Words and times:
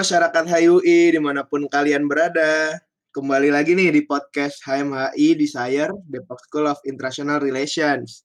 Masyarakat 0.00 0.48
HUI 0.48 1.12
di 1.12 1.20
mana 1.20 1.44
pun 1.44 1.68
kalian 1.68 2.08
berada. 2.08 2.80
Kembali 3.12 3.52
lagi 3.52 3.76
nih 3.76 3.92
di 3.92 4.00
podcast 4.08 4.64
HMHI 4.64 5.36
Desire, 5.36 5.92
Depok 6.08 6.40
School 6.40 6.72
of 6.72 6.80
International 6.88 7.36
Relations. 7.36 8.24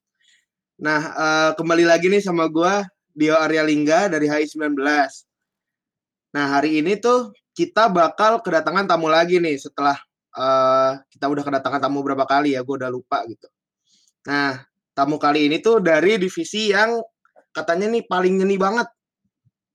Nah, 0.79 1.01
uh, 1.11 1.51
kembali 1.51 1.83
lagi 1.83 2.07
nih 2.07 2.23
sama 2.23 2.47
gue, 2.47 2.79
Dio 3.11 3.35
Arya 3.35 3.67
Lingga 3.67 4.07
dari 4.07 4.23
HI 4.23 4.47
19. 4.47 4.71
Nah, 6.31 6.45
hari 6.47 6.79
ini 6.79 6.95
tuh 6.95 7.35
kita 7.51 7.91
bakal 7.91 8.39
kedatangan 8.39 8.87
tamu 8.87 9.11
lagi 9.11 9.43
nih 9.43 9.59
setelah 9.59 9.99
uh, 10.31 10.95
kita 11.11 11.27
udah 11.27 11.43
kedatangan 11.43 11.91
tamu 11.91 11.99
berapa 12.07 12.23
kali 12.23 12.55
ya, 12.55 12.63
gue 12.63 12.75
udah 12.79 12.87
lupa 12.87 13.27
gitu. 13.27 13.51
Nah, 14.31 14.63
tamu 14.95 15.19
kali 15.19 15.51
ini 15.51 15.59
tuh 15.59 15.83
dari 15.83 16.23
divisi 16.23 16.71
yang 16.71 17.03
katanya 17.51 17.91
nih 17.91 18.07
paling 18.07 18.39
ngeni 18.39 18.55
banget 18.55 18.87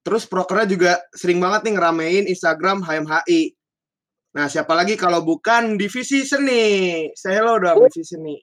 Terus 0.01 0.25
prokernya 0.25 0.67
juga 0.67 0.93
sering 1.13 1.37
banget 1.45 1.69
nih 1.69 1.75
ngeramein 1.77 2.25
Instagram 2.25 2.81
HMHI. 2.81 3.53
Nah, 4.31 4.47
siapa 4.49 4.73
lagi 4.73 4.97
kalau 4.97 5.21
bukan 5.21 5.77
divisi 5.77 6.25
seni? 6.25 7.05
Saya 7.13 7.45
hello 7.45 7.61
dong 7.61 7.85
divisi 7.85 8.17
seni. 8.17 8.37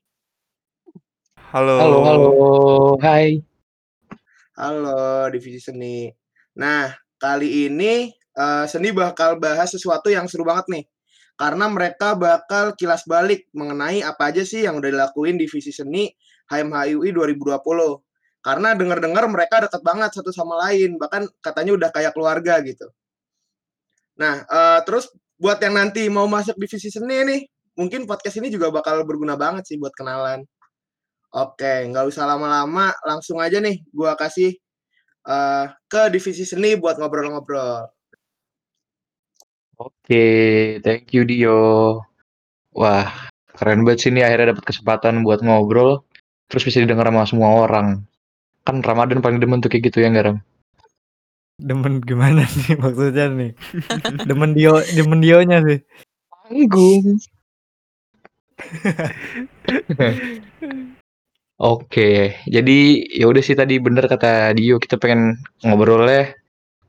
Halo. 1.50 1.80
Halo, 1.80 1.98
halo. 2.04 2.30
Hai. 3.02 3.42
Halo 4.54 5.32
divisi 5.34 5.58
seni. 5.64 6.12
Nah, 6.62 6.94
kali 7.18 7.72
ini 7.72 8.14
uh, 8.38 8.70
seni 8.70 8.94
bakal 8.94 9.42
bahas 9.42 9.74
sesuatu 9.74 10.14
yang 10.14 10.30
seru 10.30 10.46
banget 10.46 10.66
nih. 10.70 10.86
Karena 11.38 11.70
mereka 11.70 12.18
bakal 12.18 12.74
kilas 12.78 13.06
balik 13.06 13.50
mengenai 13.54 14.02
apa 14.06 14.34
aja 14.34 14.42
sih 14.42 14.66
yang 14.66 14.82
udah 14.82 14.90
dilakuin 14.90 15.38
divisi 15.38 15.74
seni 15.74 16.10
HMHIUI 16.50 17.14
2020. 17.14 18.07
Karena 18.48 18.72
dengar-dengar 18.80 19.28
mereka 19.28 19.68
dekat 19.68 19.84
banget 19.84 20.16
satu 20.16 20.32
sama 20.32 20.56
lain, 20.64 20.96
bahkan 20.96 21.28
katanya 21.44 21.76
udah 21.76 21.90
kayak 21.92 22.16
keluarga 22.16 22.64
gitu. 22.64 22.88
Nah, 24.16 24.48
uh, 24.48 24.80
terus 24.88 25.12
buat 25.36 25.60
yang 25.60 25.76
nanti 25.76 26.08
mau 26.08 26.32
masuk 26.32 26.56
divisi 26.56 26.88
seni 26.88 27.28
nih, 27.28 27.42
mungkin 27.76 28.08
podcast 28.08 28.40
ini 28.40 28.48
juga 28.48 28.72
bakal 28.72 29.04
berguna 29.04 29.36
banget 29.36 29.68
sih 29.68 29.76
buat 29.76 29.92
kenalan. 29.92 30.48
Oke, 31.36 31.92
nggak 31.92 32.08
usah 32.08 32.24
lama-lama, 32.24 32.96
langsung 33.04 33.44
aja 33.44 33.60
nih 33.60 33.84
gua 33.92 34.16
kasih 34.16 34.56
uh, 35.28 35.68
ke 35.92 36.08
divisi 36.08 36.48
seni 36.48 36.80
buat 36.80 36.96
ngobrol-ngobrol. 36.96 37.84
Oke, 39.76 40.26
thank 40.88 41.12
you 41.12 41.28
Dio. 41.28 42.00
Wah, 42.72 43.12
keren 43.52 43.84
banget 43.84 44.08
sih 44.08 44.10
ini 44.16 44.24
akhirnya 44.24 44.56
dapat 44.56 44.72
kesempatan 44.72 45.28
buat 45.28 45.44
ngobrol, 45.44 46.08
terus 46.48 46.64
bisa 46.64 46.80
didengar 46.80 47.12
sama 47.12 47.28
semua 47.28 47.50
orang. 47.68 48.08
Kan 48.68 48.84
Ramadan 48.84 49.24
paling 49.24 49.40
demen 49.40 49.64
tuh 49.64 49.72
kayak 49.72 49.88
gitu 49.88 50.04
ya 50.04 50.12
garam. 50.12 50.44
Demen 51.56 52.04
gimana 52.04 52.44
sih 52.52 52.76
maksudnya 52.76 53.32
nih? 53.32 53.56
demen 54.28 54.52
Dio, 54.52 54.84
demen 54.92 55.24
Dionya 55.24 55.64
sih. 55.64 55.80
Tanggung. 56.28 57.16
Oke, 61.58 62.38
jadi 62.46 62.78
ya 63.10 63.26
udah 63.26 63.42
sih 63.42 63.58
tadi 63.58 63.82
bener 63.82 64.06
kata 64.06 64.54
Dio 64.54 64.78
kita 64.78 65.02
pengen 65.02 65.42
ngobrolnya 65.66 66.38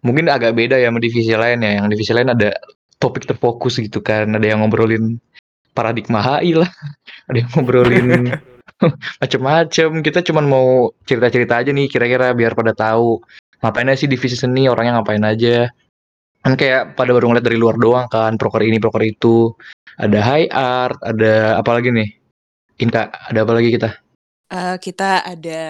mungkin 0.05 0.29
agak 0.29 0.53
beda 0.59 0.77
ya 0.77 0.93
sama 0.93 1.01
divisi 1.01 1.33
lain 1.33 1.65
ya. 1.65 1.81
Yang 1.81 1.87
divisi 1.95 2.13
lain 2.13 2.35
ada 2.35 2.53
topik 2.99 3.25
terfokus 3.25 3.79
gitu 3.79 4.03
kan, 4.05 4.29
ada 4.35 4.45
yang 4.45 4.61
ngobrolin 4.61 5.23
paradigma 5.73 6.21
HI 6.21 6.59
lah, 6.59 6.69
ada 7.31 7.37
yang 7.39 7.51
ngobrolin 7.55 8.35
macem-macem. 9.23 10.03
Kita 10.03 10.21
cuma 10.25 10.41
mau 10.43 10.93
cerita-cerita 11.05 11.61
aja 11.61 11.71
nih 11.71 11.87
kira-kira 11.91 12.33
biar 12.33 12.55
pada 12.55 12.73
tahu. 12.75 13.23
Ngapain 13.59 13.91
aja 13.91 14.07
sih 14.07 14.11
divisi 14.11 14.39
seni? 14.39 14.71
Orangnya 14.71 14.99
ngapain 14.99 15.25
aja? 15.25 15.67
Kan 16.43 16.55
kayak 16.55 16.95
pada 16.95 17.11
baru 17.11 17.29
ngeliat 17.31 17.47
dari 17.47 17.59
luar 17.59 17.77
doang 17.77 18.07
kan 18.07 18.39
proker 18.39 18.63
ini 18.63 18.79
proker 18.79 19.03
itu. 19.03 19.53
Ada 19.99 20.19
high 20.23 20.49
art 20.55 20.99
ada 21.03 21.59
apa 21.59 21.71
lagi 21.75 21.91
nih? 21.91 22.09
Inka 22.79 23.11
ada 23.11 23.43
apa 23.43 23.53
lagi 23.59 23.75
kita? 23.75 23.91
Uh, 24.49 24.79
kita 24.79 25.27
ada 25.27 25.63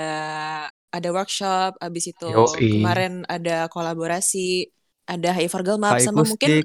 ada 0.88 1.08
workshop 1.12 1.76
abis 1.80 2.14
itu 2.16 2.28
Yoi. 2.28 2.80
kemarin 2.80 3.24
ada 3.28 3.68
kolaborasi 3.68 4.68
ada 5.08 5.32
High 5.32 5.48
Virgil 5.48 5.80
Map 5.80 6.00
sama 6.00 6.24
mungkin 6.24 6.64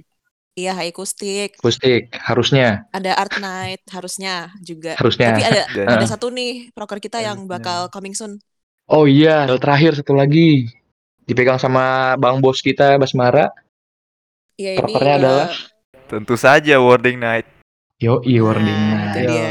Iya, 0.53 0.77
high 0.77 0.93
akustik. 0.93 1.57
Akustik, 1.57 2.13
harusnya. 2.13 2.85
Ada 2.93 3.17
art 3.17 3.41
night, 3.41 3.81
harusnya 3.89 4.53
juga. 4.61 4.93
Harusnya. 5.01 5.33
Tapi 5.33 5.43
ada 5.49 5.61
ada 5.97 6.05
satu 6.05 6.29
nih 6.29 6.69
proker 6.77 7.01
kita 7.01 7.25
yang 7.25 7.49
bakal 7.49 7.89
coming 7.89 8.13
soon. 8.13 8.37
Oh 8.85 9.09
iya, 9.09 9.49
terakhir 9.57 9.97
satu 9.97 10.13
lagi. 10.13 10.69
Dipegang 11.25 11.57
sama 11.57 12.13
Bang 12.21 12.37
Bos 12.37 12.61
kita, 12.61 13.01
Basmara. 13.01 13.49
Iya, 14.53 14.77
ini 14.77 14.93
Prokernya 14.93 15.15
uh, 15.17 15.19
adalah 15.25 15.49
tentu 16.05 16.35
saja 16.37 16.77
wording 16.77 17.17
night. 17.17 17.49
Yo, 17.97 18.21
i 18.21 18.37
wording 18.37 18.69
nah, 18.69 19.09
night. 19.09 19.25
Dia. 19.25 19.49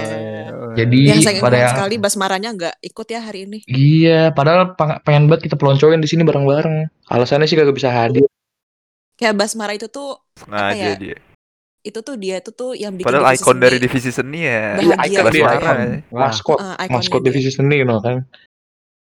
Jadi 0.73 1.01
yang 1.11 1.19
sayang 1.19 1.43
pada 1.43 1.59
yang... 1.59 1.73
sekali 1.75 1.95
Basmaranya 1.99 2.51
nggak 2.55 2.75
ikut 2.79 3.07
ya 3.11 3.21
hari 3.27 3.51
ini. 3.51 3.59
Iya, 3.67 4.31
padahal 4.31 4.79
pengen 5.03 5.27
banget 5.27 5.51
kita 5.51 5.59
peloncoin 5.59 5.99
di 5.99 6.07
sini 6.07 6.23
bareng-bareng. 6.23 7.11
Alasannya 7.11 7.51
sih 7.51 7.59
kagak 7.59 7.75
bisa 7.75 7.91
hadir 7.91 8.31
kayak 9.23 9.35
Basmara 9.39 9.73
itu 9.79 9.87
tuh 9.87 10.19
nah, 10.51 10.75
apa 10.75 10.75
ya? 10.75 10.95
dia. 10.99 11.19
Itu 11.83 12.03
tuh 12.03 12.15
dia 12.19 12.43
itu 12.43 12.51
tuh 12.51 12.75
yang 12.75 12.95
bikin 12.95 13.07
Padahal 13.07 13.35
ikon 13.35 13.59
dari 13.63 13.79
divisi 13.79 14.11
seni 14.11 14.43
ya. 14.43 14.83
Iya, 14.83 14.95
ikon 15.07 15.25
Basmara. 15.31 15.71
Ya. 15.79 15.87
Maskot, 16.11 16.59
uh, 16.59 16.77
maskot 16.91 17.23
divisi 17.23 17.51
seni 17.55 17.83
you 17.83 17.87
know, 17.87 18.03
kan. 18.03 18.27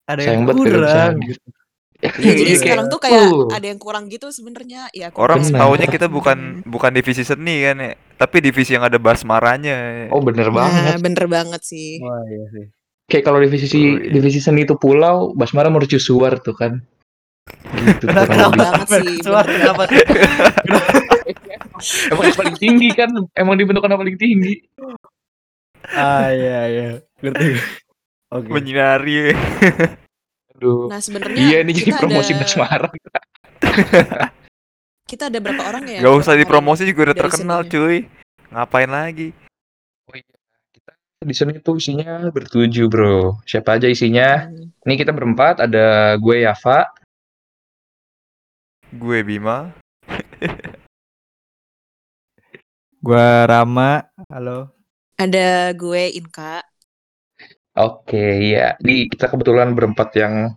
Ada 0.09 0.21
yang 0.25 0.49
kurang 0.49 1.21
gitu. 1.21 1.49
Ya, 1.97 2.13
ya, 2.13 2.33
jadi 2.37 2.53
sekarang 2.61 2.87
tuh 2.93 3.01
kayak 3.01 3.25
uh. 3.33 3.49
ada 3.57 3.67
yang 3.73 3.81
kurang 3.81 4.13
gitu 4.13 4.29
sebenarnya. 4.29 4.93
Ya, 4.93 5.09
Orang 5.17 5.41
tahunya 5.41 5.89
kita 5.89 6.13
bukan 6.13 6.61
bukan 6.69 6.93
divisi 6.93 7.25
seni 7.25 7.65
kan 7.65 7.77
ya, 7.81 7.93
tapi 8.21 8.45
divisi 8.45 8.77
yang 8.77 8.85
ada 8.85 9.01
basmaranya. 9.01 10.09
Oh 10.13 10.21
bener 10.21 10.53
nah, 10.53 10.69
banget. 10.69 11.01
Bener 11.01 11.25
banget 11.25 11.63
sih. 11.65 11.97
Wah 12.05 12.21
iya 12.29 12.45
sih. 12.53 12.65
Kayak 13.09 13.25
kalau 13.25 13.39
divisi 13.41 13.65
oh, 13.65 14.03
iya. 14.03 14.13
divisi 14.13 14.43
seni 14.43 14.67
itu 14.67 14.75
pulau, 14.77 15.33
Basmara 15.33 15.71
mercusuar 15.71 16.43
tuh 16.43 16.59
kan. 16.59 16.85
Gitu, 17.77 18.05
kenapa 18.11 18.51
banget 18.55 18.89
sih. 18.89 19.17
Suara 19.23 19.47
kenapa? 19.47 19.83
emang 22.11 22.25
yang 22.25 22.39
paling 22.39 22.57
tinggi 22.57 22.89
kan, 22.97 23.11
emang 23.37 23.55
dibentukkan 23.59 23.93
yang 23.93 24.01
paling 24.01 24.19
tinggi. 24.19 24.55
Ah 25.95 26.35
iya 26.35 26.61
iya, 26.67 26.87
ngerti. 27.23 27.47
Oke. 28.35 28.43
Okay. 28.43 28.51
Menyinari. 28.51 29.31
Aduh. 30.57 30.91
Nah 30.91 30.99
sebenarnya 30.99 31.39
iya 31.39 31.59
ini 31.63 31.73
jadi 31.77 31.95
promosi 31.95 32.35
ada... 32.35 32.41
Basmara. 32.43 32.89
kita 35.11 35.31
ada 35.31 35.39
berapa 35.39 35.63
orang 35.63 35.85
ya? 35.87 36.01
Gak 36.03 36.15
usah 36.27 36.35
dipromosi 36.35 36.83
juga 36.91 37.13
udah 37.13 37.17
terkenal 37.17 37.61
cuy. 37.69 38.11
Ngapain 38.51 38.91
lagi? 38.91 39.31
Oh 40.11 40.15
iya, 40.19 40.27
kita 40.75 40.91
di 41.23 41.35
sini 41.35 41.63
tuh 41.63 41.79
isinya 41.79 42.27
bertujuh 42.35 42.91
bro. 42.91 43.39
Siapa 43.47 43.79
aja 43.79 43.87
isinya? 43.87 44.51
Hmm. 44.51 44.75
Ini 44.83 44.95
kita 44.99 45.15
berempat. 45.15 45.63
Ada 45.63 46.19
gue 46.19 46.43
Yafa, 46.43 46.91
Gue 48.95 49.27
Bima. 49.27 49.75
gue 53.03 53.29
Rama. 53.51 54.07
Halo. 54.31 54.71
Ada 55.19 55.75
gue 55.75 56.15
Inka. 56.15 56.63
Oke, 57.83 58.55
ya. 58.55 58.79
Di 58.79 59.11
kita 59.11 59.27
kebetulan 59.27 59.75
berempat 59.75 60.15
yang 60.15 60.55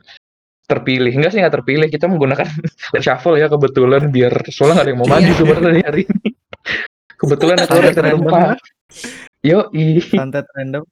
terpilih. 0.70 1.10
Enggak 1.10 1.34
sih 1.34 1.42
nggak 1.42 1.56
terpilih. 1.58 1.90
Kita 1.90 2.06
menggunakan 2.06 2.46
shuffle 3.04 3.42
ya 3.42 3.50
kebetulan 3.50 4.14
biar 4.14 4.46
soalnya 4.54 4.78
nggak 4.78 4.86
ada 4.86 4.92
yang 4.94 5.02
mau 5.02 5.10
maju 5.10 5.32
sebenarnya 5.34 5.86
hari 5.90 6.04
ini. 6.06 6.30
Kebetulan 7.18 7.58
ada 7.66 7.74
orang 7.74 7.98
berempat. 7.98 8.58
Yo, 9.42 9.74
i. 9.74 9.98
Santet 10.06 10.46
random. 10.54 10.86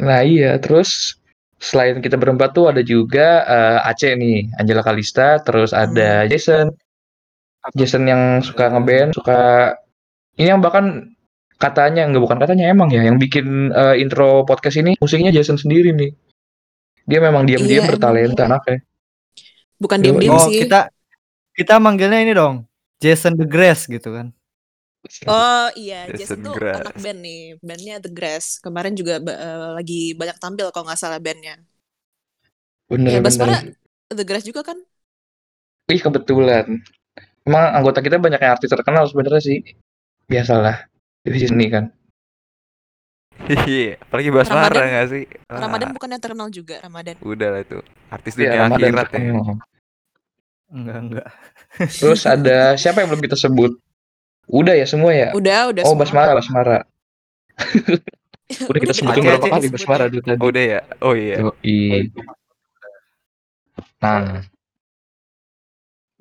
Nah 0.00 0.24
iya, 0.24 0.56
terus 0.56 1.20
selain 1.62 2.02
kita 2.02 2.18
berempat 2.18 2.50
tuh 2.50 2.74
ada 2.74 2.82
juga 2.82 3.46
uh, 3.46 3.88
Aceh 3.88 4.18
nih, 4.18 4.50
Angela 4.58 4.82
Kalista, 4.82 5.38
terus 5.38 5.70
ada 5.70 6.26
hmm. 6.26 6.28
Jason. 6.28 6.66
Jason 7.78 8.02
yang 8.10 8.42
suka 8.42 8.74
ngeband, 8.74 9.14
suka 9.14 9.70
ini 10.34 10.50
yang 10.50 10.58
bahkan 10.58 11.14
katanya 11.62 12.10
nggak 12.10 12.18
bukan 12.18 12.38
katanya 12.42 12.74
emang 12.74 12.90
ya 12.90 13.06
yang 13.06 13.22
bikin 13.22 13.70
uh, 13.70 13.94
intro 13.94 14.42
podcast 14.42 14.82
ini 14.82 14.98
musiknya 14.98 15.30
Jason 15.30 15.54
sendiri 15.54 15.94
nih. 15.94 16.10
Dia 17.06 17.22
memang 17.22 17.46
diam-diam 17.46 17.86
iya, 17.86 17.86
bertalenta 17.86 18.50
anaknya. 18.50 18.82
Bukan 19.78 19.98
diam-diam 20.02 20.34
oh, 20.34 20.50
sih. 20.50 20.66
kita 20.66 20.90
kita 21.54 21.78
manggilnya 21.78 22.18
ini 22.18 22.34
dong. 22.34 22.66
Jason 22.98 23.38
the 23.38 23.46
Grass 23.46 23.86
gitu 23.86 24.10
kan. 24.10 24.34
Oh 25.26 25.68
iya, 25.74 26.06
Jason, 26.14 26.46
tuh 26.46 26.54
Grass. 26.54 26.78
anak 26.78 26.96
band 27.02 27.18
nih, 27.26 27.42
bandnya 27.58 27.94
The 27.98 28.10
Grass. 28.10 28.62
Kemarin 28.62 28.94
juga 28.94 29.18
uh, 29.18 29.74
lagi 29.74 30.14
banyak 30.14 30.38
tampil 30.38 30.70
kalau 30.70 30.86
nggak 30.86 31.00
salah 31.00 31.18
bandnya. 31.18 31.58
Bener, 32.86 33.18
ya, 33.18 33.20
bener. 33.20 33.74
The 34.12 34.24
Grass 34.24 34.46
juga 34.46 34.62
kan? 34.62 34.78
Ih 35.90 36.00
kebetulan. 36.00 36.80
Emang 37.42 37.64
anggota 37.74 37.98
kita 37.98 38.22
banyak 38.22 38.38
yang 38.38 38.54
artis 38.54 38.70
terkenal 38.70 39.02
sebenarnya 39.10 39.42
sih. 39.42 39.58
Biasalah 40.30 40.86
divisi 41.26 41.50
seni 41.50 41.66
kan. 41.66 41.90
Iya, 43.42 43.98
apalagi 43.98 44.30
Basmara 44.30 44.82
nggak 44.86 45.06
sih? 45.10 45.24
Ramadan 45.50 45.90
bukan 45.98 46.14
yang 46.14 46.22
terkenal 46.22 46.48
juga 46.54 46.78
Ramadan. 46.78 47.18
Udah 47.26 47.48
lah 47.58 47.60
itu, 47.66 47.82
artis 48.06 48.38
iya, 48.38 48.54
dunia 48.54 48.54
ya, 48.54 48.64
akhirat 48.70 49.08
ya. 49.10 49.20
Enggak, 50.72 50.98
enggak. 51.04 51.26
Terus 51.90 52.22
ada 52.24 52.78
siapa 52.78 53.02
yang 53.02 53.10
belum 53.10 53.22
kita 53.26 53.34
sebut? 53.34 53.74
Udah 54.52 54.74
ya 54.76 54.84
semua 54.84 55.16
ya? 55.16 55.28
Udah, 55.32 55.72
udah 55.72 55.82
Oh, 55.88 55.96
semua. 55.96 56.04
Basmara, 56.04 56.32
Basmara. 56.36 56.78
Udah 58.68 58.80
kita 58.84 58.92
sebutin 58.92 59.24
berapa 59.24 59.48
kali. 59.48 59.66
Basmara 59.72 60.12
dulu 60.12 60.20
tadi. 60.28 60.40
Oh, 60.44 60.48
udah 60.52 60.64
ya? 60.64 60.80
Oh 61.00 61.14
iya. 61.16 61.40
Yoi. 61.40 62.12
Nah, 64.04 64.44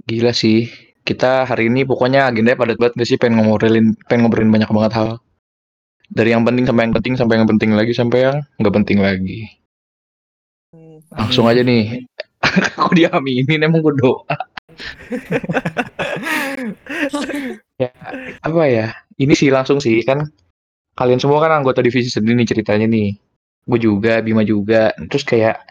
gila 0.07 0.31
sih. 0.31 0.71
Kita 1.03 1.43
hari 1.43 1.67
ini 1.67 1.83
pokoknya 1.83 2.31
agendanya 2.31 2.55
padat 2.55 2.79
banget 2.79 3.03
gak 3.03 3.09
sih? 3.09 3.19
Pengen 3.19 3.43
ngobrolin, 3.43 3.99
pengen 4.07 4.23
ngobrolin 4.23 4.47
banyak 4.47 4.71
banget 4.71 4.93
hal. 4.95 5.09
Dari 6.07 6.31
yang 6.31 6.47
penting 6.47 6.63
sampai 6.63 6.87
yang 6.87 6.95
penting, 6.95 7.13
sampai 7.19 7.35
yang 7.35 7.47
penting 7.51 7.71
lagi, 7.75 7.91
sampai 7.91 8.19
yang 8.23 8.37
nggak 8.59 8.75
penting 8.79 8.99
lagi. 8.99 9.39
Hmm. 10.71 11.03
Langsung 11.11 11.51
aja 11.51 11.63
nih. 11.63 12.07
Kok 12.79 12.95
diaminin 12.95 13.59
emang 13.63 13.83
gue 13.83 13.95
doa. 13.99 14.35
Ya, 17.81 17.89
apa 18.41 18.61
ya? 18.67 18.87
Ini 19.17 19.33
sih 19.37 19.49
langsung 19.53 19.79
sih 19.81 20.01
kan. 20.05 20.25
Kalian 20.91 21.23
semua 21.23 21.39
kan 21.39 21.63
anggota 21.63 21.79
divisi 21.79 22.11
sendiri 22.11 22.43
nih 22.43 22.49
ceritanya 22.51 22.87
nih. 22.89 23.15
Gue 23.63 23.79
juga, 23.79 24.19
Bima 24.19 24.43
juga. 24.43 24.91
Terus 25.07 25.23
kayak 25.23 25.63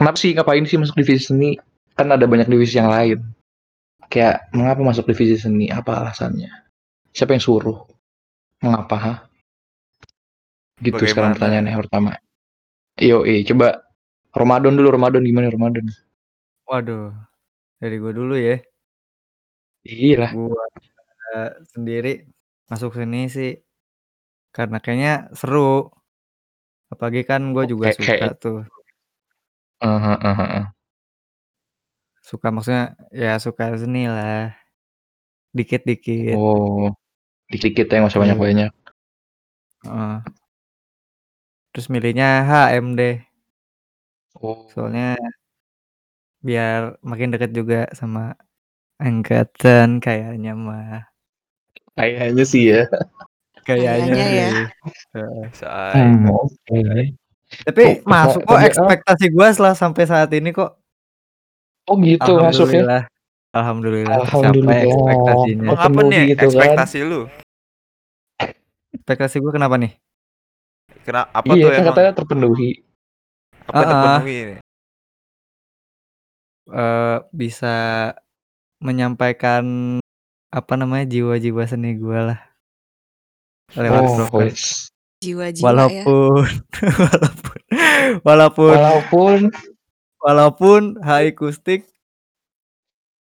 kenapa 0.00 0.16
sih 0.16 0.32
ngapain 0.32 0.64
sih 0.64 0.80
masuk 0.80 0.96
divisi 0.96 1.28
seni? 1.28 1.50
Kan 1.98 2.08
ada 2.14 2.24
banyak 2.24 2.48
divisi 2.48 2.78
yang 2.80 2.88
lain. 2.88 3.20
Kayak 4.08 4.48
mengapa 4.56 4.80
masuk 4.80 5.04
divisi 5.04 5.36
seni? 5.36 5.68
Apa 5.68 6.00
alasannya? 6.00 6.48
Siapa 7.12 7.36
yang 7.36 7.44
suruh? 7.44 7.84
Mengapa? 8.64 8.96
Ha? 8.96 9.14
Gitu 10.80 10.96
sekarang 11.10 11.34
Bagaimana? 11.34 11.36
pertanyaannya 11.36 11.72
yang 11.74 11.82
pertama. 11.84 12.10
Yo, 12.98 13.22
eh, 13.26 13.42
coba 13.46 13.82
Ramadan 14.34 14.74
dulu, 14.78 14.88
Ramadan 14.94 15.22
gimana 15.26 15.50
Ramadan? 15.50 15.86
Waduh. 16.66 17.27
Dari 17.78 17.96
gue 18.02 18.12
dulu 18.12 18.34
ya. 18.34 18.58
Iya. 19.86 20.34
Gua 20.34 20.64
eh, 21.34 21.50
sendiri 21.70 22.26
masuk 22.68 22.92
sini 22.98 23.30
sih 23.30 23.50
karena 24.50 24.82
kayaknya 24.82 25.30
seru. 25.38 25.86
Apalagi 26.90 27.22
kan 27.22 27.52
gue 27.54 27.64
juga 27.70 27.92
Kayak- 27.92 27.98
suka 28.00 28.12
kayak- 28.18 28.38
tuh. 28.42 28.58
Aha, 29.78 30.14
aha, 30.18 30.44
aha. 30.44 30.62
Suka 32.18 32.50
maksudnya 32.50 32.98
ya 33.14 33.38
suka 33.38 33.72
seni 33.78 34.10
lah. 34.10 34.52
Dikit-dikit. 35.54 36.34
Oh, 36.36 36.92
dikit-dikit 37.48 37.86
ya 37.88 37.96
nggak 38.02 38.10
usah 38.12 38.18
Iya. 38.20 38.24
banyak-banyak. 38.26 38.72
Heeh. 39.86 40.16
Terus 41.72 41.86
milihnya 41.92 42.28
HM 42.44 42.86
deh. 42.98 43.16
Oh, 44.42 44.66
Soalnya 44.74 45.14
biar 46.38 46.98
makin 47.02 47.34
deket 47.34 47.50
juga 47.50 47.90
sama 47.94 48.38
angkatan 48.98 49.98
kayaknya 49.98 50.54
mah. 50.54 51.06
kayaknya 51.98 52.44
sih 52.46 52.62
ya. 52.70 52.82
Kayaknya 53.66 54.14
Kayaknya 54.14 54.26
ya. 54.30 54.50
Heeh. 55.18 55.46
Hmm, 55.92 56.30
oke. 56.30 56.78
Tapi 57.66 57.82
bisa 58.00 58.06
masuk 58.06 58.40
kok 58.44 58.60
ekspektasi 58.60 59.26
gua 59.34 59.46
setelah 59.50 59.74
sampai 59.74 60.04
saat 60.06 60.30
ini 60.30 60.54
kok. 60.54 60.78
Oh 61.90 61.96
gitu 61.98 62.38
masuk 62.38 62.70
ya. 62.70 63.08
Alhamdulillah. 63.50 64.14
Alhamdulillah 64.14 64.16
tercapai 64.22 64.38
Alhamdulillah. 64.38 64.80
ekspektasinya. 64.86 65.68
Oh, 65.68 65.74
apa 65.74 65.82
terpenuhi 65.88 66.12
nih 66.12 66.22
gitu 66.30 66.38
kan. 66.38 66.46
ekspektasi 66.46 66.98
lu? 67.02 67.20
Ekspektasi 68.94 69.36
gua 69.42 69.52
kenapa 69.56 69.74
nih? 69.80 69.92
Kenapa 71.02 71.28
apa 71.32 71.52
iya 71.56 71.64
tuh 71.64 71.68
kan 71.68 71.80
emang? 71.80 71.88
katanya 71.90 72.12
terpenuhi. 72.14 72.70
Apa 73.66 73.80
ah. 73.80 73.88
terpenuhi 73.88 74.38
Eh 76.68 77.16
bisa 77.32 77.74
menyampaikan 78.78 79.64
apa 80.48 80.72
namanya 80.80 81.04
jiwa-jiwa 81.08 81.62
seni 81.68 81.96
gua 81.98 82.20
lah. 82.34 82.40
Lewat 83.76 84.02
Oh, 84.04 84.14
broadcast. 84.16 84.32
wes. 84.36 84.62
Jiwa-jiwa 85.20 85.82
ya. 85.88 86.06
Walaupun 86.14 86.44
walaupun 87.04 87.58
walaupun 88.24 88.76
Walaupun 88.76 89.40
walaupun 90.22 90.82
high 91.02 91.32
akustik 91.32 91.86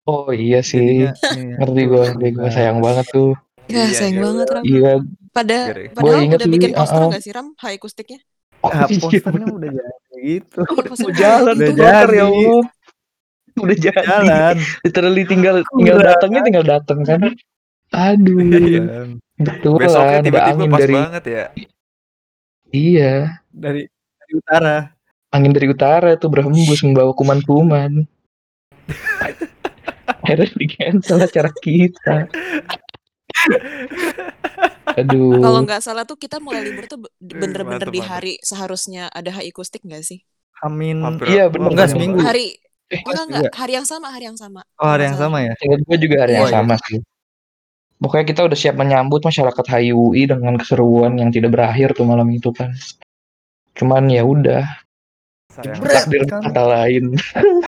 oh 0.07 0.31
iya 0.31 0.59
sih. 0.63 1.07
jadinya 1.11 1.11
iya, 1.35 1.55
Ngerti 1.59 1.83
seru 1.83 1.91
ngerti 1.91 2.27
banget. 2.38 2.51
sayang 2.55 2.79
banget 2.79 3.05
tuh. 3.11 3.31
Ya, 3.67 3.83
Iya, 3.83 3.91
sayang 3.91 4.17
iya. 4.17 4.23
banget 4.23 4.47
Ram. 4.47 4.63
Iya. 4.63 4.91
Pada 5.35 5.57
padahal 5.91 6.19
inget 6.23 6.39
udah 6.39 6.50
bikin 6.50 6.71
poster 6.73 7.03
uh-uh. 7.03 7.09
nggak 7.11 7.23
sih 7.25 7.31
Ram? 7.35 7.47
High 7.59 7.77
akustiknya? 7.77 8.19
Oh, 8.63 8.71
Ah, 8.73 8.88
iya, 8.88 9.00
posternya 9.03 9.47
udah 9.51 9.69
jadi 9.71 10.17
gitu. 10.23 10.59
Oh, 10.63 10.75
udah 10.79 10.91
poster 10.91 11.11
jalan 11.13 11.55
Udah 11.55 11.73
broker 11.75 12.09
ya 12.09 12.25
jadi. 12.25 12.25
Allah. 12.25 12.63
Udah 13.63 13.77
jadi. 13.77 14.01
Jalan. 14.04 14.56
Literally 14.83 15.24
tinggal 15.24 15.56
tinggal 15.74 15.98
datangnya 16.00 16.42
tinggal 16.44 16.65
datang 16.65 17.00
kan. 17.04 17.21
Aduh. 18.12 18.42
Jalan. 18.44 19.07
Betul 19.38 19.77
Besoknya 19.80 20.18
ada 20.18 20.25
tiba-tiba 20.25 20.50
angin 20.50 20.69
pas 20.69 20.80
dari 20.81 20.94
banget 20.94 21.24
ya. 21.25 21.45
iya, 22.68 23.15
Dari 23.48 23.81
dari 23.88 24.33
utara. 24.33 24.77
angin 25.27 25.51
dari 25.54 25.68
utara 25.68 26.12
tuh 26.15 26.27
berhembus 26.27 26.81
membawa 26.81 27.13
kuman-kuman. 27.13 28.01
Akhirnya 30.25 30.50
di 30.51 30.68
cancel 30.68 31.21
acara 31.21 31.51
kita. 31.53 32.27
Aduh. 34.98 35.38
Kalau 35.38 35.62
nggak 35.62 35.81
salah 35.83 36.03
tuh 36.03 36.18
kita 36.18 36.42
mulai 36.42 36.65
libur 36.65 36.89
tuh 36.89 36.98
be- 36.98 37.12
bener-bener 37.21 37.88
di 37.88 38.01
hari 38.01 38.33
seharusnya 38.42 39.12
ada 39.13 39.30
high 39.30 39.53
akustik 39.53 39.86
nggak 39.86 40.01
sih? 40.01 40.25
Amin. 40.65 41.06
Hampir- 41.06 41.30
Iya, 41.30 41.53
bener. 41.53 41.69
Enggak 41.69 41.88
hampir- 41.88 42.01
seminggu. 42.01 42.19
Hari 42.25 42.45
Eh, 42.88 43.04
enggak 43.04 43.19
juga. 43.19 43.38
enggak 43.44 43.54
hari 43.56 43.74
yang 43.75 43.88
sama 43.88 44.07
hari 44.10 44.25
yang 44.31 44.39
sama. 44.39 44.62
Oh, 44.80 44.88
hari 44.88 45.04
yang 45.12 45.18
sama 45.19 45.38
ya? 45.44 45.54
Ingat 45.60 45.80
gue 45.84 45.98
juga 46.00 46.16
hari 46.24 46.34
yang 46.39 46.48
Iya. 46.48 46.56
sama 46.56 46.75
sih. 46.88 47.00
Pokoknya 47.98 48.25
kita 48.30 48.42
udah 48.45 48.57
siap 48.57 48.75
menyambut 48.78 49.25
masyarakat 49.25 49.66
HIUI 49.66 50.30
dengan 50.30 50.54
keseruan 50.56 51.18
yang 51.18 51.34
tidak 51.34 51.50
berakhir 51.51 51.98
tuh 51.98 52.06
malam 52.06 52.30
itu 52.30 52.54
kan. 52.54 52.72
Cuman 53.74 54.06
ya 54.08 54.22
udah, 54.22 54.63
takdir 55.51 56.24
kan. 56.29 56.46
kata 56.46 56.63
lain. 56.63 57.17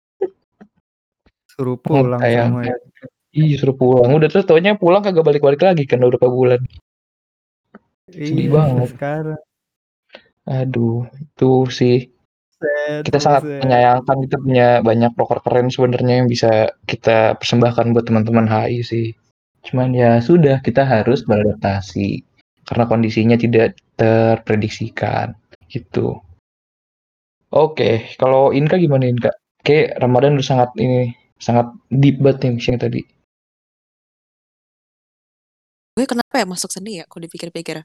Suruh 1.58 1.78
pulang 1.80 2.22
semua. 2.22 2.62
ya. 2.68 2.76
Ih, 3.34 3.58
suruh 3.58 3.74
pulang. 3.74 4.14
Udah 4.14 4.30
terus 4.30 4.46
taunya 4.46 4.78
pulang 4.78 5.02
kagak 5.02 5.26
balik-balik 5.26 5.62
lagi 5.62 5.90
kan 5.90 5.98
udah 6.02 6.18
berapa 6.18 6.30
bulan. 6.30 6.62
Sedih 8.10 8.46
Iya, 8.46 8.50
banget. 8.54 8.88
sekarang. 8.94 9.42
Aduh, 10.48 11.10
itu 11.18 11.52
sih 11.70 11.98
Kita 13.06 13.22
sangat 13.22 13.46
menyayangkan 13.46 14.18
kita 14.26 14.38
punya 14.42 14.68
banyak 14.82 15.14
proker 15.14 15.46
keren 15.46 15.70
sebenarnya 15.70 16.26
yang 16.26 16.28
bisa 16.32 16.74
kita 16.90 17.38
persembahkan 17.38 17.94
buat 17.94 18.10
teman-teman 18.10 18.50
HI 18.50 18.82
sih. 18.82 19.08
Cuman 19.62 19.94
ya 19.94 20.18
sudah 20.18 20.64
kita 20.66 20.82
harus 20.82 21.22
beradaptasi 21.22 22.26
karena 22.66 22.84
kondisinya 22.90 23.38
tidak 23.38 23.78
terprediksikan 23.94 25.38
gitu. 25.70 26.18
Oke, 27.54 28.10
kalau 28.18 28.52
Inka 28.52 28.82
gimana 28.82 29.06
Inka? 29.06 29.32
Oke, 29.62 29.94
Ramadan 29.96 30.36
udah 30.40 30.48
sangat 30.48 30.70
ini 30.82 31.14
sangat 31.38 31.70
deep 31.94 32.18
banget 32.20 32.50
nih 32.50 32.52
misalnya 32.58 32.82
tadi. 32.90 33.02
Gue 35.94 36.06
kenapa 36.06 36.36
ya 36.38 36.46
masuk 36.46 36.70
seni 36.74 37.02
ya? 37.02 37.06
Kok 37.06 37.22
dipikir-pikir. 37.26 37.82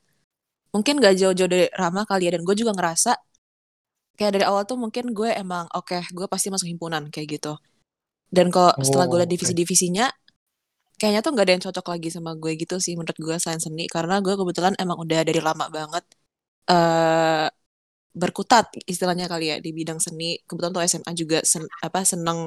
Mungkin 0.73 1.01
gak 1.01 1.17
jauh-jauh 1.21 1.49
dari 1.49 1.69
Rama 1.73 2.05
kali 2.05 2.29
ya. 2.29 2.37
Dan 2.37 2.45
gue 2.45 2.57
juga 2.57 2.77
ngerasa 2.77 3.17
kayak 4.19 4.33
dari 4.37 4.45
awal 4.51 4.63
tuh 4.71 4.77
mungkin 4.83 5.05
gue 5.19 5.31
emang 5.43 5.65
oke 5.77 5.97
gue 6.17 6.27
pasti 6.33 6.49
masuk 6.55 6.69
himpunan 6.73 7.03
kayak 7.13 7.29
gitu. 7.41 7.53
Dan 8.37 8.47
kalau 8.55 8.73
setelah 8.87 9.07
gue 9.11 9.17
Oh, 9.17 9.25
liat 9.25 9.31
oke. 9.31 9.35
divisi-divisinya 9.35 10.07
kayaknya 11.01 11.21
tuh 11.25 11.31
gak 11.37 11.45
ada 11.47 11.53
yang 11.57 11.65
cocok 11.67 11.87
lagi 11.93 12.09
sama 12.17 12.31
gue 12.43 12.53
gitu 12.63 12.75
sih 12.85 12.95
menurut 12.99 13.19
gue 13.27 13.37
selain 13.43 13.61
seni 13.67 13.85
karena 13.95 14.15
gue 14.25 14.35
kebetulan 14.41 14.75
emang 14.83 14.99
udah 15.05 15.21
dari 15.29 15.41
lama 15.49 15.67
banget 15.77 16.05
eh 16.73 17.47
berkutat 18.23 18.67
istilahnya 18.93 19.27
kali 19.33 19.45
ya 19.53 19.57
di 19.65 19.71
bidang 19.79 20.01
seni 20.07 20.25
kebetulan 20.49 20.73
tuh 20.77 20.83
SMA 20.91 21.13
juga 21.23 21.39
sen, 21.53 21.65
apa 21.87 22.01
seneng 22.13 22.39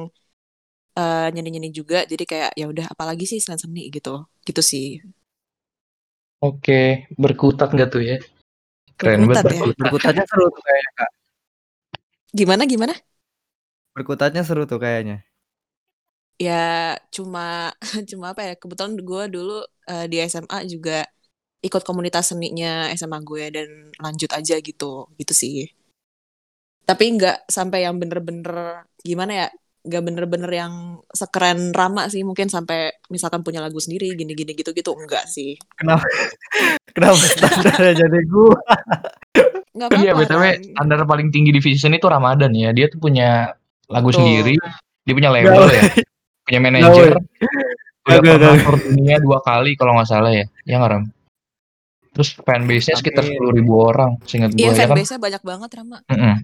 eh 1.00 1.27
nyanyi-nyanyi 1.34 1.69
juga 1.79 1.98
jadi 2.12 2.24
kayak 2.31 2.51
ya 2.60 2.65
udah 2.72 2.86
apalagi 2.93 3.24
sih 3.31 3.39
selain 3.43 3.62
seni 3.63 3.81
gitu 3.95 4.12
gitu 4.48 4.62
sih 4.72 4.86
Oke, 6.50 6.79
berkutat 7.24 7.69
nggak 7.75 7.89
tuh 7.93 8.01
ya? 8.10 8.15
Keren 9.00 9.22
Berkutat 9.22 9.45
banget 9.45 9.48
ya. 9.60 9.63
berkutat. 9.63 9.75
Berkutatnya 9.81 10.24
seru 10.29 10.45
tuh 10.55 10.62
kayaknya, 10.67 10.91
Kak. 11.00 11.12
Gimana 12.38 12.63
gimana 12.72 12.94
Berkutatnya 13.96 14.44
seru 14.48 14.63
tuh 14.72 14.80
kayaknya. 14.84 15.18
ya 16.46 16.54
cuma 17.15 17.72
cuma 18.12 18.25
apa 18.36 18.42
ya 18.48 18.54
kebetulan 18.62 18.94
gue 19.00 19.24
dulu 19.36 19.54
eh, 19.92 20.06
di 20.12 20.18
SMA 20.32 20.58
juga 20.74 20.92
ikut 21.68 21.82
komunitas 21.88 22.32
seninya 22.32 22.92
SMA 23.00 23.20
gue 23.30 23.44
dan 23.56 23.70
lanjut 24.04 24.32
aja 24.39 24.56
gitu 24.68 24.86
gitu 25.20 25.34
sih 25.42 25.56
tapi 26.86 27.04
nggak 27.18 27.50
sampai 27.50 27.80
yang 27.86 27.96
bener-bener 28.01 28.86
gimana 29.01 29.32
ya 29.42 29.48
nggak 29.86 30.04
bener-bener 30.06 30.51
yang 30.62 30.74
sekeren 31.13 31.60
Rama 31.74 32.10
sih 32.13 32.22
mungkin 32.25 32.50
sampai 32.50 32.77
misalkan 33.13 33.42
punya 33.46 33.62
lagu 33.62 33.77
sendiri 33.82 34.13
gini-gini 34.18 34.54
gitu-gitu 34.58 34.92
enggak 34.98 35.25
sih 35.30 35.58
Kenapa? 35.80 36.06
Kenapa 36.96 37.15
standarnya 37.27 37.94
jadi 38.08 38.20
nggak 39.75 39.89
Iya, 40.00 40.15
apa-apa 40.15 40.24
BTW 40.32 40.44
Ran. 40.44 40.63
standar 40.72 41.00
paling 41.03 41.27
tinggi 41.36 41.51
di 41.51 41.60
seni 41.75 42.00
itu 42.00 42.08
Ramadan 42.08 42.51
ya. 42.55 42.72
Dia 42.72 42.88
tuh 42.88 43.00
punya 43.03 43.51
lagu 43.91 44.10
Betul. 44.10 44.24
sendiri, 44.24 44.55
dia 45.03 45.13
punya 45.13 45.29
label 45.36 45.67
ya. 45.70 45.84
punya 46.46 46.60
manajer, 46.62 47.17
udah 47.17 47.25
Kagak, 48.05 48.38
pernah 48.38 48.62
tour 48.62 48.77
dunia 48.86 49.17
dua 49.17 49.41
kali 49.41 49.74
kalau 49.74 49.98
nggak 49.98 50.05
salah 50.10 50.29
ya, 50.29 50.46
ya 50.62 50.77
nggak 50.77 50.91
Ram? 50.94 51.03
Terus 52.15 52.29
fanbase-nya 52.38 52.96
sekitar 53.01 53.25
sepuluh 53.25 53.51
ribu 53.51 53.82
orang, 53.82 54.15
seingat 54.24 54.53
Iya 54.53 54.70
gue 54.72 54.77
ya 54.77 54.86
kan? 54.86 54.94
fanbase-nya 54.94 55.20
banyak 55.20 55.41
banget 55.41 55.70
Rama. 55.82 55.98
Mm-mm. 56.08 56.36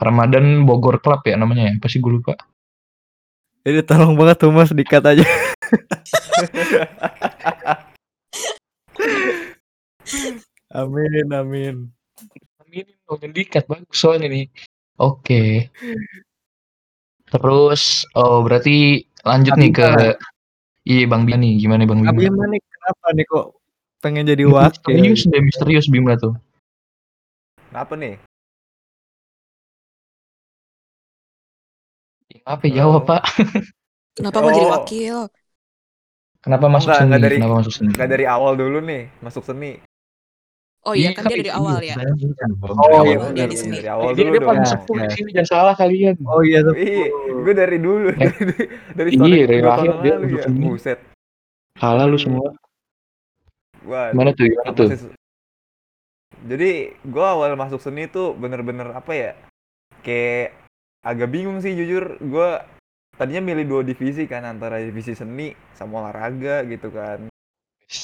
Ramadan 0.00 0.64
Bogor 0.64 0.98
Club 1.04 1.20
ya 1.28 1.36
namanya 1.36 1.68
ya, 1.68 1.74
pasti 1.78 2.00
gue 2.00 2.12
lupa. 2.16 2.34
Jadi 3.62 3.84
tolong 3.86 4.16
banget 4.18 4.36
tuh 4.42 4.50
mas 4.50 4.72
dikat 4.74 5.04
aja. 5.06 5.22
amin 10.72 11.28
amin. 11.30 11.76
Dong 13.18 13.32
dikat 13.32 13.64
bagus 13.66 13.96
soalnya 13.96 14.28
nih. 14.28 14.46
Oke. 14.96 15.68
Terus, 17.26 18.04
oh 18.12 18.44
berarti 18.44 19.02
lanjut 19.24 19.56
nih 19.56 19.70
ke 19.72 19.84
Abimana? 19.88 20.14
iya 20.84 21.04
Bang 21.08 21.22
Bima 21.24 21.40
nih, 21.40 21.52
gimana 21.58 21.82
Bang 21.88 22.00
Bima? 22.04 22.12
Abimana 22.12 22.44
nih 22.52 22.60
kenapa 22.60 23.06
nih 23.16 23.24
kok 23.24 23.46
pengen 24.02 24.24
jadi 24.28 24.44
Ini 24.44 24.52
wakil? 24.52 24.92
Misterius 24.92 25.22
deh, 25.30 25.40
misterius 25.40 25.86
Bima 25.88 26.12
tuh. 26.20 26.34
Kenapa 27.72 27.96
nih? 27.96 28.20
Apa 32.42 32.64
jawab 32.68 33.04
Halo? 33.04 33.08
Pak? 33.08 33.22
Kenapa 34.12 34.38
mau 34.40 34.52
jadi 34.52 34.66
Oh. 34.68 34.72
wakil? 34.76 35.16
Kenapa 36.42 36.66
masuk 36.66 36.90
enggak, 36.90 36.98
seni? 37.00 37.06
enggak 37.08 37.22
dari- 37.22 37.36
Kenapa 37.38 37.54
masuk 37.62 37.72
seni? 37.72 37.90
Nggak 37.94 38.08
dari 38.10 38.24
awal 38.26 38.52
dulu 38.58 38.78
nih 38.82 39.02
masuk 39.22 39.42
seni. 39.46 39.72
Oh 40.82 40.98
iya 40.98 41.14
kan 41.14 41.30
dia 41.30 41.38
dari 41.38 41.52
awal 41.54 41.78
ya. 41.78 41.94
Dari 41.94 42.10
Oh, 42.66 42.74
awal. 42.74 43.06
awal 43.06 43.30
dia 43.30 43.46
di 43.46 43.54
sini. 43.54 43.78
Dari 43.78 43.86
awal 43.86 44.18
Dia, 44.18 44.34
paling 44.34 44.66
dong. 44.66 44.72
sepuh 44.74 44.96
Ya. 44.98 45.02
di 45.06 45.14
sini, 45.14 45.28
jangan 45.30 45.48
salah 45.48 45.74
kalian. 45.78 46.14
Oh 46.26 46.42
iya 46.42 46.58
tuh. 46.60 46.74
Ih, 46.74 47.06
gue 47.46 47.54
dari 47.54 47.78
dulu 47.78 48.10
Eh. 48.10 48.18
dari 48.98 49.10
dari 49.10 49.10
Iya, 49.14 49.62
lahir 49.62 49.92
dia 50.02 50.14
masuk 50.18 50.50
ya. 50.50 50.66
Buset. 50.66 50.98
Kalah 51.78 52.06
lu 52.10 52.18
semua. 52.18 52.50
Wah, 53.86 54.10
Gimana 54.10 54.34
tuh? 54.34 54.44
Gimana 54.46 54.62
apa 54.64 54.74
tuh? 54.74 54.88
Jadi 56.42 56.70
gue 56.98 57.24
awal 57.24 57.54
masuk 57.54 57.78
seni 57.78 58.10
tuh 58.10 58.34
bener-bener 58.34 58.90
apa 58.90 59.12
ya? 59.14 59.30
Kayak 60.02 60.58
agak 61.00 61.30
bingung 61.30 61.62
sih 61.62 61.78
jujur. 61.78 62.18
Gue 62.18 62.58
tadinya 63.14 63.54
milih 63.54 63.70
dua 63.70 63.82
divisi 63.86 64.26
kan 64.26 64.42
antara 64.42 64.82
divisi 64.82 65.14
seni 65.14 65.54
sama 65.78 66.02
olahraga 66.02 66.66
gitu 66.66 66.90
kan. 66.90 67.30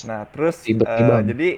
Nah 0.07 0.23
terus 0.31 0.63
nih, 0.63 0.79
eh, 0.79 1.03
Bang. 1.03 1.27
jadi 1.27 1.49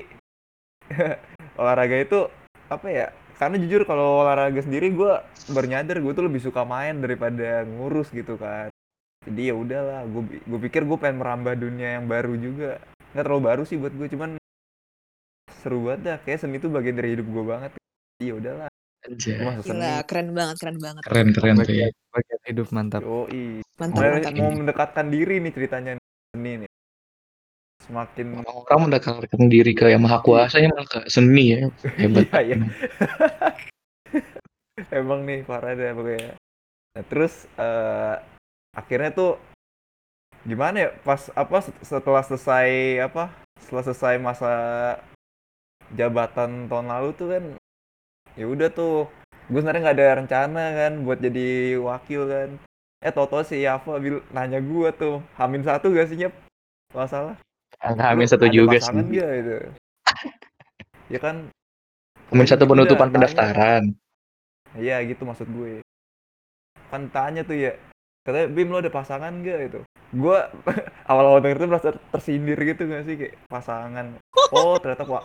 olahraga 1.61 1.97
itu 1.97 2.27
apa 2.71 2.87
ya? 2.91 3.07
Karena 3.41 3.57
jujur 3.57 3.89
kalau 3.89 4.21
olahraga 4.21 4.61
sendiri 4.61 4.93
gue 4.93 5.13
baru 5.49 5.67
nyadar 5.67 5.97
gue 6.05 6.13
tuh 6.13 6.25
lebih 6.29 6.45
suka 6.45 6.61
main 6.69 7.01
daripada 7.01 7.65
ngurus 7.65 8.13
gitu 8.13 8.37
kan. 8.37 8.69
Jadi 9.25 9.53
ya 9.53 9.55
udahlah, 9.57 10.05
gue 10.09 10.41
gue 10.45 10.61
pikir 10.69 10.85
gue 10.85 10.99
pengen 11.01 11.21
merambah 11.21 11.57
dunia 11.57 12.01
yang 12.01 12.05
baru 12.09 12.37
juga. 12.37 12.81
Nggak 13.13 13.25
terlalu 13.25 13.43
baru 13.43 13.63
sih 13.65 13.77
buat 13.81 13.93
gue, 13.97 14.09
cuman 14.13 14.31
seru 15.61 15.89
banget 15.89 16.01
dah. 16.05 16.19
Kayak 16.25 16.39
seni 16.45 16.57
itu 16.61 16.69
bagian 16.73 16.97
dari 16.97 17.17
hidup 17.17 17.27
gue 17.29 17.45
banget. 17.45 17.71
Iya 18.21 18.33
udahlah, 18.37 18.69
seni. 19.05 19.65
Gila, 19.65 19.95
keren 20.05 20.29
banget, 20.37 20.57
keren 20.61 20.79
banget. 20.81 21.03
Keren 21.05 21.29
keren 21.33 21.55
ya. 21.57 21.65
Bagian, 21.65 21.93
bagian 22.13 22.41
hidup 22.49 22.69
mantap. 22.73 23.01
Yoi. 23.05 23.45
Mantap, 23.81 24.01
Mau, 24.01 24.13
mantap. 24.13 24.33
mau 24.37 24.53
mendekatkan 24.53 25.07
diri 25.09 25.37
nih 25.41 25.53
ceritanya 25.57 25.93
seni 26.37 26.53
nih. 26.65 26.70
Semakin 27.91 28.47
Orang 28.47 28.87
mendekatkan 28.87 29.51
diri 29.51 29.75
ke 29.75 29.91
yang 29.91 30.07
maha 30.07 30.23
kuasa 30.23 30.63
malah 30.63 30.87
ke 30.87 31.11
seni 31.11 31.59
ya. 31.59 31.67
Hebat. 31.99 32.31
Iya, 32.39 32.41
iya. 32.47 32.57
Emang 35.03 35.27
nih 35.27 35.43
parah 35.43 35.75
deh 35.75 35.91
pokoknya. 35.91 36.39
Nah, 36.95 37.05
terus 37.11 37.51
eh, 37.59 38.15
akhirnya 38.79 39.11
tuh 39.11 39.43
gimana 40.47 40.87
ya 40.87 40.91
pas 41.03 41.35
apa 41.35 41.67
set- 41.67 41.83
setelah 41.83 42.23
selesai 42.25 42.71
apa 43.03 43.29
setelah 43.61 43.85
selesai 43.91 44.15
masa 44.23 44.53
jabatan 45.93 46.71
tahun 46.71 46.87
lalu 46.89 47.09
tuh 47.19 47.29
kan 47.29 47.45
ya 48.39 48.47
udah 48.49 48.71
tuh 48.73 49.11
gue 49.51 49.59
sebenarnya 49.61 49.83
nggak 49.91 49.97
ada 49.99 50.09
rencana 50.23 50.65
kan 50.79 50.93
buat 51.05 51.19
jadi 51.19 51.77
wakil 51.77 52.23
kan 52.31 52.49
eh 53.05 53.13
toto 53.13 53.43
si 53.45 53.61
Yava 53.67 53.99
bil 54.01 54.23
nanya 54.33 54.63
gue 54.63 54.89
tuh 54.97 55.21
Hamin 55.37 55.61
satu 55.67 55.93
gak 55.93 56.09
sih 56.09 56.17
nyep 56.17 56.33
nggak 56.95 57.11
salah 57.11 57.37
Angka 57.81 58.07
Lu 58.07 58.13
Amin 58.13 58.29
satu 58.29 58.47
juga 58.47 58.77
sih. 58.79 58.93
gak 58.93 59.31
itu 59.41 59.57
ya 61.15 61.19
kan 61.19 61.37
Amin 62.31 62.47
satu 62.47 62.63
Gitu 62.63 62.71
penutupan 62.71 63.09
tanya. 63.09 63.15
pendaftaran. 63.17 63.85
Iya 64.77 65.03
gitu 65.03 65.25
maksud 65.25 65.49
gue. 65.49 65.83
Kan 66.89 67.11
tanya 67.11 67.43
tuh 67.43 67.59
ya. 67.59 67.73
Katanya 68.23 68.47
Bim 68.53 68.69
lo 68.69 68.79
ada 68.79 68.93
pasangan 68.93 69.33
gak 69.41 69.59
itu? 69.67 69.81
Gue 70.13 70.39
awal-awal 71.11 71.41
denger 71.41 71.59
tuh 71.59 71.69
merasa 71.69 71.91
tersindir 72.13 72.59
gitu 72.61 72.87
gak 72.87 73.03
sih 73.03 73.17
kayak 73.17 73.35
pasangan. 73.49 74.15
Oh 74.53 74.79
ternyata 74.79 75.05
pak 75.05 75.25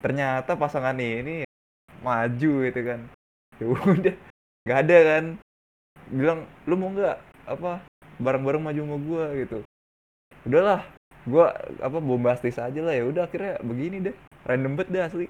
ternyata 0.00 0.52
pasangan 0.56 0.96
ini 0.96 1.44
maju 2.00 2.52
gitu 2.66 2.80
kan. 2.82 3.00
Ya 3.60 3.64
udah 3.68 4.14
nggak 4.66 4.80
ada 4.88 4.98
kan. 5.04 5.24
Bilang 6.10 6.38
lu 6.64 6.74
mau 6.74 6.90
nggak 6.90 7.16
apa 7.46 7.84
bareng-bareng 8.18 8.62
maju 8.64 8.80
sama 8.82 8.96
gue 8.98 9.24
gitu. 9.44 9.58
Udahlah 10.48 10.82
gue 11.28 11.46
apa 11.84 11.98
bombastis 12.00 12.56
aja 12.56 12.80
lah 12.80 12.96
ya 12.96 13.04
udah 13.04 13.28
akhirnya 13.28 13.60
begini 13.60 13.96
deh 14.08 14.14
random 14.48 14.72
banget 14.78 14.88
deh 14.92 15.02
asli 15.04 15.26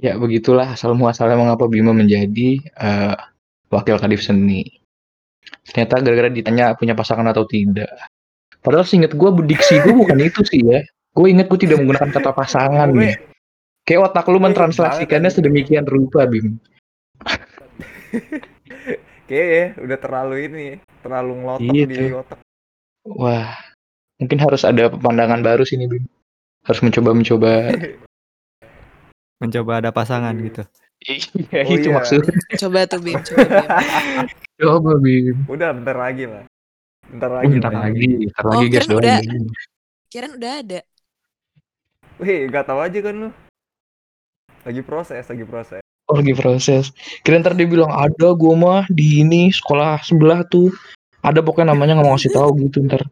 Ya 0.00 0.16
begitulah 0.16 0.72
asal 0.72 0.96
muasalnya 0.96 1.36
mengapa 1.36 1.68
Bima 1.68 1.92
menjadi 1.92 2.56
eh, 2.56 3.16
wakil 3.68 4.00
kadif 4.00 4.24
seni. 4.24 4.64
Ternyata 5.68 6.00
gara-gara 6.00 6.32
ditanya 6.32 6.72
punya 6.72 6.96
pasangan 6.96 7.28
atau 7.28 7.44
tidak. 7.44 7.92
Padahal 8.64 8.88
seinget 8.88 9.12
gue 9.12 9.28
diksi 9.44 9.84
gue 9.84 9.92
bukan 9.92 10.16
itu 10.32 10.40
sih 10.48 10.64
ya. 10.64 10.80
Gue 11.12 11.36
inget 11.36 11.52
gue 11.52 11.60
tidak 11.60 11.84
menggunakan 11.84 12.16
kata 12.16 12.32
pasangan 12.32 12.88
nih. 12.96 13.12
Kayak 13.84 14.08
otak 14.08 14.24
lu 14.32 14.40
mentranslasikannya 14.40 15.28
sedemikian 15.28 15.84
rupa 15.84 16.24
Bim. 16.24 16.56
Kayaknya 19.30 19.64
udah 19.78 19.98
terlalu 20.02 20.36
ini, 20.42 20.66
terlalu 21.00 21.32
ngelotok 21.38 21.70
Iya 21.70 21.84
di 21.86 21.94
tuh. 21.96 22.18
otak. 22.18 22.38
Wah, 23.06 23.46
mungkin 24.18 24.38
harus 24.42 24.62
ada 24.66 24.90
pandangan 24.90 25.38
baru 25.38 25.62
sini 25.62 25.86
Bim. 25.86 26.02
Harus 26.66 26.82
mencoba-mencoba. 26.82 27.70
Mencoba 29.40 29.80
ada 29.80 29.90
pasangan 29.90 30.34
Iya. 30.34 30.44
gitu. 30.44 30.62
Iya, 31.00 31.62
Oh 31.64 31.72
itu 31.72 31.88
iya. 31.88 31.96
maksudnya. 31.96 32.34
Coba 32.60 32.84
tuh 32.84 33.00
Bim, 33.00 33.16
coba 33.16 33.40
Bim. 33.48 33.68
Coba 34.60 34.92
Bim. 35.00 35.36
Udah 35.48 35.70
bentar 35.72 35.96
lagi 35.96 36.24
lah. 36.28 36.44
Bentar 37.08 37.30
Oh, 37.30 37.36
lagi. 37.40 37.48
bentar 37.48 37.72
lah. 37.72 37.82
lagi, 37.86 38.04
bentar 38.20 38.44
Oh, 38.44 38.50
lagi 38.52 38.66
guys 38.66 38.84
kirain 38.84 38.90
doain. 38.92 39.00
udah. 39.00 39.18
Kirain 40.12 40.32
udah 40.36 40.52
ada. 40.60 40.80
Wih, 42.20 42.38
gak 42.52 42.64
tahu 42.68 42.80
aja 42.84 42.98
kan 43.00 43.14
lu. 43.16 43.30
Lagi 44.60 44.82
proses, 44.84 45.24
lagi 45.24 45.44
proses. 45.48 45.80
Oh, 46.10 46.18
lagi 46.18 46.34
proses. 46.34 46.90
Kira 47.22 47.38
ntar 47.38 47.54
dia 47.54 47.70
bilang 47.70 47.94
ada 47.94 48.34
gua 48.34 48.54
mah 48.58 48.82
di 48.90 49.22
ini 49.22 49.54
sekolah 49.54 50.02
sebelah 50.02 50.42
tuh. 50.42 50.74
Ada 51.22 51.38
pokoknya 51.38 51.70
namanya 51.70 51.94
nggak 52.00 52.06
mau 52.10 52.18
ngasih 52.18 52.34
tahu 52.34 52.50
gitu 52.66 52.82
ntar. 52.82 53.06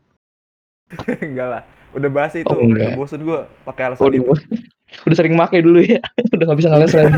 enggak 1.22 1.48
lah. 1.48 1.62
Udah 1.94 2.10
bahas 2.10 2.34
itu, 2.34 2.50
Oh, 2.50 2.58
enggak. 2.58 2.92
udah 2.92 2.98
bosen 2.98 3.20
gua 3.22 3.40
pakai 3.62 3.82
alasan 3.94 4.02
Udah, 4.10 4.18
itu. 4.18 4.32
udah 5.06 5.16
sering 5.16 5.34
make 5.38 5.58
dulu 5.62 5.80
ya. 5.80 6.02
udah 6.34 6.44
nggak 6.50 6.58
bisa 6.58 6.68
ngales 6.74 6.92
lagi. 6.92 7.14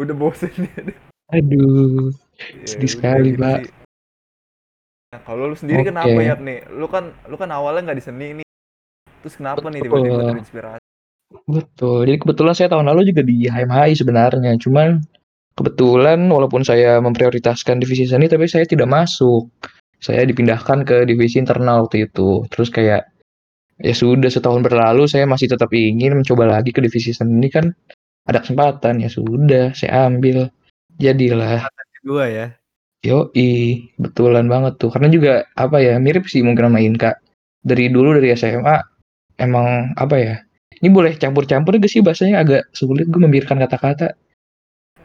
udah 0.00 0.14
bosen. 0.16 0.50
Aduh. 1.28 2.08
Ya, 2.40 2.64
Sedih 2.64 2.80
udah 2.80 2.90
sekali, 2.90 3.28
gitu 3.36 3.42
Pak. 3.44 3.58
sih. 3.60 3.72
Nah, 5.12 5.20
kalau 5.28 5.44
lu 5.44 5.56
sendiri 5.56 5.84
Oke. 5.84 5.88
kenapa 5.92 6.16
ya 6.16 6.34
nih? 6.40 6.64
Lu 6.72 6.88
kan 6.88 7.12
lu 7.28 7.36
kan 7.36 7.52
awalnya 7.52 7.92
nggak 7.92 7.98
di 8.00 8.04
seni 8.04 8.28
nih. 8.40 8.46
Terus 9.20 9.34
kenapa 9.36 9.68
nih 9.68 9.84
tiba-tiba 9.84 10.32
terinspirasi? 10.32 10.80
Betul. 11.48 12.08
Jadi 12.08 12.18
kebetulan 12.22 12.54
saya 12.54 12.68
tahun 12.72 12.86
lalu 12.92 13.12
juga 13.12 13.22
di 13.26 13.46
HMHI 13.48 13.92
sebenarnya. 13.98 14.52
Cuman 14.60 15.02
kebetulan 15.58 16.18
walaupun 16.28 16.64
saya 16.64 16.98
memprioritaskan 17.02 17.82
divisi 17.82 18.08
seni 18.08 18.30
tapi 18.30 18.48
saya 18.48 18.64
tidak 18.64 18.88
masuk. 18.88 19.48
Saya 20.02 20.26
dipindahkan 20.26 20.82
ke 20.82 21.06
divisi 21.06 21.38
internal 21.38 21.86
waktu 21.86 22.10
itu. 22.10 22.44
Terus 22.50 22.68
kayak 22.68 23.06
ya 23.82 23.94
sudah 23.94 24.30
setahun 24.30 24.62
berlalu 24.62 25.10
saya 25.10 25.26
masih 25.26 25.50
tetap 25.50 25.70
ingin 25.74 26.14
mencoba 26.14 26.46
lagi 26.58 26.70
ke 26.70 26.78
divisi 26.84 27.10
seni 27.10 27.50
kan 27.50 27.72
ada 28.26 28.38
kesempatan 28.38 29.02
ya 29.02 29.10
sudah 29.10 29.74
saya 29.74 30.06
ambil. 30.10 30.50
Jadilah 31.00 31.66
Kedua 32.02 32.26
ya. 32.28 32.46
Yoi, 33.02 33.90
betulan 33.98 34.46
banget 34.46 34.78
tuh. 34.78 34.90
Karena 34.90 35.10
juga 35.10 35.46
apa 35.58 35.82
ya, 35.82 35.98
mirip 35.98 36.30
sih 36.30 36.42
mungkin 36.46 36.70
sama 36.70 36.78
Inka. 36.78 37.10
Dari 37.62 37.90
dulu 37.90 38.18
dari 38.18 38.30
SMA 38.34 38.76
emang 39.42 39.94
apa 39.98 40.16
ya? 40.18 40.36
Ini 40.82 40.90
boleh 40.90 41.14
campur-campur 41.14 41.78
gak 41.78 41.86
sih 41.86 42.02
bahasanya 42.02 42.42
agak 42.42 42.62
sulit 42.74 43.06
gue 43.06 43.20
membiarkan 43.22 43.62
kata-kata. 43.62 44.18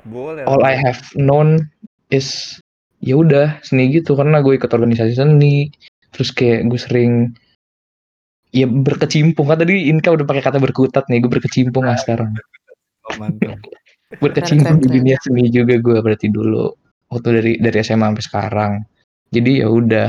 Boleh. 0.09 0.43
All. 0.49 0.65
I 0.65 0.73
have 0.73 1.05
known 1.13 1.69
is 2.09 2.57
ya 2.97 3.21
udah 3.21 3.61
seni 3.61 3.93
gitu 3.93 4.17
karena 4.17 4.41
gue 4.41 4.57
ikut 4.57 4.73
organisasi 4.73 5.13
seni. 5.13 5.69
Terus 6.09 6.33
kayak 6.33 6.65
gue 6.65 6.79
sering 6.81 7.11
ya 8.49 8.65
berkecimpung 8.65 9.45
kan 9.53 9.61
tadi 9.61 9.91
Inka 9.91 10.17
udah 10.17 10.25
pakai 10.25 10.41
kata 10.41 10.57
berkutat 10.57 11.05
nih 11.11 11.19
gue 11.21 11.29
berkecimpung 11.29 11.83
lah 11.83 11.99
sekarang 11.99 12.31
Oh, 13.07 13.15
mantap. 13.19 13.59
berkecimpung 14.23 14.79
di 14.83 14.87
dunia 14.99 15.19
seni 15.19 15.51
juga 15.51 15.79
gue 15.79 15.99
berarti 15.99 16.31
dulu 16.31 16.71
waktu 17.11 17.27
dari 17.39 17.53
dari 17.59 17.77
SMA 17.83 18.07
sampai 18.07 18.25
sekarang. 18.25 18.73
Jadi 19.31 19.63
ya 19.63 19.67
udah 19.67 20.07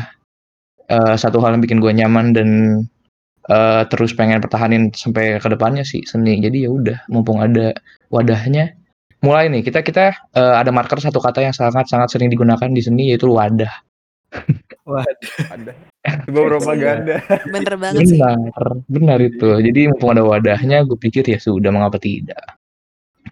eh, 0.86 1.14
satu 1.18 1.38
hal 1.42 1.58
yang 1.58 1.62
bikin 1.62 1.78
gue 1.82 1.92
nyaman 1.94 2.26
dan 2.34 2.48
eh, 3.48 3.82
terus 3.88 4.12
pengen 4.14 4.38
pertahanin 4.44 4.92
sampai 4.92 5.40
ke 5.40 5.48
depannya 5.48 5.82
sih 5.82 6.04
seni. 6.04 6.38
Jadi 6.40 6.68
ya 6.68 6.70
udah 6.72 6.98
mumpung 7.12 7.40
ada 7.42 7.74
wadahnya 8.12 8.78
mulai 9.18 9.50
nih 9.50 9.66
kita 9.66 9.82
kita 9.82 10.14
eh, 10.14 10.54
ada 10.60 10.70
marker 10.70 11.02
satu 11.02 11.18
kata 11.18 11.42
yang 11.42 11.54
sangat 11.54 11.90
sangat 11.90 12.14
sering 12.14 12.30
digunakan 12.30 12.70
di 12.70 12.82
seni 12.82 13.10
yaitu 13.10 13.26
wadah. 13.30 13.72
Ada. 14.88 15.72
Coba 16.24 16.40
propaganda. 16.56 17.20
Bener 17.52 17.74
banget 17.76 18.08
sih. 18.08 18.16
Benar, 18.16 18.68
benar 18.88 19.18
itu. 19.20 19.60
Jadi 19.60 19.92
mumpung 19.92 20.16
ada 20.16 20.24
wadahnya, 20.24 20.80
gue 20.88 20.96
pikir 20.96 21.28
ya 21.28 21.36
sudah 21.36 21.68
mengapa 21.68 22.00
tidak. 22.00 22.56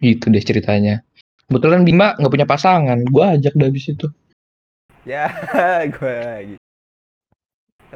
Gitu 0.04 0.28
deh 0.28 0.44
ceritanya. 0.44 1.00
Kebetulan 1.48 1.88
Bima 1.88 2.12
nggak 2.20 2.32
punya 2.32 2.44
pasangan, 2.44 3.00
gue 3.08 3.24
ajak 3.24 3.56
dah 3.56 3.66
habis 3.72 3.88
itu. 3.88 4.06
Ya, 5.08 5.32
gue 5.96 6.20
gitu. 6.52 6.64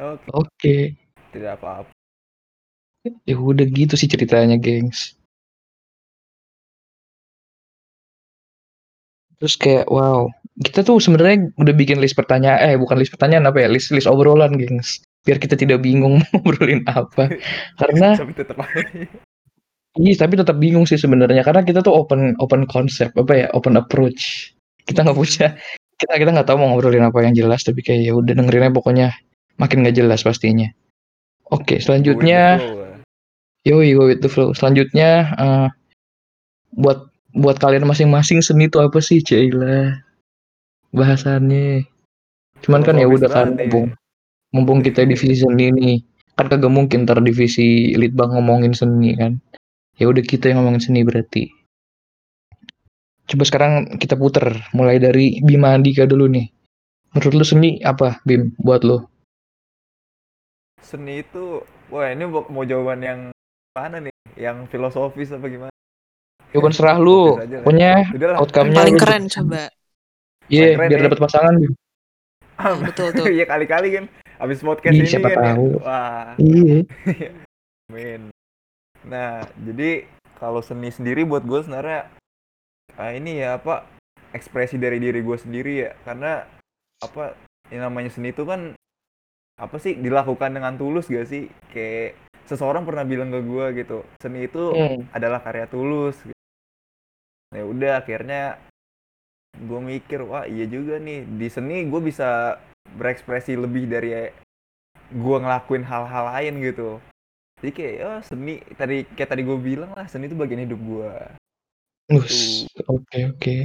Oke, 0.01 0.25
Oke, 0.33 0.77
tidak 1.35 1.61
apa-apa. 1.61 2.00
Ya 3.25 3.35
udah 3.37 3.65
gitu 3.69 3.93
sih 3.97 4.09
ceritanya, 4.09 4.57
gengs. 4.61 5.17
Terus 9.41 9.57
kayak 9.57 9.89
wow, 9.89 10.29
kita 10.61 10.85
tuh 10.85 11.01
sebenarnya 11.01 11.49
udah 11.57 11.73
bikin 11.73 11.97
list 11.97 12.13
pertanyaan, 12.13 12.61
eh 12.61 12.75
bukan 12.77 13.01
list 13.01 13.17
pertanyaan 13.17 13.49
apa 13.49 13.65
ya, 13.65 13.67
list 13.73 13.89
list 13.89 14.05
obrolan, 14.05 14.53
gengs. 14.53 15.01
Biar 15.25 15.41
kita 15.41 15.57
tidak 15.57 15.81
bingung 15.81 16.21
mau 16.21 16.29
ngobrolin 16.37 16.85
apa. 16.85 17.29
Karena. 17.77 18.17
Iya, 19.91 20.23
tapi 20.23 20.39
tetap 20.39 20.55
bingung 20.55 20.87
sih 20.87 20.95
sebenarnya 20.95 21.43
karena 21.43 21.67
kita 21.67 21.83
tuh 21.83 21.91
open 21.91 22.39
open 22.39 22.63
konsep 22.63 23.11
apa 23.11 23.33
ya, 23.35 23.47
open 23.51 23.75
approach. 23.75 24.55
Kita 24.87 25.03
nggak 25.03 25.19
punya 25.19 25.59
kita 25.99 26.13
kita 26.15 26.31
nggak 26.31 26.47
tahu 26.47 26.63
mau 26.63 26.71
ngobrolin 26.71 27.03
apa 27.03 27.27
yang 27.27 27.35
jelas 27.35 27.67
tapi 27.67 27.83
kayak 27.83 28.07
ya 28.07 28.15
udah 28.15 28.31
dengerinnya 28.31 28.71
pokoknya 28.71 29.11
makin 29.59 29.83
nggak 29.83 29.99
jelas 29.99 30.23
pastinya. 30.23 30.71
Oke, 31.51 31.83
selanjutnya 31.83 32.63
yoi 33.67 33.93
go 33.93 34.09
with 34.09 34.21
the 34.21 34.29
flow. 34.31 34.53
Selanjutnya 34.55 35.31
eh, 35.37 35.67
buat 36.75 37.11
buat 37.31 37.57
kalian 37.59 37.87
masing-masing 37.87 38.43
seni 38.43 38.67
itu 38.67 38.79
apa 38.79 38.99
sih, 38.99 39.23
Cila? 39.23 39.95
Bahasannya. 40.91 41.87
Cuman 42.61 42.81
kan 42.83 42.99
ya 42.99 43.07
udah 43.07 43.29
kan 43.31 43.55
mumpung 43.55 43.95
mumpung 44.51 44.79
kita 44.83 45.07
divisi 45.07 45.39
seni 45.39 45.71
nih. 45.71 45.97
Kan 46.35 46.51
kagak 46.51 46.71
mungkin 46.71 47.07
ntar 47.07 47.23
divisi 47.23 47.95
litbang 47.95 48.35
ngomongin 48.35 48.75
seni 48.75 49.15
kan. 49.15 49.39
Ya 49.95 50.09
udah 50.11 50.23
kita 50.23 50.51
yang 50.51 50.63
ngomongin 50.63 50.83
seni 50.83 51.01
berarti. 51.07 51.47
Coba 53.31 53.43
sekarang 53.47 53.95
kita 53.95 54.19
puter 54.19 54.43
mulai 54.75 54.99
dari 54.99 55.39
Bima 55.39 55.71
Andika 55.71 56.03
dulu 56.03 56.27
nih. 56.27 56.51
Menurut 57.15 57.43
lu 57.43 57.45
seni 57.47 57.79
apa, 57.83 58.19
Bim, 58.23 58.55
buat 58.59 58.83
lu? 58.83 59.03
Seni 60.79 61.23
itu, 61.23 61.63
wah 61.91 62.07
ini 62.11 62.23
mau 62.27 62.63
jawaban 62.63 63.03
yang 63.03 63.19
mana 63.71 63.97
nih? 64.03 64.13
Yang 64.35 64.67
filosofis 64.67 65.31
apa 65.31 65.47
gimana? 65.47 65.73
Jawaban 66.51 66.73
serah 66.75 66.97
lu. 66.99 67.39
Lah. 67.39 68.03
outcome-nya 68.43 68.75
Paling 68.75 68.95
lu- 68.95 69.01
keren 69.01 69.23
coba. 69.31 69.63
Iya, 70.51 70.75
keren 70.75 70.89
biar 70.91 70.99
ya. 70.99 71.05
dapat 71.07 71.19
pasangan, 71.23 71.53
Bim. 71.55 71.73
Nah, 72.59 72.75
betul 72.83 73.07
tuh. 73.15 73.25
Iya 73.35 73.45
kali-kali 73.47 73.87
kan. 73.95 74.05
Abis 74.41 74.59
podcast 74.59 74.95
Ih, 74.97 74.99
ini 74.99 75.07
siapa 75.07 75.29
kan 75.31 75.37
ya. 75.37 75.43
tahu. 75.55 75.67
Wah, 75.79 76.29
Iya. 76.35 76.77
amin. 77.87 78.21
Nah, 79.07 79.47
jadi 79.55 80.03
kalau 80.35 80.59
seni 80.59 80.89
sendiri 80.91 81.23
buat 81.23 81.45
gue 81.45 81.61
sebenarnya 81.63 82.09
ah, 82.97 83.11
ini 83.13 83.39
ya 83.39 83.55
apa 83.55 83.87
ekspresi 84.33 84.75
dari 84.75 84.97
diri 84.99 85.21
gue 85.21 85.37
sendiri 85.37 85.85
ya 85.85 85.91
karena 86.03 86.43
apa 86.99 87.37
yang 87.69 87.87
namanya 87.87 88.09
seni 88.11 88.33
itu 88.33 88.43
kan 88.43 88.73
apa 89.55 89.75
sih 89.77 89.93
dilakukan 89.95 90.57
dengan 90.57 90.73
tulus 90.75 91.05
gak 91.07 91.29
sih 91.29 91.45
kayak 91.69 92.17
seseorang 92.51 92.83
pernah 92.83 93.07
bilang 93.07 93.31
ke 93.31 93.39
gue 93.39 93.65
gitu 93.79 94.03
seni 94.19 94.51
itu 94.51 94.75
Hmm. 94.75 95.07
adalah 95.15 95.39
karya 95.39 95.65
tulus 95.71 96.19
ya 97.55 97.63
udah 97.63 98.03
akhirnya 98.03 98.59
gue 99.55 99.79
mikir 99.79 100.23
wah 100.27 100.43
iya 100.43 100.67
juga 100.67 100.99
nih 100.99 101.23
di 101.23 101.47
seni 101.47 101.87
gue 101.87 102.01
bisa 102.03 102.59
berekspresi 102.99 103.55
lebih 103.55 103.87
dari 103.87 104.27
gue 105.11 105.37
ngelakuin 105.39 105.83
hal-hal 105.87 106.27
lain 106.31 106.59
gitu 106.59 106.99
jadi 107.63 107.71
kayak 107.71 107.95
ya 107.95 108.11
seni 108.23 108.59
tadi 108.75 109.07
kayak 109.15 109.29
tadi 109.31 109.41
gue 109.47 109.57
bilang 109.59 109.91
lah 109.95 110.07
seni 110.11 110.27
itu 110.27 110.35
bagian 110.35 110.67
hidup 110.67 110.79
gue 110.79 111.11
Us, 112.11 112.67
Oke, 112.91 113.23
oke. 113.23 113.55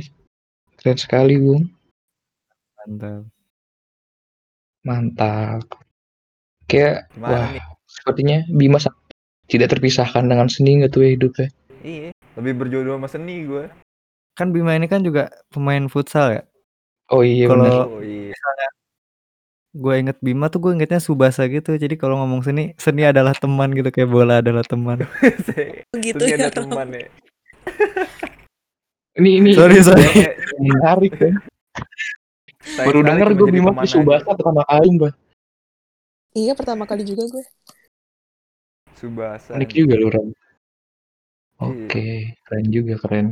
Keren 0.79 0.95
sekali, 0.95 1.35
Bung. 1.35 1.67
Mantap. 2.79 3.27
Mantap. 4.87 5.67
Kayak, 6.71 7.11
Gimana 7.11 7.27
wah, 7.35 7.49
nih? 7.51 7.65
Sepertinya 7.97 8.45
Bima 8.49 8.79
tidak 9.47 9.69
terpisahkan 9.73 10.27
dengan 10.27 10.47
seni 10.47 10.79
nggak 10.79 10.91
tuh 10.91 11.03
ya 11.03 11.11
hidupnya? 11.15 11.49
iya 11.81 12.11
lebih 12.37 12.53
berjodoh 12.61 12.99
sama 12.99 13.09
seni 13.09 13.45
gue 13.45 13.67
Kan 14.37 14.53
Bima 14.53 14.77
ini 14.77 14.85
kan 14.85 15.01
juga 15.01 15.33
pemain 15.49 15.81
futsal 15.89 16.37
ya. 16.37 16.43
Oh 17.09 17.25
iya 17.25 17.49
Kalau- 17.49 17.65
benar. 17.65 17.89
oh 17.89 18.03
iya 18.05 18.37
Gue 19.73 19.97
inget 19.97 20.17
Bima 20.21 20.49
tuh 20.49 20.61
gue 20.61 20.73
ingetnya 20.73 21.01
Subasa 21.01 21.49
gitu. 21.49 21.73
Jadi 21.73 21.97
kalau 21.97 22.21
ngomong 22.21 22.45
seni, 22.45 22.77
seni 22.77 23.05
adalah 23.05 23.33
teman 23.33 23.73
gitu 23.73 23.89
kayak 23.89 24.09
bola 24.09 24.45
adalah 24.45 24.61
teman. 24.61 25.05
Gitu 25.97 26.21
seni 26.21 26.33
ya. 26.33 26.37
ada 26.37 26.53
teman 26.53 26.89
ya 26.93 27.09
Ini 29.21 29.31
ini 29.41 29.51
Sorry, 29.57 29.81
sorry. 29.81 30.05
Menarik 30.61 31.13
kan. 31.17 31.35
sayang 32.61 32.87
Baru 32.93 33.01
denger 33.01 33.29
gue 33.33 33.49
Bima. 33.49 33.73
Subasa 33.89 34.37
pertama 34.37 34.61
kali, 34.69 35.01
Mbak. 35.01 35.13
Iya 36.37 36.53
pertama 36.53 36.85
kali 36.85 37.09
juga 37.09 37.25
gue. 37.25 37.45
Subasa 38.97 39.53
Unik 39.57 39.71
juga 39.77 39.95
lu, 40.01 40.09
Ram. 40.09 40.29
Oke, 41.61 42.37
keren 42.45 42.67
juga, 42.73 42.95
keren. 43.03 43.27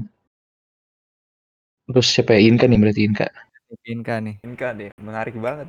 Terus 1.88 2.07
siapa 2.12 2.37
ya? 2.37 2.40
Inka 2.48 2.64
nih 2.68 2.79
berarti 2.81 3.00
Inka. 3.09 3.27
Inka 3.85 4.16
nih. 4.24 4.35
Inka 4.46 4.68
deh 4.79 4.88
menarik 5.00 5.37
banget 5.37 5.66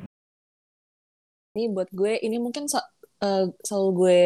Ini 1.56 1.72
buat 1.72 1.88
gue 1.88 2.20
ini 2.20 2.36
mungkin 2.36 2.68
sa- 2.68 2.84
eh, 3.24 3.48
selalu 3.64 3.88
gue 4.00 4.18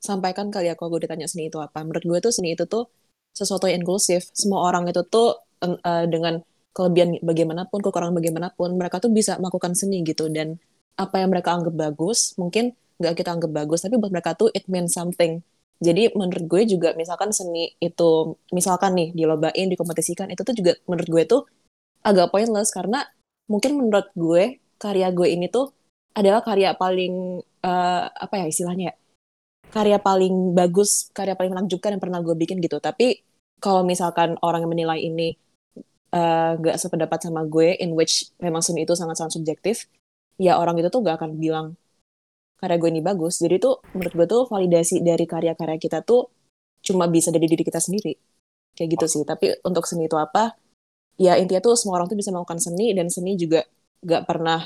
sampaikan 0.00 0.48
kali 0.48 0.72
ya 0.72 0.74
kalau 0.80 0.96
gue 0.96 1.04
ditanya 1.04 1.28
seni 1.28 1.52
itu 1.52 1.60
apa. 1.60 1.84
Menurut 1.84 2.04
gue 2.08 2.18
tuh 2.24 2.32
seni 2.32 2.56
itu 2.56 2.64
tuh 2.64 2.88
sesuatu 3.36 3.68
yang 3.68 3.84
inklusif. 3.84 4.32
Semua 4.32 4.64
orang 4.68 4.88
itu 4.88 5.04
tuh 5.04 5.36
eh, 5.60 6.04
dengan 6.08 6.40
kelebihan 6.72 7.20
bagaimanapun, 7.20 7.78
kekurangan 7.84 8.14
bagaimanapun, 8.16 8.68
mereka 8.80 8.96
tuh 9.04 9.12
bisa 9.12 9.36
melakukan 9.42 9.76
seni 9.76 10.00
gitu. 10.08 10.32
Dan 10.32 10.56
apa 10.96 11.20
yang 11.20 11.28
mereka 11.34 11.52
anggap 11.56 11.74
bagus, 11.76 12.32
mungkin 12.40 12.72
nggak 13.00 13.14
kita 13.16 13.30
anggap 13.34 13.50
bagus, 13.50 13.80
tapi 13.82 13.96
buat 13.96 14.12
mereka 14.12 14.36
tuh 14.36 14.52
it 14.52 14.68
means 14.68 14.92
something. 14.92 15.40
Jadi 15.80 16.12
menurut 16.12 16.44
gue 16.44 16.62
juga 16.76 16.92
misalkan 16.92 17.32
seni 17.32 17.72
itu, 17.80 18.36
misalkan 18.52 18.92
nih 18.92 19.16
dilobain, 19.16 19.66
dikompetisikan, 19.72 20.28
itu 20.28 20.44
tuh 20.44 20.52
juga 20.52 20.76
menurut 20.84 21.08
gue 21.08 21.22
tuh 21.24 21.42
agak 22.04 22.32
pointless 22.32 22.72
karena 22.72 23.04
mungkin 23.48 23.76
menurut 23.80 24.08
gue 24.16 24.60
karya 24.80 25.12
gue 25.12 25.28
ini 25.28 25.48
tuh 25.52 25.72
adalah 26.16 26.40
karya 26.40 26.72
paling 26.76 27.44
eh, 27.64 28.04
apa 28.08 28.34
ya 28.40 28.46
istilahnya 28.48 28.92
ya 28.92 28.94
karya 29.70 29.98
paling 30.02 30.56
bagus 30.56 31.12
karya 31.14 31.38
paling 31.38 31.52
menakjubkan 31.54 31.94
yang 31.96 32.02
pernah 32.02 32.20
gue 32.24 32.34
bikin 32.34 32.58
gitu 32.58 32.80
tapi 32.82 33.22
kalau 33.60 33.84
misalkan 33.84 34.40
orang 34.40 34.64
yang 34.64 34.72
menilai 34.72 34.98
ini 35.04 35.36
eh, 36.14 36.50
gak 36.56 36.76
sependapat 36.80 37.18
sama 37.28 37.44
gue 37.46 37.76
in 37.78 37.92
which 37.94 38.32
memang 38.40 38.64
seni 38.64 38.88
itu 38.88 38.96
sangat-sangat 38.96 39.36
subjektif 39.36 39.86
ya 40.40 40.56
orang 40.56 40.80
itu 40.80 40.88
tuh 40.88 41.04
gak 41.04 41.20
akan 41.20 41.36
bilang 41.36 41.66
karya 42.60 42.76
gue 42.76 42.90
ini 42.92 43.00
bagus 43.00 43.40
jadi 43.40 43.56
tuh 43.56 43.80
menurut 43.96 44.12
gue 44.12 44.26
tuh 44.28 44.42
validasi 44.52 45.00
dari 45.00 45.24
karya-karya 45.24 45.80
kita 45.80 46.04
tuh 46.04 46.28
cuma 46.84 47.08
bisa 47.08 47.32
dari 47.32 47.48
diri 47.48 47.64
kita 47.64 47.80
sendiri 47.80 48.12
kayak 48.76 48.88
gitu 49.00 49.06
sih 49.08 49.22
tapi 49.24 49.56
untuk 49.64 49.88
seni 49.88 50.06
itu 50.06 50.16
apa 50.20 50.54
ya 51.20 51.40
intinya 51.40 51.60
tuh 51.64 51.74
semua 51.76 52.00
orang 52.00 52.08
tuh 52.08 52.16
bisa 52.20 52.32
melakukan 52.32 52.60
seni 52.60 52.92
dan 52.92 53.08
seni 53.08 53.36
juga 53.36 53.64
gak 54.00 54.24
pernah 54.24 54.64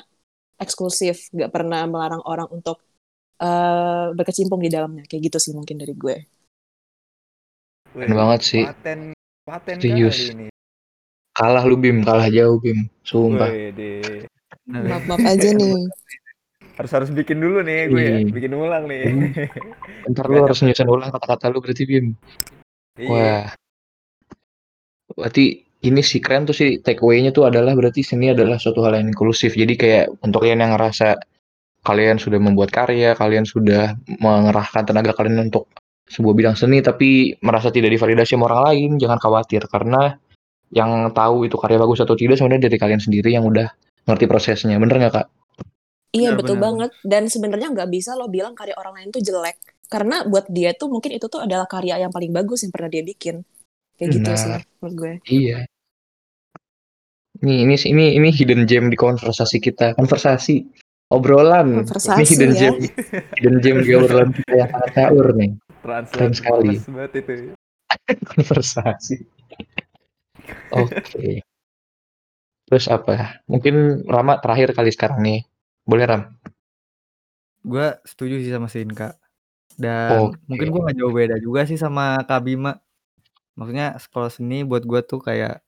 eksklusif, 0.58 1.30
gak 1.34 1.50
pernah 1.50 1.82
melarang 1.90 2.22
orang 2.22 2.48
untuk 2.54 2.78
eh, 3.42 4.06
berkecimpung 4.14 4.62
di 4.62 4.70
dalamnya. 4.70 5.04
Kayak 5.10 5.34
gitu 5.34 5.38
sih 5.50 5.52
mungkin 5.52 5.76
dari 5.82 5.94
gue. 5.94 6.16
Keren 7.94 8.14
banget 8.14 8.40
sih. 8.42 8.64
paten 8.66 9.00
paten 9.46 9.76
Serius. 9.78 10.34
ini 10.34 10.50
Kalah 11.34 11.66
lu 11.66 11.74
Bim, 11.74 12.06
kalah 12.06 12.30
jauh 12.30 12.62
Bim. 12.62 12.86
Sumpah. 13.02 13.50
Wih, 13.50 13.74
deh. 13.74 14.22
Maaf-maaf 14.70 15.18
aja 15.26 15.50
nih. 15.50 15.82
harus 16.74 16.90
harus 16.90 17.10
bikin 17.14 17.38
dulu 17.38 17.62
nih 17.62 17.86
gue 17.86 18.02
ya 18.02 18.10
Iya. 18.18 18.30
bikin 18.34 18.52
ulang 18.54 18.84
nih 18.90 19.02
Ntar 20.10 20.26
lu 20.26 20.42
harus 20.42 20.58
nyusun 20.60 20.90
ulang 20.90 21.10
kata-kata 21.14 21.46
lu 21.48 21.62
berarti 21.62 21.84
Bim. 21.86 22.06
iya 22.98 23.08
Wah. 23.10 23.46
Berarti 25.14 25.44
ini 25.84 26.00
sih 26.00 26.18
keren 26.18 26.48
tuh 26.48 26.56
sih 26.56 26.80
take 26.80 27.04
away-nya 27.04 27.30
tuh 27.30 27.44
adalah 27.46 27.76
berarti 27.76 28.00
seni 28.00 28.32
adalah 28.32 28.56
suatu 28.56 28.80
hal 28.82 28.96
yang 28.98 29.12
inklusif. 29.12 29.52
Jadi 29.54 29.76
kayak 29.76 30.16
untuk 30.24 30.42
kalian 30.42 30.64
yang 30.64 30.72
ngerasa 30.74 31.20
kalian 31.84 32.16
sudah 32.16 32.40
membuat 32.40 32.72
karya, 32.72 33.12
kalian 33.12 33.44
sudah 33.44 33.92
mengerahkan 34.18 34.88
tenaga 34.88 35.12
kalian 35.12 35.52
untuk 35.52 35.68
sebuah 36.08 36.34
bidang 36.36 36.56
seni 36.56 36.80
tapi 36.80 37.36
merasa 37.44 37.68
tidak 37.68 37.92
divalidasi 37.92 38.36
sama 38.36 38.48
orang 38.48 38.62
lain, 38.72 38.90
jangan 38.96 39.20
khawatir 39.20 39.62
karena 39.68 40.16
yang 40.72 41.12
tahu 41.12 41.46
itu 41.46 41.56
karya 41.60 41.76
bagus 41.78 42.00
atau 42.02 42.16
tidak 42.16 42.40
sebenarnya 42.40 42.66
dari 42.72 42.76
kalian 42.80 43.00
sendiri 43.04 43.36
yang 43.36 43.44
udah 43.44 43.68
ngerti 44.08 44.24
prosesnya. 44.24 44.80
Bener 44.80 44.96
nggak 44.98 45.12
kak? 45.12 45.26
Iya 46.14 46.30
Benar, 46.30 46.38
betul 46.38 46.56
benar. 46.56 46.64
banget. 46.70 46.90
Dan 47.02 47.22
sebenarnya 47.26 47.68
nggak 47.74 47.90
bisa 47.90 48.14
lo 48.14 48.30
bilang 48.30 48.54
karya 48.54 48.78
orang 48.78 49.02
lain 49.02 49.08
tuh 49.10 49.18
jelek. 49.18 49.58
Karena 49.90 50.22
buat 50.24 50.46
dia 50.48 50.70
tuh 50.72 50.86
mungkin 50.88 51.10
itu 51.12 51.26
tuh 51.26 51.42
adalah 51.42 51.66
karya 51.66 51.98
yang 52.06 52.14
paling 52.14 52.30
bagus 52.30 52.62
yang 52.62 52.70
pernah 52.70 52.88
dia 52.88 53.02
bikin. 53.02 53.42
Kayak 53.98 54.08
gitu 54.14 54.30
sih 54.34 54.50
menurut 54.78 54.94
gue. 54.94 55.12
Iya. 55.26 55.58
Ini 57.42 57.54
ini 57.66 57.74
ini 57.90 58.04
ini 58.16 58.28
hidden 58.30 58.62
gem 58.64 58.88
di 58.88 58.96
konversasi 58.96 59.58
kita. 59.58 59.98
Konversasi 59.98 60.62
obrolan. 61.10 61.66
ini 61.68 61.78
Konversasi 61.82 62.22
hidden 62.30 62.52
ya. 62.54 62.60
gem 62.62 62.74
hidden 63.38 63.56
gem 63.60 63.76
di 63.82 63.90
obrolan 63.92 64.30
kita 64.38 64.52
yang 64.54 64.70
sangat 64.70 64.90
caur 64.94 65.26
nih. 65.34 65.50
Translate 65.84 66.34
sekali. 66.38 66.74
itu. 66.78 67.34
Konversasi. 68.32 69.16
Oke. 70.74 71.42
Terus 72.64 72.86
apa? 72.88 73.44
Mungkin 73.46 74.06
Rama 74.08 74.40
terakhir 74.40 74.72
kali 74.72 74.90
sekarang 74.90 75.20
nih. 75.20 75.44
Boleh 75.84 76.04
Ram? 76.08 76.22
Gue 77.64 77.96
setuju 78.04 78.40
sih 78.40 78.52
sama 78.52 78.68
si 78.72 78.80
Inka. 78.84 79.16
Dan 79.76 80.32
Oke. 80.32 80.40
mungkin 80.48 80.68
gue 80.72 80.80
gak 80.90 80.96
jauh 80.96 81.12
beda 81.12 81.36
juga 81.40 81.68
sih 81.68 81.76
sama 81.76 82.20
Kak 82.24 82.40
Bima. 82.44 82.80
Maksudnya 83.54 83.96
sekolah 84.00 84.30
seni 84.32 84.64
buat 84.64 84.82
gue 84.82 85.00
tuh 85.04 85.20
kayak 85.20 85.60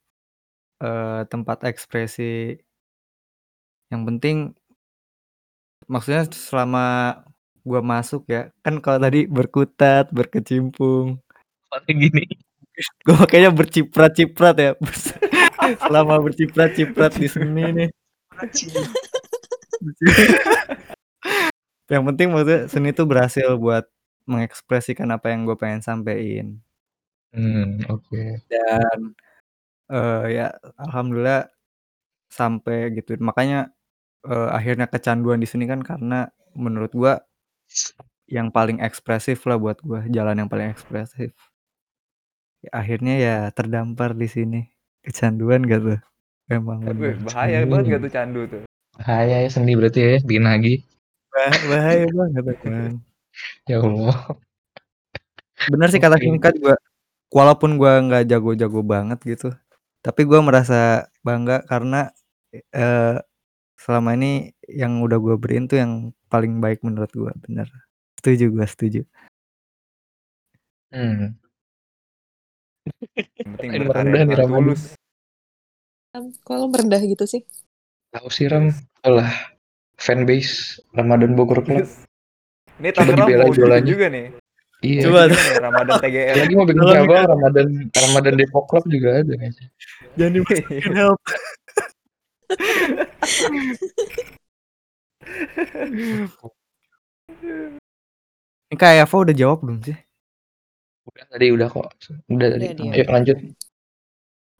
eh, 0.81 1.21
tempat 1.29 1.65
ekspresi. 1.69 2.57
Yang 3.93 4.01
penting 4.09 4.37
maksudnya 5.87 6.27
selama 6.33 6.85
gue 7.63 7.81
masuk 7.83 8.27
ya 8.27 8.51
kan 8.63 8.79
kalau 8.79 8.99
tadi 8.99 9.27
berkutat 9.27 10.11
berkecimpung 10.11 11.19
Paling 11.67 11.97
gini. 11.99 12.23
gue 13.07 13.17
kayaknya 13.27 13.51
berciprat-ciprat 13.51 14.55
ya 14.55 14.71
selama 15.87 16.21
berciprat-ciprat 16.21 17.11
di 17.15 17.27
seni 17.27 17.65
nih 17.73 17.89
yang 21.93 22.03
penting 22.03 22.27
maksudnya 22.33 22.67
seni 22.67 22.91
itu 22.91 23.07
berhasil 23.07 23.55
buat 23.55 23.87
mengekspresikan 24.27 25.07
apa 25.13 25.31
yang 25.31 25.47
gue 25.47 25.55
pengen 25.55 25.79
sampein. 25.79 26.59
Hmm, 27.35 27.83
oke. 27.91 28.39
dan 28.47 28.99
eh, 29.91 30.23
ya 30.31 30.47
alhamdulillah 30.79 31.51
sampai 32.31 32.91
gitu. 32.95 33.19
Makanya 33.19 33.71
eh, 34.27 34.49
akhirnya 34.51 34.87
kecanduan 34.89 35.39
di 35.39 35.47
sini 35.47 35.67
kan 35.69 35.83
karena 35.83 36.31
menurut 36.57 36.91
gua 36.95 37.13
yang 38.27 38.51
paling 38.51 38.83
ekspresif 38.83 39.43
lah 39.47 39.59
buat 39.59 39.79
gua 39.83 40.03
jalan 40.09 40.43
yang 40.43 40.49
paling 40.51 40.73
ekspresif. 40.73 41.31
Ya, 42.63 42.71
akhirnya 42.73 43.15
ya 43.21 43.37
terdampar 43.53 44.17
di 44.17 44.27
sini. 44.27 44.61
Kecanduan 45.05 45.63
gak 45.63 45.81
tuh? 45.85 45.99
Emang 46.51 46.83
bahaya 47.23 47.63
banget 47.63 47.85
gak 47.95 48.01
tuh 48.03 48.11
candu 48.11 48.41
tuh. 48.49 48.63
Bahaya 48.97 49.45
ya 49.45 49.49
seni 49.53 49.77
berarti 49.77 49.99
ya, 50.01 50.17
bikin 50.25 50.45
lagi. 50.45 50.73
Bah- 51.29 51.63
bahaya 51.69 52.05
banget 52.09 52.57
Ya 53.69 53.77
Allah. 53.83 54.17
bener 55.69 55.87
sih 55.91 56.01
kata. 56.01 56.17
Kinka 56.17 56.49
juga 56.55 56.79
walaupun 57.31 57.75
gua 57.75 57.99
nggak 57.99 58.23
jago-jago 58.31 58.81
banget 58.83 59.19
gitu 59.27 59.49
tapi 59.99 60.23
gua 60.23 60.39
merasa 60.39 61.11
bangga 61.25 61.63
karena 61.67 62.11
eh, 62.71 63.19
selama 63.75 64.15
ini 64.15 64.55
yang 64.71 65.03
udah 65.03 65.19
gua 65.19 65.35
beriin 65.35 65.67
tuh 65.67 65.77
yang 65.83 66.15
paling 66.31 66.63
baik 66.63 66.79
menurut 66.87 67.11
gua 67.11 67.31
bener 67.43 67.67
setuju 68.19 68.47
gua 68.53 68.67
setuju 68.67 69.03
Hmm. 70.87 71.35
Yang 73.43 73.59
penting 73.59 73.91
merendah 73.91 74.23
nih, 74.23 74.39
tulus. 74.39 74.95
Kalau 76.47 76.71
merendah 76.71 77.03
gitu 77.03 77.27
sih. 77.27 77.43
Tahu 78.13 78.29
sih 78.31 78.47
Ram, 78.47 78.71
lah 79.03 79.31
fanbase 79.99 80.79
Ramadan 80.95 81.35
Bogor 81.35 81.59
Club. 81.65 81.83
Yes. 81.83 82.07
Ini 82.77 82.93
Tangerang 82.93 83.25
dibela 83.27 83.43
mau 83.49 83.53
jualannya. 83.53 83.89
juga 83.89 84.05
nih. 84.13 84.29
Iya. 84.85 85.01
Coba. 85.09 85.25
Gimana 85.25 85.41
nih 85.41 85.57
Ramadan 85.57 85.97
TGR. 85.97 86.37
Lagi 86.37 86.53
mau 86.53 86.69
bikin 86.69 86.85
cabang 86.85 87.25
Ramadan 87.25 87.89
Ramadan 87.89 88.37
Depok 88.37 88.69
Club 88.69 88.85
juga 88.87 89.25
ada 89.25 89.33
kayaknya. 89.33 89.67
jangan 90.17 90.33
dimasukin 90.33 90.93
help 90.97 91.21
ini 98.71 98.75
kayak 98.79 99.03
Eva 99.03 99.17
udah 99.19 99.35
jawab 99.35 99.59
belum 99.59 99.83
sih 99.83 99.99
Udah 101.07 101.23
tadi 101.31 101.47
udah 101.55 101.71
kok. 101.71 101.87
Udah 102.27 102.51
tadi. 102.51 102.67
Udah 102.67 102.91
dia. 102.91 102.99
Ayo 102.99 103.07
lanjut. 103.07 103.39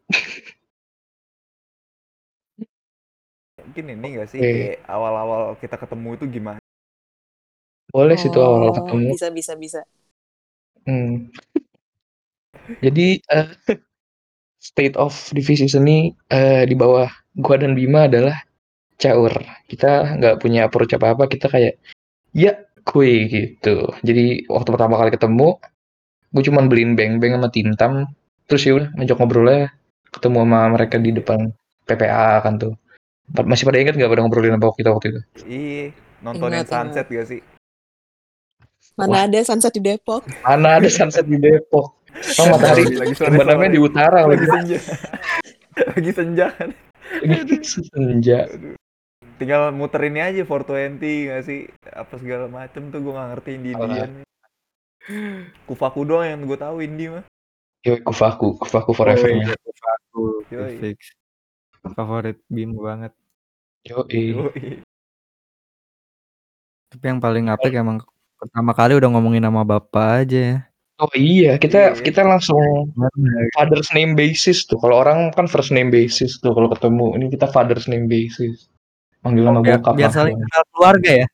Mungkin 3.67 3.85
ini 3.99 4.07
gak 4.15 4.27
sih 4.31 4.39
kayak 4.39 4.87
awal-awal 4.87 5.59
kita 5.59 5.75
ketemu 5.75 6.09
itu 6.15 6.25
gimana? 6.39 6.59
Boleh 7.91 8.15
sih 8.15 8.31
tuh 8.31 8.43
awal 8.43 8.71
Oh, 8.71 8.75
ketemu. 8.75 9.11
Bisa 9.11 9.27
bisa 9.31 9.53
bisa. 9.59 9.81
Hmm. 10.87 11.27
Jadi 12.79 13.19
eh, 13.19 13.49
state 14.59 14.95
of 14.95 15.11
divisi 15.35 15.67
seni 15.67 16.15
eh, 16.31 16.63
di 16.63 16.75
bawah 16.79 17.11
gua 17.35 17.55
dan 17.59 17.75
Bima 17.75 18.07
adalah 18.07 18.39
caur. 18.95 19.35
Kita 19.67 20.15
nggak 20.15 20.39
punya 20.39 20.67
approach 20.67 20.95
apa-apa. 20.95 21.27
Kita 21.27 21.51
kayak 21.51 21.75
ya 22.31 22.55
kue 22.87 23.27
gitu. 23.27 23.91
Jadi 24.03 24.47
waktu 24.47 24.69
pertama 24.71 24.95
kali 24.95 25.11
ketemu, 25.11 25.59
gue 26.31 26.43
cuman 26.47 26.65
beliin 26.71 26.95
beng-beng 26.95 27.35
sama 27.35 27.49
tintam. 27.51 27.93
Terus 28.47 28.61
ya 28.63 28.73
udah 28.79 28.89
ngajak 28.95 29.17
ngobrolnya 29.19 29.61
ketemu 30.15 30.37
sama 30.47 30.59
mereka 30.71 30.95
di 31.03 31.11
depan 31.11 31.39
PPA 31.83 32.39
kan 32.43 32.55
tuh. 32.55 32.73
Masih 33.27 33.67
pada 33.67 33.77
ingat 33.83 33.99
nggak 33.99 34.07
pada 34.07 34.21
ngobrolin 34.23 34.55
apa 34.55 34.71
kita 34.71 34.89
waktu 34.95 35.07
itu? 35.11 35.21
Ih, 35.51 35.87
nontonin 36.23 36.63
Ingat, 36.63 36.71
sunset 36.71 37.05
gak 37.11 37.27
sih? 37.27 37.41
Mana 38.95 39.27
ada 39.27 39.39
sunset 39.43 39.75
di 39.75 39.81
Depok? 39.83 40.23
Mana 40.47 40.79
ada 40.79 40.87
sunset 40.87 41.27
di 41.27 41.37
Depok? 41.37 41.93
Oh, 42.41 42.49
matahari 42.49 42.97
Lagi 42.97 43.13
terbenamnya 43.19 43.69
di 43.69 43.77
utara 43.77 44.25
lagi 44.25 44.41
lagi. 44.41 44.49
senja. 44.49 44.79
lagi 45.93 46.11
senja 46.17 46.45
kan. 46.49 46.69
Senja. 47.61 48.39
Aduh. 48.49 48.73
Tinggal 49.37 49.69
muter 49.69 50.01
ini 50.09 50.17
aja 50.25 50.41
420 50.41 51.29
gak 51.29 51.41
sih? 51.45 51.69
Apa 51.93 52.17
segala 52.17 52.49
macem 52.49 52.89
tuh 52.89 53.05
gue 53.05 53.13
gak 53.13 53.29
ngerti 53.37 53.51
di 53.61 53.69
Indian. 53.69 54.11
Kufaku 55.69 56.09
doang 56.09 56.25
yang 56.25 56.41
gue 56.49 56.57
tahu 56.57 56.81
indie 56.81 57.13
mah. 57.13 57.21
Kufaku, 57.85 58.57
kufaku 58.65 58.97
forever. 58.97 59.29
Oh, 59.29 59.37
iya, 59.37 59.53
aku 59.53 60.21
Yoi. 60.49 60.75
fix 60.81 61.13
favorit 61.93 62.37
Bimo 62.47 62.81
banget 62.81 63.11
Yo, 63.85 64.03
Yoi. 64.09 64.81
tapi 66.87 67.03
yang 67.03 67.19
paling 67.19 67.47
apik 67.47 67.71
emang 67.75 67.99
pertama 68.35 68.71
kali 68.71 68.95
udah 68.95 69.09
ngomongin 69.11 69.43
nama 69.43 69.61
bapak 69.63 70.27
aja 70.27 70.39
ya 70.39 70.59
Oh 70.97 71.13
iya, 71.13 71.61
kita 71.61 71.93
Iya. 71.93 72.01
kita 72.01 72.25
langsung 72.25 72.57
father's 73.53 73.93
name 73.93 74.17
basis 74.17 74.65
tuh. 74.65 74.81
Kalau 74.81 75.05
orang 75.05 75.29
kan 75.29 75.45
first 75.45 75.69
name 75.69 75.93
basis 75.93 76.41
tuh 76.41 76.57
kalau 76.57 76.73
ketemu. 76.73 77.13
Ini 77.21 77.25
kita 77.37 77.45
father's 77.53 77.85
name 77.85 78.09
basis. 78.09 78.65
Manggil 79.21 79.45
nama 79.45 79.61
biar, 79.61 79.77
bokap 79.77 79.93
biar 79.93 80.09
langsung. 80.09 80.25
saling 80.25 80.37
kenal 80.41 80.63
keluarga 80.73 81.11
ya 81.21 81.27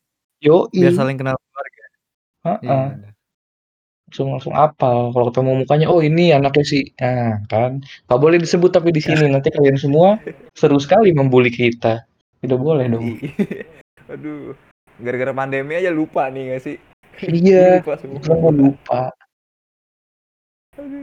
Yo, 0.44 0.56
biar 0.68 0.92
saling 0.92 1.16
kenal 1.16 1.36
keluarga 1.40 1.84
Heeh. 2.44 2.60
Iya. 2.68 3.13
Langsung 4.14 4.30
langsung 4.38 4.54
apal. 4.54 5.10
Kalau 5.10 5.34
ketemu 5.34 5.66
mukanya, 5.66 5.90
oh 5.90 5.98
ini 6.06 6.30
anaknya 6.30 6.62
si, 6.62 6.86
nah 7.02 7.42
kan. 7.50 7.82
Gak 8.06 8.22
boleh 8.22 8.38
disebut 8.38 8.70
tapi 8.70 8.94
di 8.94 9.02
sini 9.02 9.26
nanti 9.26 9.50
kalian 9.50 9.74
semua 9.82 10.22
seru 10.54 10.78
sekali 10.78 11.10
membuli 11.18 11.50
kita. 11.50 12.06
Tidak 12.46 12.60
boleh 12.62 12.86
dong. 12.94 13.18
Aduh. 14.14 14.54
Gara-gara 15.02 15.34
pandemi 15.34 15.74
aja 15.74 15.90
lupa 15.90 16.30
nih 16.30 16.54
gak 16.54 16.62
sih? 16.62 16.78
Iya, 17.26 17.82
Lupa 17.82 17.98
semua. 17.98 18.54
lupa. 18.54 19.02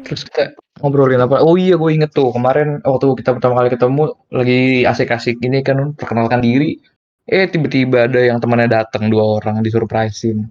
Terus 0.06 0.22
kita 0.30 0.54
ngobrolin 0.78 1.18
apa? 1.18 1.42
Oh 1.42 1.58
iya, 1.58 1.74
gue 1.74 1.90
inget 1.90 2.14
tuh 2.14 2.30
kemarin 2.30 2.78
waktu 2.86 3.10
kita 3.18 3.34
pertama 3.34 3.58
kali 3.58 3.74
ketemu 3.74 4.02
lagi 4.30 4.60
asik-asik 4.86 5.42
ini 5.42 5.66
kan 5.66 5.98
perkenalkan 5.98 6.38
diri. 6.42 6.78
Eh 7.26 7.50
tiba-tiba 7.50 8.06
ada 8.06 8.22
yang 8.22 8.38
temannya 8.38 8.70
datang 8.70 9.10
dua 9.10 9.42
orang 9.42 9.62
disurprisein. 9.62 10.50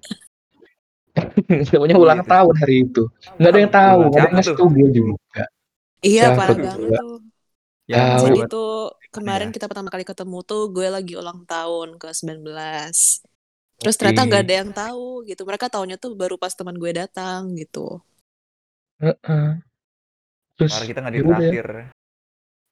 Namanya 1.73 1.95
ulang 1.99 2.21
Iya, 2.21 2.29
tahun 2.29 2.55
hari 2.62 2.75
itu. 2.88 3.03
Nggak 3.39 3.51
ada 3.51 3.60
yang 3.63 3.73
tahu, 3.73 3.99
nggak 4.10 4.21
ada 4.21 4.27
yang 4.29 4.36
ngasih 4.38 4.53
tuh? 4.53 4.58
tahu 4.60 4.69
gue 4.75 4.89
juga. 4.95 5.43
Iya, 6.03 6.25
parah 6.38 6.55
tuh? 6.55 6.63
banget 6.63 6.91
tuh. 6.95 7.15
Ya. 7.89 8.05
Jadi 8.21 8.38
itu 8.45 8.63
kemarin 9.10 9.49
Ya. 9.49 9.53
kita 9.55 9.65
pertama 9.65 9.89
kali 9.89 10.05
ketemu 10.05 10.38
tuh 10.45 10.62
gue 10.69 10.88
lagi 10.88 11.13
ulang 11.17 11.43
tahun 11.49 11.97
ke 12.01 12.10
19. 12.13 13.25
Terus 13.79 13.95
ternyata 13.97 14.21
nggak 14.27 14.43
ada 14.45 14.55
yang 14.62 14.71
tahu 14.75 15.25
gitu. 15.25 15.41
Mereka 15.47 15.71
taunya 15.73 15.95
tuh 15.97 16.13
baru 16.13 16.36
pas 16.38 16.53
teman 16.53 16.75
gue 16.77 16.91
datang 16.93 17.55
gitu. 17.58 18.03
Heeh. 19.01 19.63
Terus 20.60 20.71
Parah 20.75 20.88
kita 20.91 20.99
gak 20.99 21.13
ya 21.15 21.17
ditraktir. 21.23 21.67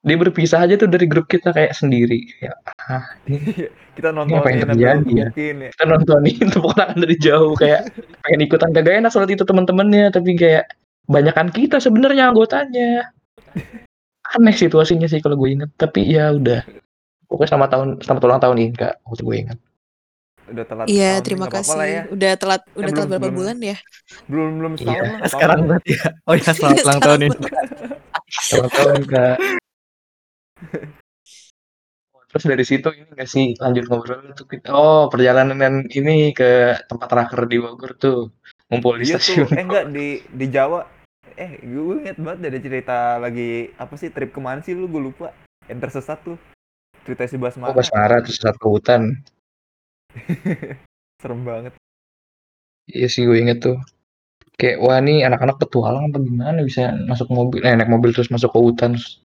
Dia 0.07 0.17
berpisah 0.17 0.63
aja 0.63 0.73
tuh 0.73 0.87
dari 0.87 1.05
grup 1.05 1.27
kita 1.27 1.51
kayak 1.51 1.75
sendiri. 1.75 2.23
Ya, 2.39 2.55
ah, 2.81 3.03
ini 3.27 3.67
Kita 3.97 4.13
apa 4.13 4.47
yang 4.47 4.61
terjadi 4.69 4.77
ya? 4.77 5.27
mungkin 5.33 5.55
ya. 5.57 5.69
kita 5.73 5.83
nontonin 5.83 6.37
tepuk 6.53 6.69
tangan 6.71 6.97
dari 6.97 7.15
jauh 7.17 7.57
kayak 7.57 7.89
pengen 8.21 8.45
ikutan 8.45 8.69
kagak 8.69 9.01
enak 9.01 9.09
soal 9.09 9.25
itu 9.25 9.41
teman-temannya 9.41 10.13
tapi 10.13 10.37
kayak 10.37 10.69
banyakan 11.09 11.49
kita 11.49 11.81
sebenarnya 11.81 12.29
anggotanya 12.29 13.09
aneh 14.37 14.53
situasinya 14.53 15.09
sih 15.09 15.17
kalau 15.17 15.33
gue 15.33 15.49
inget 15.49 15.73
tapi 15.73 16.05
ya 16.05 16.29
udah 16.29 16.61
pokoknya 17.25 17.49
sama 17.49 17.65
tahun 17.65 17.97
sama 17.99 18.21
ulang 18.21 18.37
tahun 18.37 18.57
Inka 18.69 19.01
waktu 19.01 19.23
gue 19.25 19.35
inget 19.35 19.59
Udah 20.47 20.63
telat 20.63 20.85
Iya, 20.87 21.11
terima 21.19 21.49
kasih. 21.49 21.75
ya. 21.81 22.01
Udah 22.07 22.31
telat 22.37 22.61
udah 22.69 22.77
belum- 22.77 22.93
telat 22.93 23.07
berapa 23.09 23.19
belum- 23.25 23.35
bulan 23.35 23.57
ya? 23.59 23.75
Belum 24.29 24.49
belum 24.55 24.73
setahun 24.77 24.95
Iya, 24.95 25.27
Sekarang 25.27 25.59
berarti 25.65 25.91
ya. 25.91 26.07
Oh 26.23 26.33
ya 26.33 26.51
selamat 26.53 26.79
ulang 26.85 27.01
tahun 27.03 27.19
ini. 27.25 27.37
ulang 28.53 28.69
tahun 28.71 28.93
Inka 29.01 29.27
terus 32.27 32.43
dari 32.43 32.65
situ 32.67 32.87
ini 32.91 33.07
nggak 33.07 33.29
sih 33.33 33.55
lanjut 33.63 33.83
ngobrol 33.87 34.19
tuh 34.35 34.47
kita 34.51 34.67
oh 34.75 35.07
perjalanan 35.07 35.87
ini 35.87 36.35
ke 36.35 36.75
tempat 36.89 37.09
raker 37.17 37.41
di 37.47 37.57
Bogor 37.63 37.91
tuh 37.95 38.35
ngumpul 38.69 38.99
di 38.99 39.07
Iya 39.07 39.17
tuh, 39.27 39.45
stasiun 39.45 39.49
eh 39.57 39.63
enggak 39.65 39.85
di 39.95 40.07
di 40.39 40.45
Jawa. 40.55 40.81
Eh, 41.37 41.51
gue 41.61 41.95
inget 42.01 42.17
banget 42.17 42.49
ada 42.49 42.59
cerita 42.65 42.97
lagi 43.23 43.69
apa 43.77 43.93
sih 44.01 44.09
trip 44.15 44.31
ke 44.35 44.41
mana 44.41 44.59
sih 44.65 44.73
lu 44.73 44.85
gue 44.93 45.01
lupa. 45.07 45.27
Yang 45.69 45.79
tersesat 45.89 46.19
tuh. 46.25 46.37
Cerita 47.05 47.23
si 47.29 47.37
oh 47.37 47.41
Basmara. 47.43 47.73
Basmara 47.77 48.17
terus 48.25 48.39
satu 48.41 48.65
hutan 48.73 49.01
Serem 51.21 51.41
banget. 51.45 51.73
iya 52.87 53.07
sih 53.13 53.23
gue 53.27 53.37
inget 53.43 53.59
tuh 53.65 53.77
kayak 54.59 54.77
wah 54.83 54.97
nih 55.03 55.17
anak-anak 55.27 55.59
petualang 55.61 56.09
apa 56.09 56.17
gimana 56.23 56.59
bisa 56.63 56.95
masuk 57.09 57.27
mobil 57.29 57.59
eh, 57.67 57.75
naik 57.75 57.91
mobil 57.91 58.11
terus 58.15 58.31
masuk 58.33 58.49
ke 58.55 58.59
hutan 58.59 58.95
terus 58.95 59.21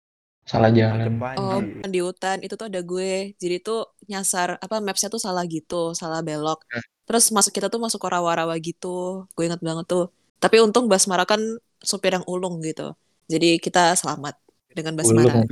salah 0.49 0.71
jalan 0.73 1.21
Oh, 1.37 1.61
banjir. 1.61 1.85
di 1.93 2.01
hutan 2.01 2.39
itu 2.41 2.55
tuh 2.57 2.67
ada 2.73 2.81
gue. 2.81 3.37
Jadi 3.37 3.57
tuh 3.61 3.93
nyasar 4.09 4.57
apa 4.59 4.81
mapsnya 4.81 5.13
tuh 5.13 5.21
salah 5.21 5.45
gitu, 5.45 5.93
salah 5.93 6.21
belok. 6.25 6.65
Hmm. 6.73 6.83
Terus 7.09 7.25
masuk 7.37 7.53
kita 7.53 7.69
tuh 7.69 7.81
masuk 7.81 8.01
ke 8.01 8.09
rawa-rawa 8.09 8.55
gitu. 8.61 9.29
Gue 9.37 9.45
inget 9.49 9.61
banget 9.61 9.87
tuh. 9.89 10.09
Tapi 10.41 10.57
untung 10.65 10.89
Basmara 10.89 11.25
kan 11.29 11.41
supir 11.85 12.17
yang 12.17 12.25
ulung 12.27 12.61
gitu. 12.65 12.97
Jadi 13.29 13.61
kita 13.61 13.93
selamat 13.95 14.35
dengan 14.73 14.97
Basmara. 14.97 15.45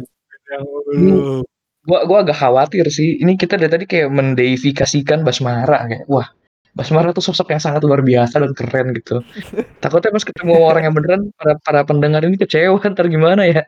Ulung. 0.89 1.45
gua 1.87 2.03
gua 2.07 2.19
agak 2.27 2.39
khawatir 2.39 2.87
sih 2.91 3.19
ini 3.23 3.39
kita 3.39 3.55
dari 3.59 3.71
tadi 3.71 3.85
kayak 3.87 4.11
mendeifikasikan 4.11 5.23
Basmara 5.27 5.87
kayak 5.87 6.05
wah 6.11 6.27
Basmara 6.75 7.11
tuh 7.15 7.23
sosok 7.23 7.55
yang 7.55 7.63
sangat 7.63 7.83
luar 7.87 8.03
biasa 8.03 8.43
dan 8.43 8.53
keren 8.55 8.91
gitu 8.95 9.23
takutnya 9.83 10.11
pas 10.15 10.23
ketemu 10.27 10.55
orang 10.59 10.83
yang 10.87 10.95
beneran 10.95 11.23
para 11.39 11.55
para 11.63 11.81
pendengar 11.87 12.23
ini 12.27 12.39
kecewa 12.39 12.79
ntar 12.79 13.07
gimana 13.07 13.43
ya 13.47 13.63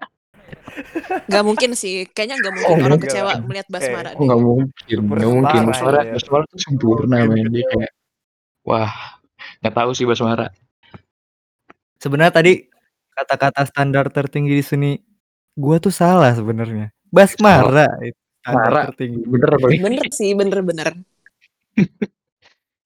Gak 1.27 1.45
mungkin 1.45 1.71
sih. 1.75 2.07
Kayaknya 2.11 2.37
gak 2.45 2.53
mungkin 2.55 2.69
Oh, 2.71 2.77
orang 2.87 2.99
enggak 3.01 3.11
kecewa 3.11 3.33
melihat 3.45 3.69
Basmara 3.69 4.11
oh 4.11 4.15
deh. 4.15 4.25
nggak 4.29 4.41
mungkin 4.41 4.99
nggak 5.11 5.31
mungkin 5.33 5.61
Basmara 5.69 6.01
ya. 6.05 6.13
Basmara 6.17 6.45
tuh 6.49 6.61
sempurna 6.61 7.17
men 7.27 7.49
dia 7.51 7.65
kayak 7.69 7.93
wah 8.63 8.93
nggak 9.61 9.75
tahu 9.75 9.91
sih 9.93 10.07
Basmara 10.07 10.49
Sebenarnya 11.99 12.31
tadi 12.33 12.53
kata-kata 13.11 13.67
standar 13.67 14.07
tertinggi 14.09 14.55
di 14.55 14.63
sini 14.63 14.91
gua 15.59 15.83
tuh 15.83 15.91
salah 15.91 16.31
sebenarnya. 16.31 16.95
Basmara 17.11 17.91
itu 18.07 18.15
standar 18.39 18.71
Mara 18.71 18.81
tertinggi. 18.95 19.19
bener 19.27 19.51
ini? 19.67 19.77
Bener 19.83 20.07
sih, 20.15 20.31
bener-bener. 20.33 20.89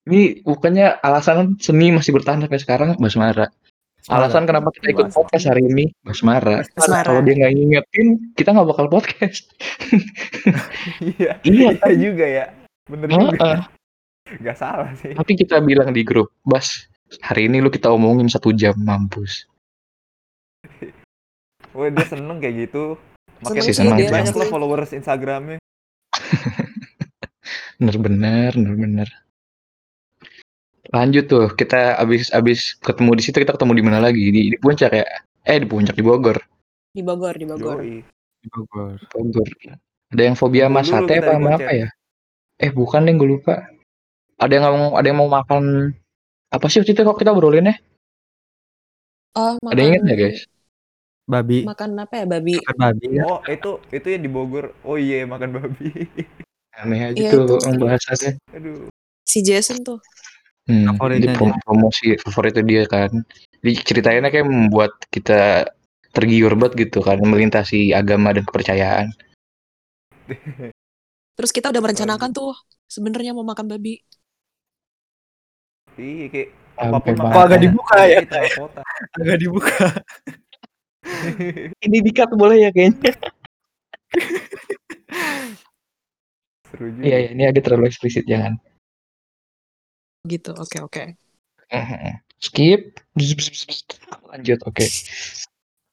ini 0.03 0.43
bukannya 0.43 0.99
alasan 0.99 1.55
seni 1.61 1.93
masih 1.93 2.11
bertahan 2.11 2.41
sampai 2.43 2.59
sekarang 2.59 2.89
Basmara 2.97 3.47
alasan 4.11 4.43
kenapa 4.43 4.67
kita 4.75 4.87
ikut 4.91 5.07
Basmara. 5.11 5.19
podcast 5.23 5.45
hari 5.47 5.63
ini 5.63 5.85
Basmara 6.03 6.59
Basmara. 6.75 7.07
kalau 7.07 7.21
dia 7.23 7.33
nggak 7.39 7.53
ngingetin 7.55 8.07
kita 8.35 8.49
nggak 8.51 8.67
bakal 8.67 8.85
podcast 8.91 9.47
Iya. 10.99 11.39
iya 11.47 11.69
Iya 11.79 11.95
juga 11.95 12.25
ya. 12.25 12.45
Bener 12.83 13.07
juga. 13.07 13.37
Heeh. 13.39 13.59
Gak 14.43 14.57
salah 14.59 14.91
sih. 14.99 15.15
Tapi 15.15 15.31
kita 15.35 15.59
bilang 15.63 15.91
di 15.91 16.03
grup, 16.03 16.31
Bas, 16.43 16.87
hari 17.23 17.47
ini 17.47 17.59
lu 17.63 17.71
kita 17.71 17.91
omongin 17.91 18.27
satu 18.27 18.51
jam 18.55 18.75
mampus. 18.75 19.47
Wah 21.75 21.89
dia 21.91 22.05
seneng 22.07 22.39
kayak 22.43 22.67
gitu. 22.69 22.95
Makin 23.43 23.61
sih, 23.63 23.75
seneng 23.75 23.99
banyak 23.99 24.35
lah 24.35 24.47
followers 24.47 24.91
Instagramnya. 24.95 25.59
Bener-bener, 27.79 28.55
bener-bener. 28.55 29.09
Lanjut 30.93 31.25
tuh, 31.25 31.45
kita 31.57 31.97
abis 31.97 32.29
abis 32.29 32.77
ketemu 32.77 33.17
di 33.17 33.23
situ 33.25 33.41
kita 33.41 33.57
ketemu 33.57 33.73
di 33.73 33.83
mana 33.83 33.99
lagi? 33.99 34.29
Di, 34.29 34.41
di 34.53 34.57
puncak 34.61 34.93
ya? 34.93 35.05
Eh 35.41 35.57
di 35.57 35.65
puncak 35.65 35.97
di 35.97 36.05
Bogor. 36.05 36.37
Di 36.93 37.01
Bogor, 37.01 37.33
di 37.33 37.45
Bogor. 37.49 37.81
Yoi. 37.81 38.05
Di 38.39 38.47
Bogor. 38.53 39.01
Bogor. 39.09 39.49
Ada 40.13 40.21
yang 40.29 40.37
fobia 40.37 40.69
sama 40.69 40.85
Dulu 40.85 40.91
sate 40.93 41.13
apa 41.17 41.31
sama 41.33 41.49
apa 41.57 41.71
ya? 41.73 41.87
Eh 42.61 42.69
bukan 42.69 43.09
deh, 43.09 43.13
gue 43.17 43.25
lupa. 43.25 43.65
Ada 44.37 44.53
yang 44.61 44.63
mau 44.77 44.93
ada 44.93 45.07
yang 45.09 45.17
mau 45.17 45.29
makan 45.33 45.89
apa 46.53 46.65
sih 46.69 46.77
waktu 46.85 46.93
itu 46.93 47.01
kok 47.01 47.17
kita 47.17 47.33
obrolin 47.33 47.73
ya? 47.73 47.75
Oh, 49.33 49.57
Ada 49.65 49.81
yang 49.81 49.97
inget 49.97 50.01
makan 50.05 50.13
nggak 50.13 50.19
guys? 50.21 50.39
Babi. 51.23 51.57
makan 51.65 51.89
apa 51.97 52.13
ya, 52.21 52.25
babi? 52.29 52.53
Makan 52.61 52.75
babi 52.77 53.07
ya. 53.17 53.23
Oh 53.25 53.39
itu 53.49 53.71
itu 53.89 54.07
ya 54.13 54.19
di 54.21 54.29
Bogor. 54.29 54.65
Oh 54.85 55.01
iya 55.01 55.25
makan 55.25 55.57
babi. 55.57 55.89
Aneh 56.77 57.09
aja 57.09 57.17
Iya, 57.17 57.29
tuh 57.33 57.41
itu. 57.49 57.55
pembahasannya. 57.65 58.31
Aduh. 58.53 58.85
Si 59.25 59.41
Jason 59.41 59.81
tuh. 59.81 59.97
Hmm, 60.63 60.95
Favoritnya 60.95 61.27
di 61.27 61.29
prom- 61.35 61.59
promosi 61.59 62.15
favorit 62.23 62.55
itu 62.55 62.63
dia 62.63 62.83
kan. 62.87 63.11
Jadi 63.59 63.71
ceritainnya 63.83 64.31
kayak 64.31 64.47
membuat 64.47 64.95
kita 65.11 65.67
tergiur 66.15 66.55
banget 66.55 66.87
gitu 66.87 67.03
kan 67.03 67.19
melintasi 67.19 67.91
agama 67.91 68.31
dan 68.31 68.47
kepercayaan. 68.47 69.07
Terus 71.37 71.51
kita 71.51 71.73
udah 71.73 71.81
merencanakan 71.83 72.29
tuh 72.31 72.55
sebenarnya 72.87 73.35
mau 73.35 73.43
makan 73.43 73.67
babi. 73.67 73.99
Iya 75.99 76.25
kayak 76.31 76.49
Sampai. 76.73 77.13
Kok 77.13 77.37
agak 77.37 77.61
dibuka 77.61 77.97
ya, 78.09 78.19
kota. 78.57 78.81
Agak 79.21 79.37
dibuka. 79.37 79.85
Ini 81.85 81.97
dikat 82.01 82.33
boleh 82.33 82.65
ya 82.65 82.69
kayaknya. 82.73 83.13
Seru 86.73 86.89
juga. 86.89 87.05
Iya, 87.05 87.17
iya, 87.21 87.29
ini 87.37 87.43
agak 87.45 87.69
terlalu 87.69 87.93
eksplisit 87.93 88.25
jangan. 88.25 88.57
Gitu. 90.31 90.49
Oke, 90.63 90.77
oke. 90.85 91.01
Mhm. 91.71 92.19
Skip. 92.39 92.99
Bzz, 93.15 93.33
bzz, 93.37 93.49
bzz, 93.51 93.65
bzz. 93.67 93.81
Lanjut, 94.31 94.59
oke. 94.67 94.85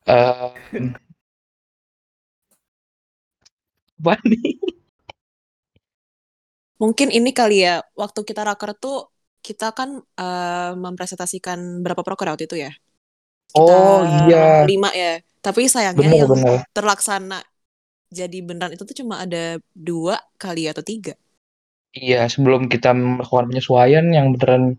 Eh, 0.06 0.50
apa 4.00 4.14
nih? 4.28 4.54
Mungkin 6.82 7.08
ini 7.16 7.30
kali 7.38 7.54
ya, 7.66 7.70
waktu 8.02 8.20
kita 8.28 8.40
raker 8.48 8.70
tuh 8.82 8.94
kita 9.46 9.64
kan 9.78 9.90
eh, 10.20 10.70
mempresentasikan 10.84 11.58
berapa 11.84 12.02
proker 12.06 12.26
waktu 12.32 12.44
itu 12.48 12.56
ya? 12.64 12.70
Oh 13.54 14.02
Sekitar 14.02 14.06
iya, 14.06 14.68
Lima 14.68 14.88
ya. 15.02 15.06
Tapi 15.44 15.60
sayangnya 15.74 16.08
bener 16.08 16.20
yang 16.20 16.32
bener. 16.32 16.64
terlaksana 16.76 17.34
jadi 18.18 18.36
beneran 18.48 18.72
itu 18.74 18.84
tuh 18.90 18.96
cuma 19.02 19.14
ada 19.24 19.38
dua 19.88 20.14
kali 20.42 20.60
atau 20.72 20.84
tiga. 20.90 21.12
Iya, 21.90 22.30
sebelum 22.30 22.70
kita 22.70 22.94
melakukan 22.94 23.50
penyesuaian 23.50 24.06
yang 24.14 24.38
beneran 24.38 24.78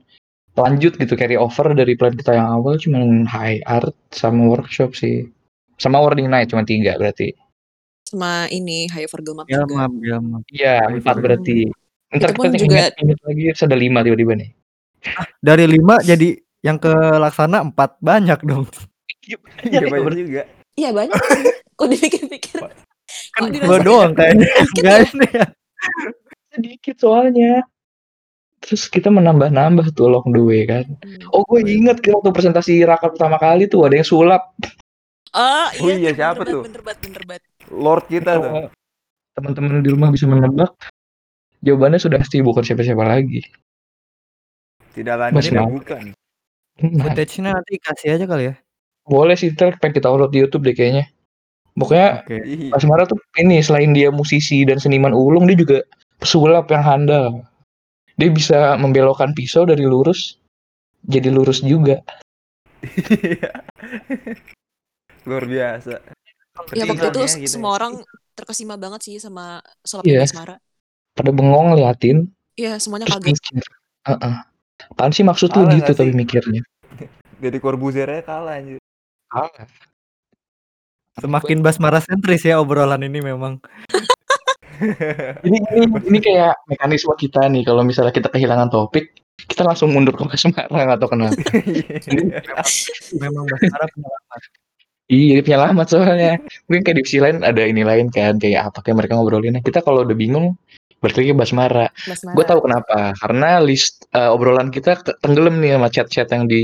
lanjut 0.56 0.96
gitu 1.00 1.16
carry 1.16 1.36
over 1.40 1.72
dari 1.72 1.96
plan 1.96 2.16
kita 2.16 2.36
yang 2.36 2.48
awal 2.60 2.76
cuman 2.76 3.24
high 3.28 3.60
art 3.68 3.92
sama 4.12 4.48
workshop 4.48 4.96
sih. 4.96 5.28
Sama 5.76 6.00
wording 6.00 6.32
night 6.32 6.52
cuma 6.52 6.64
tiga 6.64 6.96
berarti. 6.96 7.36
Sama 8.08 8.48
ini 8.52 8.88
High 8.92 9.08
for 9.08 9.24
Gilmap 9.24 9.48
juga. 9.48 9.64
Bilmam, 9.68 9.92
Bilmam. 10.00 10.42
Iya, 10.52 10.88
High 10.88 11.00
empat 11.00 11.16
for 11.16 11.24
berarti. 11.24 11.60
Ntar 12.12 12.30
Itu 12.32 12.36
pun 12.36 12.44
kita 12.52 12.58
juga- 12.60 12.76
ingat, 12.76 12.92
ingat 13.00 13.20
lagi 13.24 13.44
sudah 13.56 13.78
lima 13.80 14.00
tiba-tiba 14.04 14.34
nih. 14.36 14.50
Dari 15.40 15.66
lima 15.68 15.96
jadi 16.04 16.30
yang 16.62 16.78
ke 16.78 16.92
laksana 16.92 17.64
empat 17.66 17.98
banyak 18.04 18.40
dong. 18.44 18.68
Iya 19.24 19.38
banyak 19.88 20.14
juga. 20.16 20.44
Iya 20.80 20.90
banyak. 20.96 21.20
Kok 21.76 21.88
dipikir-pikir. 21.88 22.60
Kan 23.36 23.52
dirasa 23.52 23.80
doang 23.84 24.12
kayaknya. 24.16 24.48
Enggak 24.80 24.98
ya? 25.32 25.46
Ya. 26.52 26.56
Sedikit 26.60 26.96
soalnya. 27.00 27.64
Terus 28.62 28.86
kita 28.94 29.10
menambah-nambah 29.10 29.96
tuh 29.98 30.12
long 30.12 30.28
the 30.30 30.42
way 30.44 30.68
kan. 30.70 30.86
Hmm. 31.02 31.34
Oh 31.34 31.42
gue 31.50 31.66
inget 31.66 31.98
waktu 32.06 32.30
presentasi 32.30 32.86
rakat 32.86 33.18
pertama 33.18 33.42
kali 33.42 33.66
tuh 33.66 33.88
ada 33.90 33.98
yang 33.98 34.06
sulap. 34.06 34.54
Oh 35.34 35.68
Oh 35.80 35.90
iya, 35.90 35.96
iya, 35.98 36.12
siapa 36.14 36.44
bener 36.44 36.54
tuh? 36.54 36.64
bener 36.68 36.82
banget, 36.84 37.00
bener 37.08 37.24
banget. 37.26 37.44
Lord 37.72 38.06
kita 38.06 38.32
tuh. 38.38 38.52
Kalau 38.52 38.70
teman-teman 39.34 39.80
di 39.82 39.90
rumah 39.90 40.12
bisa 40.12 40.28
menebak, 40.28 40.76
jawabannya 41.64 41.98
sudah 41.98 42.20
pasti 42.20 42.44
bukan 42.44 42.62
siapa-siapa 42.62 43.02
lagi. 43.02 43.42
Tidak 44.92 45.16
tidak 45.40 45.64
Maaf. 45.64 45.72
bukan. 45.72 46.04
Nah, 46.84 47.04
Footage-nya 47.08 47.56
nanti 47.56 47.80
kasih 47.80 48.20
aja 48.20 48.26
kali 48.28 48.52
ya. 48.52 48.56
boleh 49.02 49.34
sih 49.34 49.50
ntar 49.52 49.76
pengen 49.82 49.98
kita 49.98 50.08
upload 50.08 50.32
di 50.32 50.40
YouTube 50.44 50.64
deh 50.68 50.76
kayaknya. 50.76 51.10
Pokoknya 51.74 52.22
Oke. 52.28 52.38
Asmara 52.76 53.08
tuh 53.08 53.18
ini 53.40 53.64
selain 53.64 53.96
dia 53.96 54.12
musisi 54.12 54.62
dan 54.68 54.78
seniman 54.78 55.16
ulung, 55.16 55.48
dia 55.48 55.56
juga 55.58 55.78
pesulap 56.22 56.70
yang 56.70 56.86
handal. 56.86 57.42
Dia 58.16 58.30
bisa 58.30 58.78
membelokkan 58.78 59.34
pisau 59.34 59.66
dari 59.66 59.82
lurus 59.82 60.38
jadi 61.02 61.34
lurus 61.34 61.66
juga. 61.66 61.98
Luar 65.28 65.46
biasa. 65.46 65.98
Ya 66.78 66.84
waktu 66.86 67.08
itu 67.10 67.22
gitu 67.42 67.58
semua 67.58 67.74
ya. 67.74 67.76
orang 67.82 67.94
terkesima 68.38 68.76
banget 68.78 69.02
sih 69.08 69.16
sama 69.18 69.66
sulapnya 69.82 70.14
Iya. 70.14 70.22
Basmara. 70.30 70.56
Pada 71.12 71.32
bengong 71.34 71.76
liatin, 71.76 72.30
Iya 72.56 72.78
semuanya 72.78 73.10
terus 73.10 73.18
kaget. 73.20 73.34
mikir. 73.36 73.64
Heeh. 74.08 74.36
Apaan 74.92 75.12
sih 75.14 75.26
maksud 75.26 75.50
lu 75.54 75.66
Salah 75.66 75.74
gitu 75.78 75.92
tapi 75.94 76.12
mikirnya. 76.14 76.62
Dari 77.42 77.58
Corbuzier 77.58 78.22
kalah 78.22 78.62
anjir. 78.62 78.78
Salah. 79.34 79.66
Semakin 81.22 81.60
basmara 81.60 82.00
sentris 82.00 82.46
ya 82.46 82.62
obrolan 82.62 83.02
ini 83.04 83.20
memang. 83.22 83.58
Ini 85.48 85.58
ini 85.78 85.86
ini 86.10 86.20
kayak 86.20 86.66
mekanisme 86.68 87.14
kita 87.18 87.46
nih 87.48 87.64
kalau 87.66 87.86
misalnya 87.86 88.14
kita 88.14 88.30
kehilangan 88.34 88.70
topik, 88.74 89.14
kita 89.46 89.62
langsung 89.66 89.94
mundur 89.94 90.18
ke 90.18 90.26
Basmara 90.26 90.66
nggak 90.70 91.00
tahu 91.02 91.10
kenapa. 91.14 91.38
Memang 93.18 93.44
basmara 93.46 93.86
penyelamat. 93.92 94.42
Iya, 95.12 95.34
dia 95.40 95.44
penyelamat 95.44 95.88
soalnya. 95.92 96.34
Mungkin 96.72 96.82
kayak 96.88 96.98
divisi 97.04 97.20
lain 97.20 97.44
ada 97.44 97.62
ini 97.68 97.84
lain 97.84 98.08
kan, 98.08 98.40
kayak 98.40 98.72
apa 98.72 98.80
kayak 98.80 99.04
mereka 99.04 99.20
ngobrolinnya. 99.20 99.60
Kita 99.60 99.84
kalau 99.84 100.08
udah 100.08 100.16
bingung, 100.16 100.56
lagi 101.04 101.34
ke 101.34 101.36
Basmara. 101.36 101.92
Basmara. 101.92 102.36
Gue 102.38 102.46
tahu 102.48 102.60
kenapa, 102.64 103.12
karena 103.20 103.60
list 103.60 104.08
eh, 104.16 104.32
obrolan 104.32 104.72
kita 104.72 105.04
tenggelam 105.20 105.60
nih 105.60 105.76
sama 105.76 105.90
chat-chat 105.92 106.32
yang 106.32 106.46
di 106.48 106.62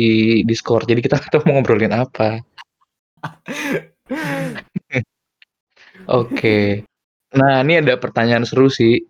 Discord. 0.48 0.88
Jadi 0.88 1.02
kita 1.04 1.18
nggak 1.20 1.32
tahu 1.34 1.44
mau 1.50 1.60
ngobrolin 1.60 1.92
apa. 1.92 2.40
Oke. 6.08 6.88
Nah, 7.36 7.60
ini 7.66 7.84
ada 7.84 8.00
pertanyaan 8.00 8.48
seru 8.48 8.72
sih. 8.72 9.04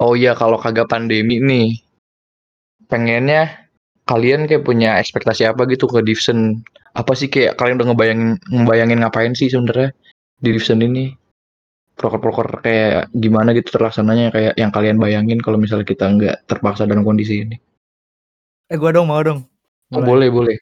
Oh 0.00 0.16
iya, 0.16 0.32
kalau 0.32 0.56
kagak 0.56 0.88
pandemi 0.88 1.36
nih, 1.36 1.76
pengennya 2.88 3.68
kalian 4.08 4.48
kayak 4.48 4.64
punya 4.64 4.96
ekspektasi 4.96 5.44
apa 5.44 5.68
gitu 5.68 5.84
ke 5.84 6.00
Divsen? 6.00 6.64
Apa 6.96 7.12
sih 7.12 7.28
kayak 7.28 7.60
kalian 7.60 7.76
udah 7.76 7.88
ngebayangin 7.92 8.30
ngebayangin 8.48 8.98
ngapain 9.04 9.34
sih 9.36 9.52
sebenarnya 9.52 9.92
di 10.40 10.48
Divsen 10.56 10.80
ini? 10.80 11.12
Proker-proker 12.00 12.64
kayak 12.64 13.12
gimana 13.12 13.52
gitu 13.52 13.76
terlaksananya 13.76 14.32
kayak 14.32 14.54
yang 14.56 14.72
kalian 14.72 14.96
bayangin 14.96 15.36
kalau 15.44 15.60
misalnya 15.60 15.84
kita 15.84 16.08
nggak 16.08 16.48
terpaksa 16.48 16.88
dalam 16.88 17.04
kondisi 17.04 17.44
ini. 17.44 17.60
Eh 18.72 18.80
gua 18.80 18.96
dong 18.96 19.12
mau 19.12 19.20
dong. 19.20 19.44
Oh, 19.92 20.00
boleh, 20.00 20.32
boleh. 20.32 20.56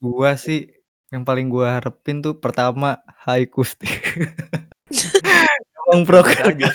Gua 0.00 0.40
sih 0.40 0.72
yang 1.12 1.28
paling 1.28 1.52
gua 1.52 1.76
harapin 1.76 2.24
tuh 2.24 2.40
pertama 2.40 2.96
high 3.28 3.44
kusti. 3.44 3.84
Emang 5.90 6.02
aja. 6.06 6.70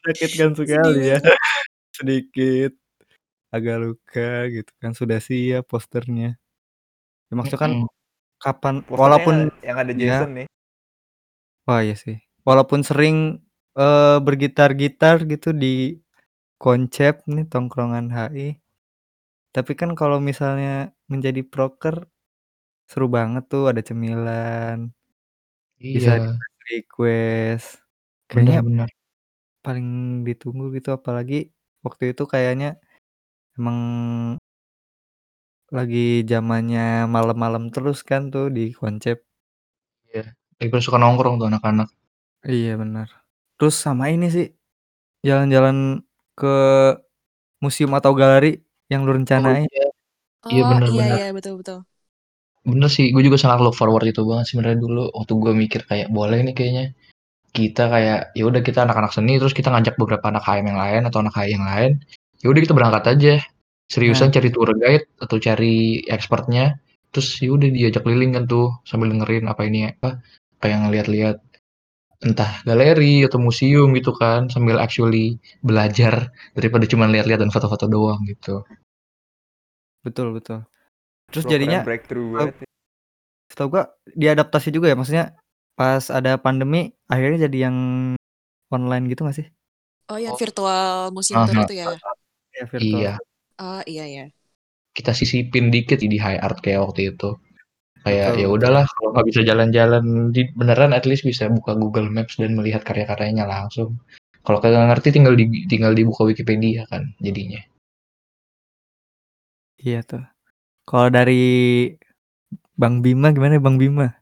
menyakitkan 0.00 0.50
sekali 0.56 1.00
ya. 1.14 1.18
Sedikit 1.92 2.72
agak 3.50 3.76
luka 3.82 4.30
gitu 4.48 4.72
kan 4.78 4.94
sudah 4.94 5.18
siap 5.18 5.66
posternya. 5.66 6.38
Ya, 7.28 7.32
maksudnya 7.34 7.60
kan 7.60 7.72
Mm-mm. 7.84 7.90
kapan 8.38 8.74
Posternya 8.82 9.02
walaupun 9.02 9.34
yang 9.62 9.76
ada 9.76 9.92
ya. 9.92 9.98
Jason 9.98 10.30
nih. 10.34 10.46
wah 11.68 11.80
iya 11.84 11.94
sih. 11.98 12.18
Walaupun 12.42 12.80
sering 12.82 13.44
eh, 13.76 14.18
bergitar-gitar 14.18 15.26
gitu 15.28 15.52
di 15.54 15.98
konsep 16.56 17.22
nih 17.26 17.46
tongkrongan 17.46 18.10
HI. 18.10 18.58
Tapi 19.50 19.72
kan 19.74 19.98
kalau 19.98 20.22
misalnya 20.22 20.94
menjadi 21.10 21.42
proker 21.42 22.06
seru 22.86 23.06
banget 23.10 23.46
tuh 23.50 23.70
ada 23.70 23.82
cemilan, 23.82 24.90
bisa 25.78 26.18
Iya, 26.18 26.38
request. 26.72 27.66
Kayaknya 28.30 28.58
benar-benar. 28.62 28.88
paling 29.66 29.88
ditunggu 30.28 30.64
gitu 30.76 30.88
apalagi 30.98 31.34
waktu 31.84 32.04
itu 32.16 32.24
kayaknya 32.32 32.68
emang 33.58 33.78
lagi 35.76 36.26
zamannya 36.30 37.06
malam-malam 37.14 37.70
terus 37.74 37.98
kan 38.10 38.22
tuh 38.34 38.50
di 38.56 38.74
konsep. 38.74 39.22
Iya. 40.10 40.34
Lagi 40.58 40.68
pada 40.72 40.84
suka 40.86 40.98
nongkrong 41.02 41.36
tuh 41.40 41.48
anak-anak. 41.52 41.88
Iya 42.46 42.72
benar. 42.82 43.08
Terus 43.58 43.76
sama 43.78 44.04
ini 44.14 44.26
sih 44.36 44.46
jalan-jalan 45.26 46.02
ke 46.38 46.48
museum 47.62 47.92
atau 47.98 48.12
galeri 48.16 48.60
yang 48.92 49.04
lu 49.06 49.12
Oh 49.12 49.16
rencanain. 49.18 49.66
iya, 49.70 49.84
iya 49.84 49.88
Oh 50.44 50.50
iya 50.52 50.62
benar-benar. 50.70 51.18
iya 51.18 51.26
betul 51.36 51.54
betul. 51.60 51.78
Bener 52.60 52.88
sih, 52.92 53.08
gue 53.14 53.22
juga 53.24 53.40
sangat 53.40 53.64
look 53.64 53.72
forward 53.72 54.04
itu 54.04 54.20
banget 54.28 54.52
sebenarnya 54.52 54.78
dulu. 54.84 55.08
Waktu 55.16 55.32
gue 55.42 55.52
mikir 55.56 55.80
kayak 55.88 56.08
boleh 56.12 56.38
nih 56.44 56.54
kayaknya. 56.56 56.84
Kita 57.56 57.88
kayak 57.90 58.18
ya 58.38 58.44
udah 58.50 58.60
kita 58.62 58.84
anak-anak 58.86 59.12
seni 59.16 59.40
terus 59.40 59.54
kita 59.56 59.68
ngajak 59.72 59.96
beberapa 60.00 60.26
anak 60.30 60.44
HM 60.46 60.66
yang 60.70 60.80
lain 60.80 61.02
atau 61.08 61.18
anak 61.24 61.34
HI 61.36 61.50
yang 61.56 61.66
lain. 61.66 61.92
Ya 62.44 62.46
udah 62.52 62.60
kita 62.64 62.74
berangkat 62.76 63.04
aja. 63.16 63.34
Seriusan 63.90 64.30
Nah. 64.30 64.34
cari 64.38 64.48
tour 64.54 64.70
guide 64.76 65.06
atau 65.24 65.36
cari 65.40 66.04
expertnya. 66.06 66.78
Terus 67.12 67.28
ya 67.42 67.50
udah 67.56 67.68
diajak 67.74 68.02
keliling 68.06 68.32
kan 68.36 68.44
tuh 68.46 68.66
sambil 68.86 69.08
dengerin 69.12 69.44
apa 69.50 69.62
ini 69.66 69.90
apa 69.90 70.20
kayak 70.62 70.78
ngeliat-liat. 70.86 71.36
Entah 72.22 72.52
galeri 72.68 73.24
atau 73.28 73.40
museum 73.40 73.88
gitu 73.98 74.12
kan 74.14 74.46
sambil 74.52 74.76
actually 74.80 75.40
belajar 75.64 76.30
daripada 76.56 76.84
cuma 76.86 77.08
lihat-lihat 77.10 77.40
dan 77.42 77.50
foto-foto 77.54 77.86
doang 77.90 78.20
gitu. 78.28 78.62
Betul 80.04 80.32
betul. 80.36 80.69
Terus 81.30 81.44
jadinya 81.46 81.80
breakthrough 81.82 82.28
banget. 82.34 82.54
ya. 82.58 82.68
setahu 83.50 83.68
gua 83.70 83.84
diadaptasi 84.14 84.70
juga 84.70 84.86
ya 84.86 84.96
maksudnya 84.96 85.26
pas 85.74 86.06
ada 86.06 86.38
pandemi 86.38 86.94
akhirnya 87.06 87.50
jadi 87.50 87.66
yang 87.66 87.76
online 88.68 89.10
gitu 89.10 89.26
gak 89.26 89.38
sih? 89.38 89.46
Oh 90.06 90.18
yang 90.18 90.34
Oh. 90.34 90.38
virtual 90.38 91.10
museum 91.10 91.42
tour 91.42 91.56
Aha. 91.56 91.64
itu 91.66 91.74
ya. 91.74 91.86
Ya 92.50 92.64
virtual. 92.66 92.98
iya 92.98 93.12
Oh 93.58 93.82
iya 93.84 94.04
ya. 94.06 94.24
kita 94.90 95.14
sisipin 95.14 95.70
dikit 95.70 95.98
di 95.98 96.18
high 96.18 96.38
art 96.38 96.58
kayak 96.60 96.82
waktu 96.82 97.14
itu 97.14 97.38
kayak 98.02 98.34
Betul, 98.34 98.42
ya 98.42 98.46
udahlah 98.50 98.84
kalau 98.90 99.10
nggak 99.14 99.26
bisa 99.30 99.40
jalan-jalan 99.44 100.04
di 100.30 100.42
beneran 100.56 100.90
at 100.90 101.06
least 101.06 101.22
bisa 101.22 101.46
buka 101.46 101.74
Google 101.74 102.10
Maps 102.10 102.38
dan 102.38 102.58
melihat 102.58 102.82
karya-karyanya 102.82 103.46
langsung 103.46 103.98
kalau 104.42 104.58
kagak 104.58 104.88
ngerti 104.88 105.14
tinggal 105.14 105.36
di 105.38 105.46
tinggal 105.68 105.92
dibuka 105.92 106.26
Wikipedia 106.26 106.86
kan 106.90 107.14
jadinya 107.18 107.60
Iya 109.80 110.00
tuh. 110.04 110.24
Kalau 110.88 111.08
dari 111.12 111.42
Bang 112.76 113.04
Bima 113.04 113.32
gimana 113.32 113.60
Bang 113.60 113.76
Bima? 113.76 114.20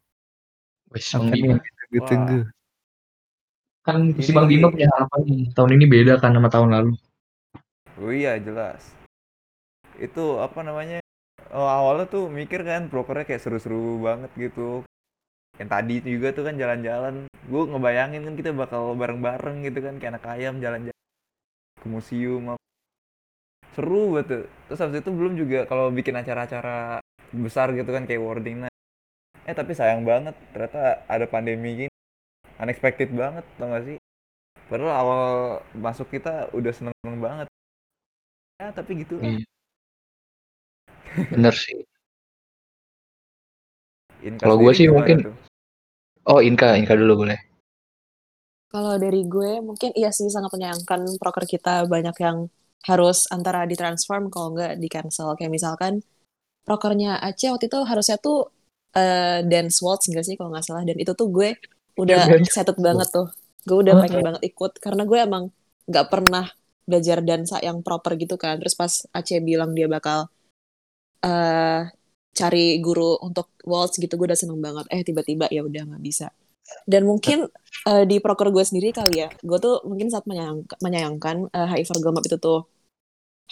wes 0.92 1.12
Apa 1.12 1.20
Bang 1.20 1.28
nih 1.30 1.40
Bima 1.42 1.52
yang 1.52 1.62
ditunggu-tunggu? 1.62 2.40
kan 3.86 4.12
si 4.20 4.30
Bang 4.36 4.48
Bima 4.52 4.68
punya 4.68 4.88
harapan 4.92 5.20
nih 5.24 5.42
tahun 5.56 5.70
ini 5.80 5.84
beda 5.88 6.20
kan 6.20 6.36
sama 6.36 6.52
tahun 6.52 6.70
lalu 6.76 6.92
Oh 7.98 8.14
iya 8.14 8.38
jelas. 8.38 8.94
Itu 9.98 10.38
apa 10.38 10.62
namanya? 10.62 11.02
Oh, 11.50 11.66
awalnya 11.66 12.06
tuh 12.06 12.30
mikir 12.30 12.62
kan 12.62 12.86
prokernya 12.86 13.26
kayak 13.26 13.42
seru-seru 13.42 13.98
banget 13.98 14.30
gitu. 14.38 14.86
Yang 15.58 15.68
tadi 15.74 15.92
itu 15.98 16.08
juga 16.14 16.30
tuh 16.30 16.46
kan 16.46 16.54
jalan-jalan. 16.54 17.26
Gue 17.50 17.62
ngebayangin 17.66 18.22
kan 18.22 18.34
kita 18.38 18.54
bakal 18.54 18.94
bareng-bareng 18.94 19.66
gitu 19.66 19.82
kan 19.82 19.98
kayak 19.98 20.14
anak 20.14 20.30
ayam 20.30 20.62
jalan-jalan 20.62 21.02
ke 21.82 21.86
museum 21.90 22.54
apa. 22.54 22.67
Seru 23.78 24.02
banget. 24.10 24.26
tuh. 24.26 24.42
Terus 24.66 24.80
habis 24.82 24.98
itu 24.98 25.10
belum 25.14 25.32
juga 25.38 25.58
kalau 25.64 25.94
bikin 25.94 26.18
acara-acara 26.18 26.98
besar 27.30 27.70
gitu 27.72 27.86
kan 27.88 28.02
kayak 28.04 28.18
wording 28.18 28.66
night. 28.66 28.74
Eh 29.46 29.54
tapi 29.54 29.72
sayang 29.72 30.02
banget 30.02 30.34
ternyata 30.50 31.06
ada 31.06 31.24
pandemi 31.24 31.86
gini. 31.86 31.92
Unexpected 32.58 33.14
banget 33.14 33.46
tau 33.54 33.70
gak 33.70 33.86
sih? 33.86 33.96
Padahal 34.66 34.92
awal 34.92 35.22
masuk 35.78 36.10
kita 36.10 36.50
udah 36.50 36.72
seneng 36.74 36.92
banget. 37.22 37.46
Ya 38.58 38.74
tapi 38.74 39.06
gitu 39.06 39.22
iya 39.22 39.46
bener 41.30 41.54
sih 41.54 41.78
Inka 44.18 44.44
Kalau 44.44 44.58
sendiri 44.58 44.74
sih 44.74 44.86
mungkin- 44.90 45.20
tuh? 45.30 45.34
oh 46.26 46.42
Inka 46.42 46.74
Inka 46.74 46.98
dulu 46.98 47.22
boleh 47.22 47.38
Kalau 48.68 48.98
dari 49.00 49.24
gue 49.24 49.62
mungkin 49.64 49.94
iya 49.94 50.10
sih 50.12 50.26
sangat 50.28 50.52
menyayangkan 50.52 51.06
proker 51.16 51.46
kita 51.46 51.86
banyak 51.86 52.12
yang 52.18 52.50
harus 52.86 53.26
antara 53.34 53.66
ditransform 53.66 54.30
kalau 54.32 54.54
nggak 54.54 54.78
di 54.82 54.88
cancel. 54.90 55.34
Kayak 55.38 55.52
misalkan 55.56 55.92
prokernya 56.66 57.18
Aceh 57.22 57.48
waktu 57.52 57.66
itu 57.70 57.78
harusnya 57.90 58.16
tuh 58.20 58.52
eh, 58.96 59.40
dance 59.46 59.78
waltz 59.84 60.06
nggak 60.10 60.24
sih 60.26 60.34
kalau 60.38 60.50
nggak 60.54 60.64
salah. 60.66 60.84
Dan 60.86 60.96
itu 61.00 61.12
tuh 61.16 61.28
gue 61.32 61.56
udah 61.98 62.20
dance 62.28 62.48
excited 62.48 62.76
banget 62.78 63.08
tuh. 63.10 63.28
Gue 63.68 63.78
udah 63.84 63.94
Oh, 63.94 64.00
pengen 64.00 64.20
banget 64.26 64.42
ikut. 64.50 64.78
Karena 64.84 65.02
gue 65.08 65.18
emang 65.18 65.44
nggak 65.90 66.06
pernah 66.12 66.44
belajar 66.88 67.20
dansa 67.24 67.56
yang 67.64 67.82
proper 67.86 68.16
gitu 68.20 68.36
kan. 68.40 68.60
Terus 68.60 68.74
pas 68.78 68.92
Aceh 69.14 69.40
bilang 69.44 69.72
dia 69.76 69.86
bakal 69.90 70.28
eh 71.26 71.82
cari 72.38 72.78
guru 72.84 73.18
untuk 73.26 73.46
waltz 73.66 73.98
gitu 73.98 74.14
gue 74.18 74.26
udah 74.30 74.38
seneng 74.38 74.60
banget. 74.62 74.86
Eh 74.94 75.02
tiba-tiba 75.08 75.46
ya 75.50 75.60
udah 75.66 75.82
nggak 75.94 76.02
bisa 76.08 76.26
dan 76.92 77.02
mungkin 77.10 77.38
eh, 77.88 78.04
di 78.10 78.16
proker 78.24 78.48
gue 78.54 78.64
sendiri 78.68 78.88
kali 78.98 79.14
ya 79.24 79.28
gue 79.48 79.58
tuh 79.64 79.74
mungkin 79.88 80.08
saat 80.12 80.24
menyayangkan, 80.30 80.78
menyayangkan 80.84 81.36
eh, 81.56 81.66
HI 81.70 81.84
for 81.88 81.98
Gemap 82.04 82.24
itu 82.28 82.36
tuh 82.46 82.58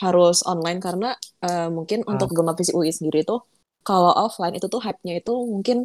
harus 0.02 0.36
online 0.52 0.80
karena 0.86 1.08
eh, 1.46 1.68
mungkin 1.76 1.98
Ah. 2.06 2.12
untuk 2.12 2.28
Gemap 2.36 2.56
Visi 2.60 2.72
UI 2.76 2.92
sendiri 2.92 3.20
tuh 3.30 3.40
kalau 3.88 4.12
offline 4.24 4.54
itu 4.58 4.66
tuh 4.74 4.80
hype-nya 4.84 5.14
itu 5.22 5.32
mungkin 5.54 5.76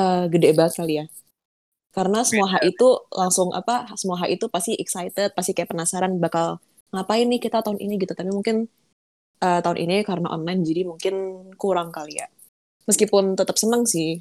eh, 0.00 0.24
gede 0.32 0.48
banget 0.58 0.74
kali 0.80 0.94
ya. 1.00 1.04
Karena 1.96 2.18
semua 2.28 2.46
HI 2.52 2.70
itu 2.74 2.88
langsung 3.20 3.48
apa 3.60 3.74
semua 4.00 4.16
HI 4.22 4.36
itu 4.38 4.46
pasti 4.54 4.72
excited 4.82 5.28
pasti 5.36 5.52
kayak 5.56 5.70
penasaran 5.72 6.12
bakal 6.24 6.46
ngapain 6.94 7.26
nih 7.32 7.40
kita 7.44 7.58
tahun 7.64 7.78
ini 7.84 7.94
gitu. 8.02 8.12
Tapi 8.18 8.30
mungkin 8.38 8.56
eh, 9.44 9.60
tahun 9.64 9.78
ini 9.84 9.94
karena 10.08 10.28
online 10.36 10.60
jadi 10.68 10.82
mungkin 10.90 11.14
kurang 11.62 11.90
kali 11.96 12.20
ya. 12.22 12.26
Meskipun 12.88 13.36
tetap 13.40 13.56
seneng 13.62 13.84
sih 13.94 14.18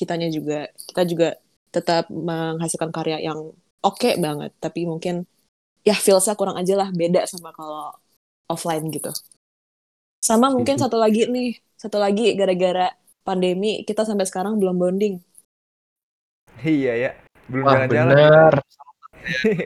kitanya 0.00 0.28
juga 0.36 0.54
kita 0.88 1.02
juga 1.10 1.28
tetap 1.74 2.04
menghasilkan 2.12 2.90
karya 2.96 3.18
yang 3.28 3.40
oke 3.84 4.10
banget 4.24 4.50
tapi 4.64 4.80
mungkin 4.92 5.14
ya 5.88 5.94
feelsnya 6.04 6.34
kurang 6.40 6.56
aja 6.60 6.74
lah 6.80 6.88
beda 7.00 7.20
sama 7.32 7.50
kalau 7.58 7.94
offline 8.52 8.84
gitu 8.96 9.10
sama 10.28 10.46
mungkin 10.56 10.76
Setuju. 10.76 10.82
satu 10.82 10.96
lagi 11.04 11.20
nih 11.34 11.46
satu 11.82 11.96
lagi 12.04 12.22
gara-gara 12.38 12.82
pandemi 13.26 13.68
kita 13.88 14.02
sampai 14.08 14.26
sekarang 14.30 14.54
belum 14.60 14.76
bonding 14.82 15.14
Iya 16.64 16.92
ya. 17.02 17.10
Belum 17.50 17.66
Wah, 17.66 17.72
jalan-jalan 17.72 18.16
kita. 18.22 18.40
bener. 18.40 18.52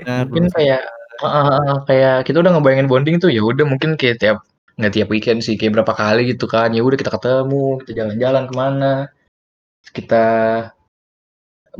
Benar, 0.04 0.24
Mungkin 0.28 0.44
kayak 0.56 0.80
heeh 1.20 1.44
heeh, 1.52 1.76
kayak 1.88 2.14
kita 2.26 2.36
udah 2.42 2.52
ngebayangin 2.56 2.88
bonding 2.88 3.16
tuh 3.22 3.30
ya 3.36 3.42
udah 3.44 3.64
mungkin 3.68 3.90
kayak 4.00 4.16
tiap 4.22 4.38
nggak 4.80 4.92
tiap 4.96 5.08
weekend 5.12 5.44
sih 5.44 5.54
kayak 5.60 5.72
berapa 5.76 5.92
kali 5.92 6.20
gitu 6.32 6.48
kan 6.48 6.72
ya 6.72 6.80
udah 6.80 6.96
kita 6.96 7.12
ketemu 7.12 7.64
kita 7.84 7.92
jalan-jalan 8.00 8.44
ke 8.48 8.54
mana 8.56 8.92
kita 9.96 10.24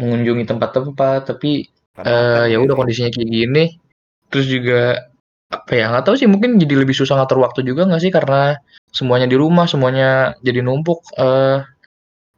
mengunjungi 0.01 0.44
tempat-tempat 0.48 1.20
tapi 1.34 1.68
eh 2.01 2.44
ya 2.53 2.57
udah 2.62 2.74
sih. 2.74 2.78
kondisinya 2.78 3.11
kayak 3.12 3.30
gini 3.30 3.64
terus 4.30 4.46
juga 4.48 5.11
apa 5.51 5.72
ya 5.74 5.90
nggak 5.90 6.05
tahu 6.07 6.14
sih 6.14 6.28
mungkin 6.30 6.57
jadi 6.62 6.74
lebih 6.86 6.94
susah 6.94 7.18
ngatur 7.18 7.42
waktu 7.42 7.61
juga 7.66 7.82
nggak 7.90 8.03
sih 8.05 8.12
karena 8.14 8.57
semuanya 8.94 9.26
di 9.26 9.36
rumah 9.38 9.66
semuanya 9.66 10.38
jadi 10.46 10.62
numpuk 10.62 11.03
eh 11.18 11.59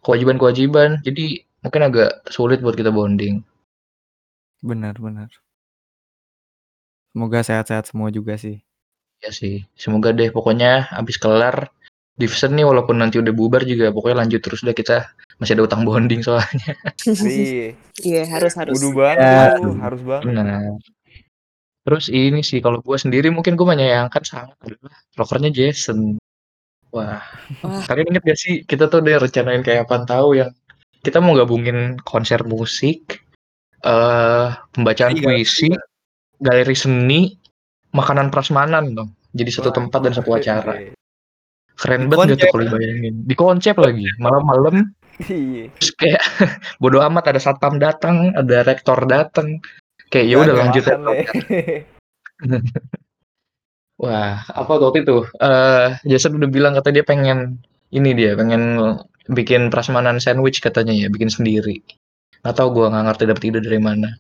kewajiban-kewajiban 0.05 1.05
jadi 1.07 1.25
mungkin 1.63 1.83
agak 1.89 2.11
sulit 2.33 2.59
buat 2.65 2.75
kita 2.81 2.91
bonding 2.91 3.45
Benar 4.63 4.95
benar. 5.03 5.31
Semoga 7.13 7.41
sehat-sehat 7.45 7.85
semua 7.91 8.09
juga 8.15 8.35
sih. 8.41 8.57
ya 9.23 9.31
sih 9.31 9.63
semoga 9.79 10.11
deh 10.19 10.31
pokoknya 10.35 10.91
habis 10.97 11.17
kelar 11.23 11.71
Division 12.23 12.55
nih 12.55 12.62
walaupun 12.62 13.03
nanti 13.03 13.18
udah 13.18 13.35
bubar 13.35 13.66
juga 13.66 13.91
pokoknya 13.91 14.23
lanjut 14.23 14.41
terus 14.41 14.62
deh 14.62 14.70
kita 14.70 15.11
masih 15.43 15.59
ada 15.59 15.66
utang 15.66 15.83
bonding 15.83 16.23
soalnya 16.23 16.79
Iya. 17.05 17.75
Iya 17.99 18.23
harus 18.31 18.55
harus. 18.55 18.79
Kudu 18.79 18.95
banget 18.95 19.18
Ya. 19.18 19.59
harus 19.83 20.01
banget. 20.07 20.25
Benar. 20.31 20.79
Terus 21.83 22.07
ini 22.14 22.47
sih 22.47 22.62
kalau 22.62 22.79
gue 22.79 22.95
sendiri 22.95 23.27
mungkin 23.35 23.59
gue 23.59 23.66
menyayangkan 23.66 24.23
sangat 24.23 24.55
adalah 24.62 24.95
rockernya 25.18 25.51
Jason. 25.51 26.23
Wah, 26.95 27.18
Wah. 27.64 27.83
kalian 27.89 28.14
inget 28.14 28.23
gak 28.23 28.39
sih 28.39 28.55
kita 28.62 28.87
tuh 28.87 29.01
udah 29.03 29.18
rencanain 29.25 29.64
kayak 29.64 29.89
apa 29.89 30.05
tahu 30.07 30.39
yang 30.39 30.53
kita 31.03 31.18
mau 31.18 31.35
gabungin 31.35 31.99
konser 32.07 32.45
musik, 32.47 33.25
eh 33.83 34.49
pembacaan 34.70 35.16
Iya, 35.18 35.25
puisi, 35.27 35.73
galeri 36.39 36.77
seni, 36.79 37.35
makanan 37.91 38.31
prasmanan 38.31 38.95
dong. 38.95 39.11
Jadi 39.33 39.51
satu 39.51 39.73
Wah, 39.73 39.77
tempat 39.83 40.01
dan 40.05 40.12
satu 40.14 40.31
acara. 40.37 40.73
Keren 41.83 42.07
banget 42.07 42.39
konsep. 42.39 42.51
kalau 42.55 42.78
bayangin. 42.78 43.14
Di 43.26 43.35
konsep 43.35 43.74
lagi, 43.74 44.07
malam-malam 44.22 44.95
Iya. 45.22 45.68
terus 45.76 45.93
kayak 46.01 46.22
bodo 46.83 47.03
amat 47.05 47.35
ada 47.35 47.41
satpam 47.43 47.76
datang, 47.76 48.33
ada 48.33 48.64
rektor 48.64 48.97
datang. 49.05 49.61
Kayak 50.09 50.26
ya 50.30 50.37
udah 50.41 50.55
lanjut. 50.57 50.85
Wah, 54.03 54.43
apa 54.51 54.72
waktu 54.83 55.07
itu? 55.07 55.22
Eh, 55.39 55.89
Jason 56.09 56.35
udah 56.39 56.51
bilang 56.51 56.74
kata 56.74 56.91
dia 56.91 57.07
pengen 57.07 57.62
ini 57.93 58.16
dia 58.16 58.35
pengen 58.35 58.89
bikin 59.30 59.70
prasmanan 59.70 60.18
sandwich 60.18 60.59
katanya 60.59 60.97
ya, 60.97 61.07
bikin 61.07 61.30
sendiri. 61.30 61.78
Nggak 62.43 62.57
tahu 62.59 62.68
gua 62.74 62.91
nggak 62.91 63.05
ngerti 63.12 63.24
dapet 63.30 63.45
ide 63.53 63.61
dari 63.62 63.78
mana. 63.78 64.11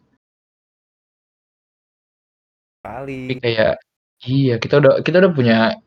Kali. 2.82 3.38
kayak 3.38 3.78
iya 4.26 4.58
kita 4.58 4.82
udah 4.82 5.06
kita 5.06 5.22
udah 5.22 5.30
punya 5.30 5.78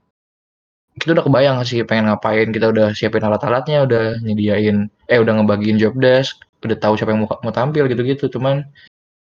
kita 0.95 1.11
udah 1.11 1.25
kebayang 1.27 1.57
sih 1.67 1.83
pengen 1.83 2.07
ngapain, 2.07 2.47
kita 2.55 2.71
udah 2.71 2.95
siapin 2.95 3.23
alat-alatnya, 3.23 3.83
udah 3.83 4.03
nyediain 4.23 4.87
eh 5.11 5.19
udah 5.19 5.33
ngebagiin 5.43 5.75
job 5.75 5.93
desk, 5.99 6.39
udah 6.63 6.77
tahu 6.79 6.95
siapa 6.95 7.11
yang 7.11 7.27
mau, 7.27 7.35
mau 7.43 7.53
tampil 7.53 7.91
gitu-gitu. 7.91 8.31
Cuman 8.31 8.63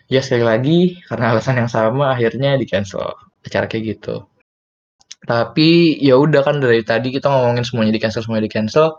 ya 0.07 0.23
sekali 0.23 0.43
lagi 0.47 0.79
karena 1.11 1.35
alasan 1.35 1.59
yang 1.59 1.69
sama 1.69 2.15
akhirnya 2.15 2.55
di 2.55 2.65
cancel 2.65 3.11
acara 3.43 3.67
kayak 3.67 3.99
gitu. 3.99 4.23
Tapi 5.27 5.99
ya 5.99 6.15
udah 6.15 6.41
kan 6.47 6.63
dari 6.63 6.79
tadi 6.87 7.11
kita 7.11 7.27
ngomongin 7.27 7.67
semuanya 7.67 7.91
di 7.91 8.01
cancel 8.01 8.23
semuanya 8.23 8.47
di 8.47 8.53
cancel. 8.55 8.95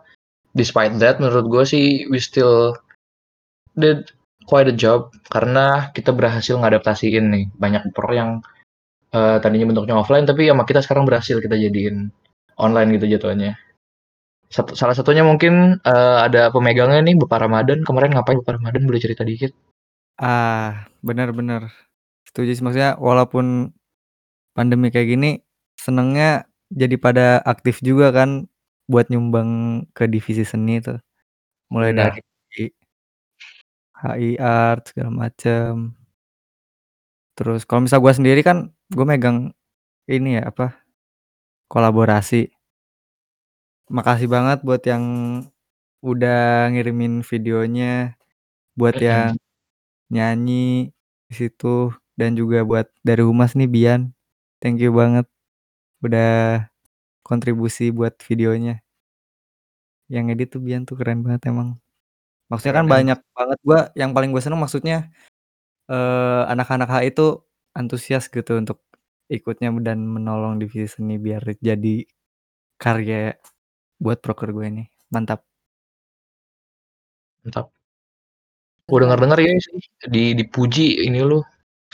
Despite 0.52 1.00
that 1.00 1.16
menurut 1.22 1.46
gue 1.48 1.64
sih 1.64 1.86
we 2.12 2.20
still 2.20 2.76
did 3.78 4.10
quite 4.44 4.68
a 4.68 4.74
job 4.74 5.14
karena 5.30 5.94
kita 5.94 6.10
berhasil 6.10 6.58
ngadaptasiin 6.58 7.24
nih 7.30 7.44
banyak 7.54 7.94
pro 7.94 8.10
yang 8.10 8.42
eh, 9.14 9.38
tadinya 9.38 9.70
bentuknya 9.70 9.94
offline 10.02 10.26
tapi 10.26 10.50
sama 10.50 10.66
kita 10.66 10.82
sekarang 10.82 11.06
berhasil 11.06 11.38
kita 11.38 11.54
jadiin 11.54 12.10
online 12.60 13.00
gitu 13.00 13.16
jatuhnya. 13.16 13.56
Satu, 14.50 14.74
salah 14.74 14.98
satunya 14.98 15.22
mungkin 15.22 15.78
eh, 15.80 16.18
ada 16.26 16.50
pemegangnya 16.50 17.00
nih 17.06 17.16
Bapak 17.22 17.46
Ramadan 17.46 17.86
kemarin 17.86 18.12
ngapain 18.12 18.38
Bapak 18.42 18.58
Ramadan 18.58 18.82
boleh 18.84 19.00
cerita 19.00 19.22
dikit? 19.22 19.54
Ah, 20.18 20.90
benar-benar. 21.00 21.72
Setuju 22.26 22.50
sih 22.58 22.64
maksudnya 22.66 22.98
walaupun 22.98 23.70
pandemi 24.52 24.90
kayak 24.90 25.08
gini 25.16 25.30
senengnya 25.78 26.44
jadi 26.70 26.98
pada 27.00 27.26
aktif 27.46 27.80
juga 27.80 28.12
kan 28.12 28.50
buat 28.90 29.06
nyumbang 29.08 29.82
ke 29.94 30.10
divisi 30.10 30.42
seni 30.42 30.82
tuh. 30.82 30.98
Mulai 31.70 31.94
Benar. 31.94 32.18
dari 32.18 32.66
HI 34.00 34.30
Art 34.42 34.90
segala 34.90 35.10
macem. 35.14 35.94
Terus 37.38 37.62
kalau 37.64 37.86
misal 37.86 38.02
gua 38.02 38.12
sendiri 38.12 38.42
kan 38.42 38.74
gue 38.90 39.06
megang 39.06 39.54
ini 40.10 40.42
ya 40.42 40.50
apa 40.50 40.79
kolaborasi. 41.72 42.50
Makasih 43.88 44.28
banget 44.30 44.58
buat 44.66 44.82
yang 44.86 45.04
udah 46.04 46.70
ngirimin 46.72 47.24
videonya, 47.26 48.14
buat 48.78 48.96
yang 48.98 49.36
nyanyi 50.14 50.90
di 51.30 51.34
situ 51.34 51.94
dan 52.18 52.34
juga 52.38 52.62
buat 52.66 52.86
dari 53.06 53.22
Humas 53.26 53.54
nih 53.58 53.70
Bian. 53.70 54.02
Thank 54.62 54.82
you 54.84 54.92
banget 54.94 55.26
udah 56.04 56.66
kontribusi 57.26 57.90
buat 57.94 58.16
videonya. 58.26 58.82
Yang 60.10 60.24
edit 60.34 60.48
tuh 60.56 60.60
Bian 60.64 60.82
tuh 60.88 60.96
keren 60.98 61.22
banget 61.26 61.46
emang. 61.50 61.78
Maksudnya 62.50 62.74
kan 62.82 62.86
Keren. 62.88 62.94
banyak 62.94 63.18
banget 63.36 63.58
gua 63.66 63.80
yang 63.98 64.10
paling 64.16 64.30
gue 64.34 64.42
seneng 64.42 64.60
maksudnya 64.62 65.10
eh 65.90 66.42
anak-anak 66.52 66.88
HI 66.90 67.08
itu 67.14 67.26
antusias 67.76 68.26
gitu 68.32 68.58
untuk 68.58 68.78
ikutnya 69.30 69.70
dan 69.86 70.02
menolong 70.04 70.58
divisi 70.58 70.98
seni 70.98 71.14
biar 71.22 71.42
jadi 71.62 72.02
karya 72.82 73.38
buat 74.02 74.18
proker 74.24 74.50
gue 74.56 74.66
ini. 74.72 74.84
Mantap. 75.14 75.40
Mantap. 77.44 77.66
Gue 78.88 78.98
denger-denger 79.02 79.38
ya 79.46 79.52
sih 79.62 79.78
di 80.10 80.34
dipuji 80.34 81.06
ini 81.06 81.22
lu 81.22 81.38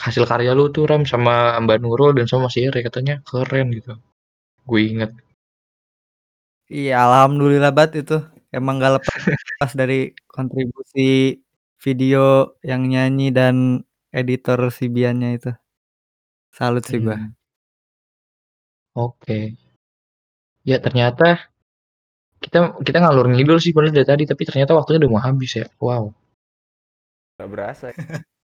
hasil 0.01 0.23
karya 0.29 0.51
lu 0.57 0.69
tuh 0.73 0.89
Ram 0.89 1.03
sama 1.05 1.57
Mbak 1.61 1.77
Nurul 1.81 2.11
dan 2.17 2.25
sama 2.29 2.49
Mas 2.49 2.57
Ire 2.57 2.79
katanya 2.81 3.21
keren 3.27 3.67
gitu. 3.77 3.93
Gue 4.67 4.81
inget. 4.91 5.11
Iya, 6.67 6.93
alhamdulillah 7.05 7.71
banget 7.71 7.93
itu. 8.03 8.17
Emang 8.51 8.79
gak 8.83 8.99
lepas 8.99 9.71
dari 9.77 10.11
kontribusi 10.27 11.37
video 11.79 12.55
yang 12.65 12.81
nyanyi 12.91 13.31
dan 13.31 13.55
editor 14.11 14.59
si 14.73 14.89
Biannya 14.91 15.29
itu. 15.37 15.51
Salut 16.57 16.81
sih 16.89 16.97
gua. 16.97 17.13
Hmm. 17.13 17.37
Oke. 18.97 19.53
Ya 20.65 20.81
ternyata 20.81 21.45
kita 22.41 22.73
kita 22.81 22.97
ngalur 22.97 23.29
ngidul 23.29 23.61
sih 23.61 23.77
padahal 23.77 23.93
dari 23.93 24.09
tadi 24.09 24.23
tapi 24.25 24.41
ternyata 24.41 24.73
waktunya 24.73 25.05
udah 25.05 25.11
mau 25.13 25.21
habis 25.21 25.53
ya. 25.53 25.69
Wow. 25.77 26.17
Gak 27.37 27.49
berasa. 27.53 27.93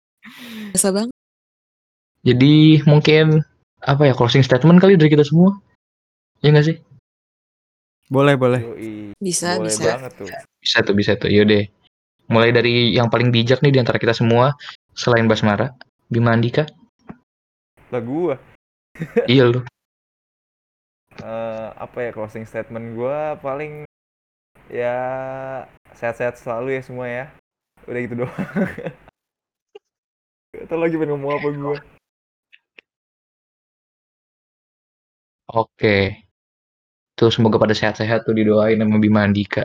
Biasa 0.76 0.88
banget. 0.92 1.16
Jadi 2.28 2.84
mungkin 2.84 3.40
apa 3.80 4.08
ya 4.08 4.12
closing 4.12 4.44
statement 4.44 4.84
kali 4.84 5.00
dari 5.00 5.08
kita 5.08 5.24
semua? 5.24 5.56
Iya 6.44 6.56
nggak 6.56 6.66
sih? 6.68 6.76
Boleh, 8.12 8.36
boleh. 8.36 8.60
Yoi. 8.60 8.92
Bisa 9.16 9.56
Boleh 9.56 9.72
bisa. 9.72 9.96
banget 9.96 10.12
tuh. 10.20 10.28
Bisa 10.60 10.78
tuh 10.84 10.92
bisa 10.96 11.12
tuh. 11.16 11.32
Yaudah. 11.32 11.64
Mulai 12.28 12.52
dari 12.52 12.92
yang 12.92 13.08
paling 13.08 13.32
bijak 13.32 13.64
nih 13.64 13.72
di 13.72 13.80
antara 13.80 13.96
kita 13.96 14.12
semua 14.12 14.52
selain 14.92 15.24
Basmara, 15.24 15.72
Bima 16.12 16.32
Andika. 16.36 16.68
Lah 17.94 18.02
gua. 18.02 18.34
iya 19.30 19.46
lu. 19.46 19.62
Eh, 21.22 21.68
apa 21.78 21.98
ya 22.02 22.10
closing 22.10 22.42
statement 22.42 22.98
gua 22.98 23.38
paling 23.38 23.86
ya 24.66 24.98
sehat-sehat 25.94 26.42
selalu 26.42 26.74
ya 26.74 26.82
semua 26.82 27.06
ya. 27.06 27.30
Udah 27.86 28.00
gitu 28.02 28.26
doang. 28.26 28.34
Tau 30.68 30.78
lagi 30.82 30.98
pengen 30.98 31.14
ngomong 31.14 31.38
apa 31.38 31.48
gua. 31.54 31.78
Oke. 35.54 36.18
Tuh 37.14 37.30
semoga 37.30 37.62
pada 37.62 37.78
sehat-sehat 37.78 38.26
tuh 38.26 38.34
didoain 38.34 38.82
sama 38.82 38.98
Bima 38.98 39.22
Andika. 39.22 39.62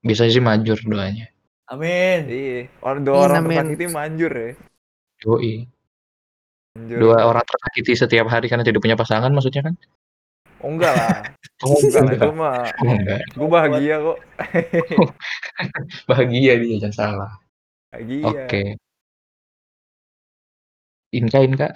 Biasanya 0.00 0.32
sih 0.32 0.40
manjur 0.40 0.80
doanya. 0.80 1.28
Amin. 1.68 2.24
Iya, 2.30 2.72
orang 2.80 3.04
dua 3.04 3.20
Amin, 3.20 3.26
orang 3.28 3.44
amin. 3.44 3.52
tersakiti 3.52 3.86
manjur 3.92 4.32
ya. 4.32 4.50
Yoi. 5.28 5.75
Manjur. 6.76 7.00
Dua 7.00 7.18
orang 7.24 7.44
tersakiti 7.48 7.92
setiap 7.96 8.26
hari 8.28 8.46
karena 8.52 8.64
tidak 8.66 8.84
punya 8.84 8.96
pasangan 9.00 9.32
maksudnya 9.32 9.72
kan? 9.72 9.74
Oh 10.60 10.70
enggak 10.72 10.92
lah. 10.92 11.16
Oh, 11.64 11.72
Enggak 11.80 12.04
lah 12.04 12.12
itu 12.12 12.30
mah. 12.36 12.60
Oh, 12.84 12.92
enggak. 12.92 13.20
Gue 13.32 13.48
bahagia 13.48 13.94
kok. 14.04 14.18
Bahagia 16.10 16.52
dia 16.60 16.76
jangan 16.84 16.92
salah. 16.92 17.32
Bahagia. 17.88 18.28
Oke. 18.28 18.62
Inka 21.16 21.38
Inka. 21.48 21.68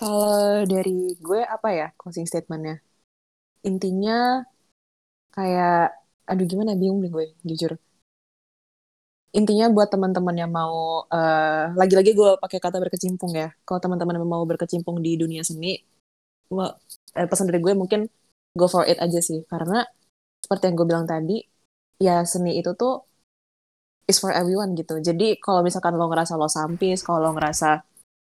Kalau 0.00 0.64
dari 0.64 1.12
gue 1.20 1.40
apa 1.44 1.68
ya 1.70 1.86
closing 2.00 2.24
statementnya? 2.24 2.80
Intinya 3.68 4.40
kayak, 5.36 5.92
aduh 6.30 6.46
gimana 6.50 6.72
bingung 6.80 6.98
deh 7.04 7.10
gue 7.12 7.24
jujur. 7.48 7.72
Intinya 9.38 9.66
buat 9.74 9.88
teman-teman 9.94 10.36
yang 10.42 10.50
mau 10.58 10.74
eh, 11.14 11.64
lagi-lagi 11.80 12.10
gue 12.20 12.30
pakai 12.42 12.58
kata 12.64 12.76
berkecimpung 12.84 13.32
ya. 13.42 13.48
Kalau 13.66 13.80
teman-teman 13.84 14.14
yang 14.18 14.30
mau 14.34 14.44
berkecimpung 14.50 14.96
di 15.06 15.10
dunia 15.22 15.42
seni, 15.48 15.68
gua- 16.52 16.74
eh, 17.18 17.26
pesan 17.30 17.46
dari 17.50 17.60
gue 17.66 17.74
mungkin 17.82 18.00
go 18.58 18.66
for 18.72 18.84
it 18.90 18.98
aja 19.04 19.20
sih. 19.28 19.40
Karena 19.52 19.76
seperti 20.44 20.64
yang 20.68 20.76
gue 20.80 20.88
bilang 20.92 21.06
tadi, 21.12 21.34
ya 22.06 22.12
seni 22.32 22.50
itu 22.60 22.70
tuh 22.80 22.92
is 24.10 24.18
for 24.20 24.32
everyone 24.34 24.76
gitu. 24.76 25.00
Jadi 25.00 25.40
kalau 25.40 25.60
misalkan 25.64 25.96
lo 25.96 26.06
ngerasa 26.12 26.36
lo 26.40 26.48
sampis, 26.50 27.00
kalau 27.06 27.18
lo 27.24 27.30
ngerasa 27.36 27.80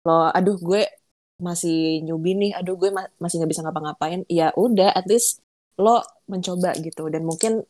lo, 0.06 0.30
aduh 0.34 0.56
gue 0.58 0.82
masih 1.38 2.02
newbie 2.06 2.34
nih, 2.34 2.50
aduh 2.58 2.74
gue 2.80 2.90
ma- 2.90 3.10
masih 3.22 3.38
nggak 3.42 3.50
bisa 3.54 3.62
ngapa-ngapain, 3.66 4.20
ya 4.26 4.50
udah, 4.58 4.90
at 4.98 5.06
least 5.06 5.38
lo 5.78 6.02
mencoba 6.26 6.74
gitu. 6.82 7.06
Dan 7.14 7.22
mungkin 7.30 7.62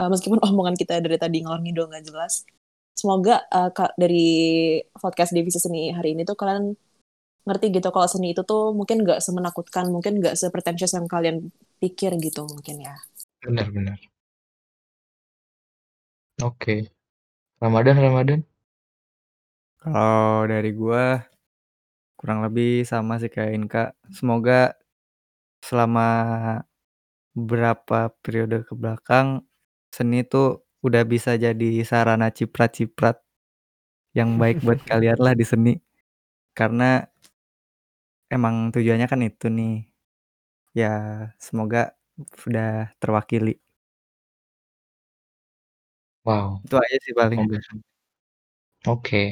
uh, 0.00 0.08
meskipun 0.12 0.40
omongan 0.48 0.76
kita 0.80 1.00
dari 1.04 1.18
tadi 1.20 1.44
ngalor 1.44 1.60
ngidul 1.64 1.86
nggak 1.92 2.04
jelas, 2.08 2.44
semoga 2.92 3.42
uh, 3.50 3.70
dari 3.96 4.78
podcast 4.94 5.32
divisi 5.32 5.58
seni 5.58 5.90
hari 5.90 6.14
ini 6.14 6.22
tuh 6.22 6.36
kalian 6.36 6.76
ngerti 7.42 7.74
gitu 7.74 7.90
kalau 7.90 8.06
seni 8.06 8.30
itu 8.36 8.46
tuh 8.46 8.70
mungkin 8.70 9.02
nggak 9.02 9.18
semenakutkan, 9.18 9.90
mungkin 9.90 10.22
nggak 10.22 10.38
sepretentious 10.38 10.94
yang 10.94 11.10
kalian 11.10 11.50
pikir 11.82 12.14
gitu 12.22 12.46
mungkin 12.46 12.86
ya. 12.86 12.94
Benar, 13.42 13.66
benar. 13.74 13.98
Oke. 16.42 16.90
Ramadan, 17.58 17.98
Ramadan. 17.98 18.40
Kalau 19.82 20.46
dari 20.46 20.70
gua 20.70 21.26
kurang 22.14 22.46
lebih 22.46 22.86
sama 22.86 23.18
sih 23.18 23.26
kayak 23.26 23.52
Inka. 23.58 23.84
Semoga 24.14 24.78
selama 25.62 26.06
beberapa 27.34 28.14
periode 28.22 28.62
ke 28.62 28.74
belakang 28.78 29.42
seni 29.90 30.22
tuh 30.22 30.62
udah 30.82 31.02
bisa 31.06 31.38
jadi 31.38 31.86
sarana 31.86 32.28
ciprat-ciprat 32.34 33.22
yang 34.18 34.36
baik 34.36 34.60
buat 34.66 34.82
kalian 34.90 35.18
lah 35.18 35.34
di 35.38 35.46
seni. 35.46 35.74
Karena 36.52 37.00
emang 38.28 38.74
tujuannya 38.74 39.06
kan 39.08 39.20
itu 39.24 39.46
nih. 39.48 39.88
Ya 40.76 40.92
semoga 41.38 41.94
udah 42.46 42.92
terwakili. 43.00 43.56
Wow. 46.26 46.62
Itu 46.62 46.76
aja 46.78 46.96
sih 47.02 47.14
paling. 47.14 47.38
Oke. 47.42 47.58
Oke. 48.86 49.24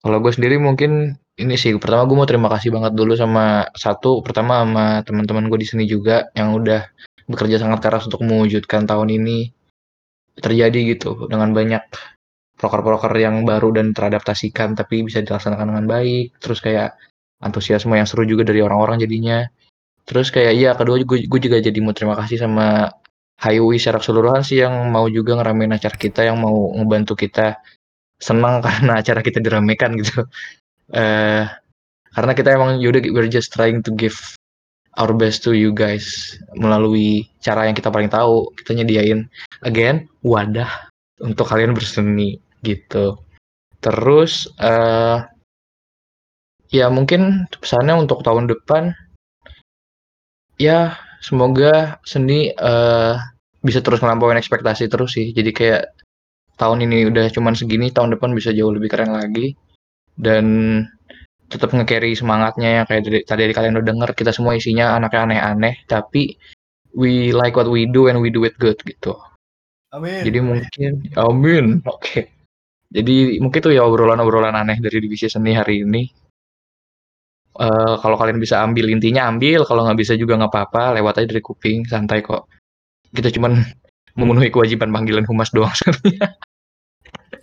Kalau 0.00 0.18
gue 0.22 0.32
sendiri 0.32 0.56
mungkin 0.60 1.16
ini 1.36 1.54
sih 1.60 1.76
pertama 1.76 2.08
gue 2.08 2.16
mau 2.16 2.28
terima 2.28 2.48
kasih 2.48 2.72
banget 2.72 2.96
dulu 2.96 3.12
sama 3.12 3.68
satu 3.76 4.24
pertama 4.24 4.64
sama 4.64 5.04
teman-teman 5.04 5.52
gue 5.52 5.58
di 5.60 5.68
sini 5.68 5.84
juga 5.84 6.32
yang 6.32 6.56
udah 6.56 6.88
bekerja 7.28 7.60
sangat 7.60 7.84
keras 7.84 8.08
untuk 8.08 8.24
mewujudkan 8.24 8.88
tahun 8.88 9.12
ini 9.12 9.52
terjadi 10.36 10.96
gitu 10.96 11.28
dengan 11.28 11.52
banyak 11.56 11.82
proker-proker 12.56 13.12
yang 13.20 13.44
baru 13.44 13.76
dan 13.76 13.92
teradaptasikan 13.92 14.72
tapi 14.72 15.04
bisa 15.04 15.20
dilaksanakan 15.20 15.76
dengan 15.76 15.86
baik. 15.86 16.40
Terus 16.40 16.58
kayak 16.64 16.96
antusiasme 17.44 17.92
yang 17.92 18.08
seru 18.08 18.24
juga 18.24 18.48
dari 18.48 18.64
orang-orang 18.64 19.04
jadinya. 19.04 19.44
Terus 20.06 20.32
kayak 20.32 20.52
iya 20.56 20.70
kedua 20.72 21.02
gue, 21.02 21.28
gue 21.28 21.40
juga 21.42 21.58
jadi 21.60 21.78
mau 21.82 21.92
terima 21.92 22.14
kasih 22.16 22.40
sama 22.40 22.88
HIUI 23.36 23.76
secara 23.76 24.00
keseluruhan 24.00 24.40
sih 24.40 24.64
yang 24.64 24.72
mau 24.88 25.04
juga 25.12 25.36
ngeramein 25.36 25.76
acara 25.76 25.96
kita 25.98 26.24
yang 26.24 26.40
mau 26.40 26.72
ngebantu 26.72 27.12
kita 27.18 27.60
senang 28.16 28.60
karena 28.64 29.02
acara 29.04 29.20
kita 29.20 29.38
diramekan 29.44 30.00
gitu. 30.00 30.24
Eh 30.94 31.44
karena 32.16 32.32
kita 32.32 32.48
emang 32.56 32.80
yaudah 32.80 33.04
we're 33.12 33.28
just 33.28 33.52
trying 33.52 33.84
to 33.84 33.92
give 33.92 34.16
our 34.96 35.12
best 35.12 35.44
to 35.44 35.52
you 35.52 35.72
guys 35.72 36.36
melalui 36.56 37.28
cara 37.44 37.68
yang 37.68 37.76
kita 37.76 37.92
paling 37.92 38.08
tahu. 38.08 38.50
Kita 38.56 38.76
nyediain 38.76 39.28
again 39.64 40.08
wadah 40.24 40.68
untuk 41.20 41.48
kalian 41.48 41.76
berseni 41.76 42.40
gitu. 42.64 43.16
Terus 43.80 44.48
eh 44.60 45.20
ya 46.72 46.90
mungkin 46.90 47.46
pesannya 47.62 47.94
untuk 47.94 48.26
tahun 48.26 48.50
depan 48.50 48.90
ya 50.58 50.98
semoga 51.22 52.02
seni 52.02 52.50
eh 52.52 53.16
bisa 53.62 53.82
terus 53.82 53.98
ngelampauin 54.00 54.40
ekspektasi 54.40 54.88
terus 54.88 55.14
sih. 55.14 55.30
Jadi 55.36 55.50
kayak 55.52 55.82
tahun 56.56 56.88
ini 56.88 57.12
udah 57.12 57.28
cuman 57.34 57.52
segini 57.52 57.92
tahun 57.92 58.16
depan 58.16 58.32
bisa 58.32 58.54
jauh 58.54 58.72
lebih 58.72 58.88
keren 58.92 59.12
lagi. 59.12 59.52
Dan 60.16 60.80
tetap 61.46 61.70
nge-carry 61.70 62.18
semangatnya 62.18 62.68
ya 62.68 62.82
kayak 62.88 63.02
dari, 63.06 63.18
tadi 63.22 63.42
kalian 63.54 63.78
udah 63.78 63.86
denger 63.86 64.10
kita 64.18 64.34
semua 64.34 64.58
isinya 64.58 64.98
anaknya 64.98 65.20
aneh-aneh 65.30 65.74
tapi 65.86 66.34
we 66.96 67.30
like 67.30 67.54
what 67.54 67.70
we 67.70 67.86
do 67.86 68.10
and 68.10 68.18
we 68.18 68.32
do 68.32 68.42
it 68.42 68.56
good 68.58 68.76
gitu. 68.82 69.14
Amin. 69.94 70.26
jadi 70.26 70.38
mungkin 70.42 70.92
amin. 71.14 71.64
Oke. 71.86 72.34
Jadi 72.86 73.38
mungkin 73.42 73.60
tuh 73.60 73.72
ya 73.74 73.82
obrolan-obrolan 73.86 74.54
aneh 74.54 74.78
dari 74.78 74.98
divisi 75.02 75.26
seni 75.26 75.54
hari 75.54 75.82
ini. 75.82 76.02
Eh, 77.56 77.94
kalau 78.04 78.16
kalian 78.20 78.36
bisa 78.36 78.60
ambil 78.60 78.92
intinya 78.92 79.26
ambil 79.32 79.64
kalau 79.64 79.88
nggak 79.88 79.98
bisa 79.98 80.12
juga 80.12 80.36
nggak 80.36 80.52
apa-apa 80.52 81.00
lewat 81.00 81.24
aja 81.24 81.26
dari 81.32 81.42
kuping 81.42 81.88
santai 81.88 82.20
kok. 82.20 82.50
Kita 83.10 83.32
cuman 83.32 83.56
memenuhi 84.16 84.52
kewajiban 84.52 84.92
panggilan 84.92 85.24
humas 85.24 85.48
doang 85.52 85.72
sebenarnya. 85.80 86.36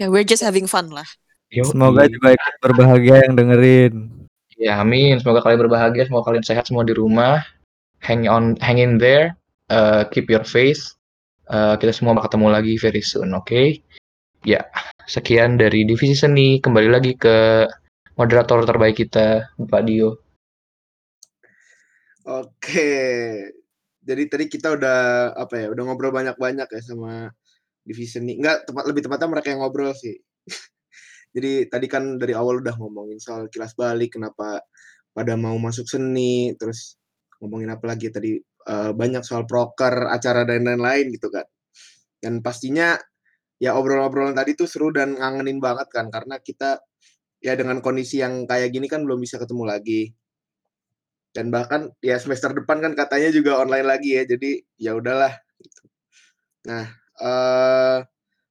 Ya 0.01 0.07
we're 0.09 0.25
just 0.25 0.45
having 0.45 0.69
fun 0.69 0.89
lah. 0.89 1.05
Yoi. 1.53 1.69
Semoga 1.69 2.09
juga 2.09 2.33
ikut 2.33 2.55
berbahagia 2.65 3.29
yang 3.29 3.37
dengerin. 3.37 3.93
Ya 4.57 4.81
amin, 4.81 5.21
semoga 5.21 5.45
kalian 5.45 5.69
berbahagia, 5.69 6.09
semoga 6.09 6.33
kalian 6.33 6.45
sehat 6.45 6.65
semua 6.65 6.81
di 6.81 6.97
rumah. 6.97 7.45
Hang 8.01 8.25
on, 8.25 8.57
hang 8.57 8.81
in 8.81 8.97
there, 8.97 9.37
uh, 9.69 10.01
keep 10.09 10.33
your 10.33 10.41
faith. 10.41 10.81
Uh, 11.45 11.77
kita 11.77 11.93
semua 11.93 12.17
bakal 12.17 12.33
ketemu 12.33 12.47
lagi 12.49 12.73
very 12.81 13.03
soon, 13.05 13.37
oke? 13.37 13.77
Ya, 14.41 14.65
sekian 15.05 15.61
dari 15.61 15.85
divisi 15.85 16.17
seni. 16.17 16.57
Kembali 16.57 16.89
lagi 16.89 17.13
ke 17.13 17.69
moderator 18.17 18.65
terbaik 18.65 18.97
kita, 19.05 19.53
Bapak 19.61 19.81
Dio. 19.85 20.25
Oke. 22.25 22.89
Jadi 24.03 24.23
tadi 24.27 24.45
kita 24.49 24.73
udah 24.73 25.31
apa 25.37 25.53
ya? 25.63 25.67
Udah 25.69 25.83
ngobrol 25.85 26.11
banyak-banyak 26.11 26.65
ya 26.65 26.81
sama 26.81 27.29
divisi 27.85 28.19
seni. 28.19 28.41
Enggak, 28.41 28.65
tepat 28.67 28.83
lebih 28.89 29.05
tepatnya 29.05 29.29
mereka 29.29 29.47
yang 29.53 29.61
ngobrol 29.61 29.93
sih. 29.93 30.17
Jadi 31.33 31.67
tadi 31.67 31.87
kan 31.89 32.21
dari 32.21 32.37
awal 32.37 32.61
udah 32.61 32.77
ngomongin 32.77 33.17
soal 33.17 33.49
kilas 33.49 33.73
balik 33.73 34.15
kenapa 34.15 34.61
pada 35.13 35.33
mau 35.33 35.57
masuk 35.57 35.89
seni, 35.89 36.53
terus 36.57 36.97
ngomongin 37.41 37.73
apa 37.73 37.85
lagi 37.89 38.13
tadi 38.13 38.37
eh, 38.41 38.91
banyak 38.93 39.25
soal 39.25 39.43
proker, 39.49 40.13
acara 40.13 40.45
dan 40.45 40.65
lain-lain 40.69 41.09
gitu 41.13 41.33
kan. 41.33 41.45
Dan 42.21 42.39
pastinya 42.45 42.95
ya 43.63 43.79
obrolan-obrolan 43.79 44.35
tadi 44.35 44.59
tuh 44.59 44.67
seru 44.67 44.91
dan 44.91 45.15
ngangenin 45.15 45.63
banget 45.63 45.87
kan 45.87 46.11
karena 46.11 46.35
kita 46.43 46.83
ya 47.39 47.55
dengan 47.55 47.79
kondisi 47.79 48.19
yang 48.19 48.43
kayak 48.43 48.75
gini 48.75 48.91
kan 48.91 49.07
belum 49.07 49.23
bisa 49.23 49.39
ketemu 49.39 49.63
lagi 49.63 50.01
dan 51.31 51.47
bahkan 51.47 51.89
ya 52.03 52.19
semester 52.19 52.51
depan 52.51 52.83
kan 52.83 52.93
katanya 52.93 53.31
juga 53.31 53.63
online 53.63 53.87
lagi 53.87 54.19
ya 54.19 54.23
jadi 54.27 54.51
ya 54.75 54.91
udahlah 54.99 55.33
gitu. 55.63 55.83
nah 56.67 56.85
eh 57.23 57.99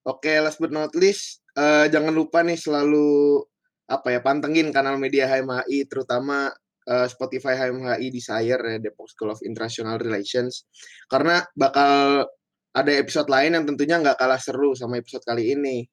oke 0.09 0.33
last 0.41 0.59
but 0.59 0.73
not 0.73 0.97
least 0.97 1.42
eh, 1.57 1.87
jangan 1.93 2.15
lupa 2.15 2.45
nih 2.45 2.59
selalu 2.59 3.41
apa 3.89 4.09
ya 4.15 4.21
pantengin 4.25 4.73
kanal 4.73 4.97
media 4.97 5.29
HMHI 5.29 5.89
terutama 5.91 6.49
eh, 6.89 7.07
Spotify 7.11 7.59
HMHI 7.59 8.07
Desire 8.09 8.63
ya 8.77 8.79
Depok 8.81 9.09
School 9.11 9.33
of 9.35 9.41
International 9.45 10.01
Relations 10.01 10.67
karena 11.11 11.45
bakal 11.57 12.27
ada 12.73 12.93
episode 12.97 13.29
lain 13.29 13.53
yang 13.53 13.65
tentunya 13.69 14.01
nggak 14.01 14.17
kalah 14.17 14.41
seru 14.41 14.73
sama 14.73 14.97
episode 15.01 15.25
kali 15.29 15.53
ini 15.53 15.85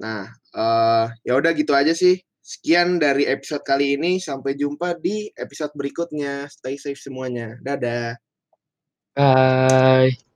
nah 0.00 0.24
eh 0.56 1.06
ya 1.24 1.36
udah 1.36 1.52
gitu 1.52 1.76
aja 1.76 1.92
sih 1.92 2.16
Sekian 2.50 2.98
dari 2.98 3.30
episode 3.30 3.62
kali 3.62 3.94
ini. 3.94 4.18
Sampai 4.18 4.58
jumpa 4.58 4.98
di 4.98 5.30
episode 5.38 5.70
berikutnya. 5.78 6.50
Stay 6.50 6.74
safe 6.74 6.98
semuanya. 6.98 7.54
Dadah. 7.62 8.18
Bye. 9.14 10.29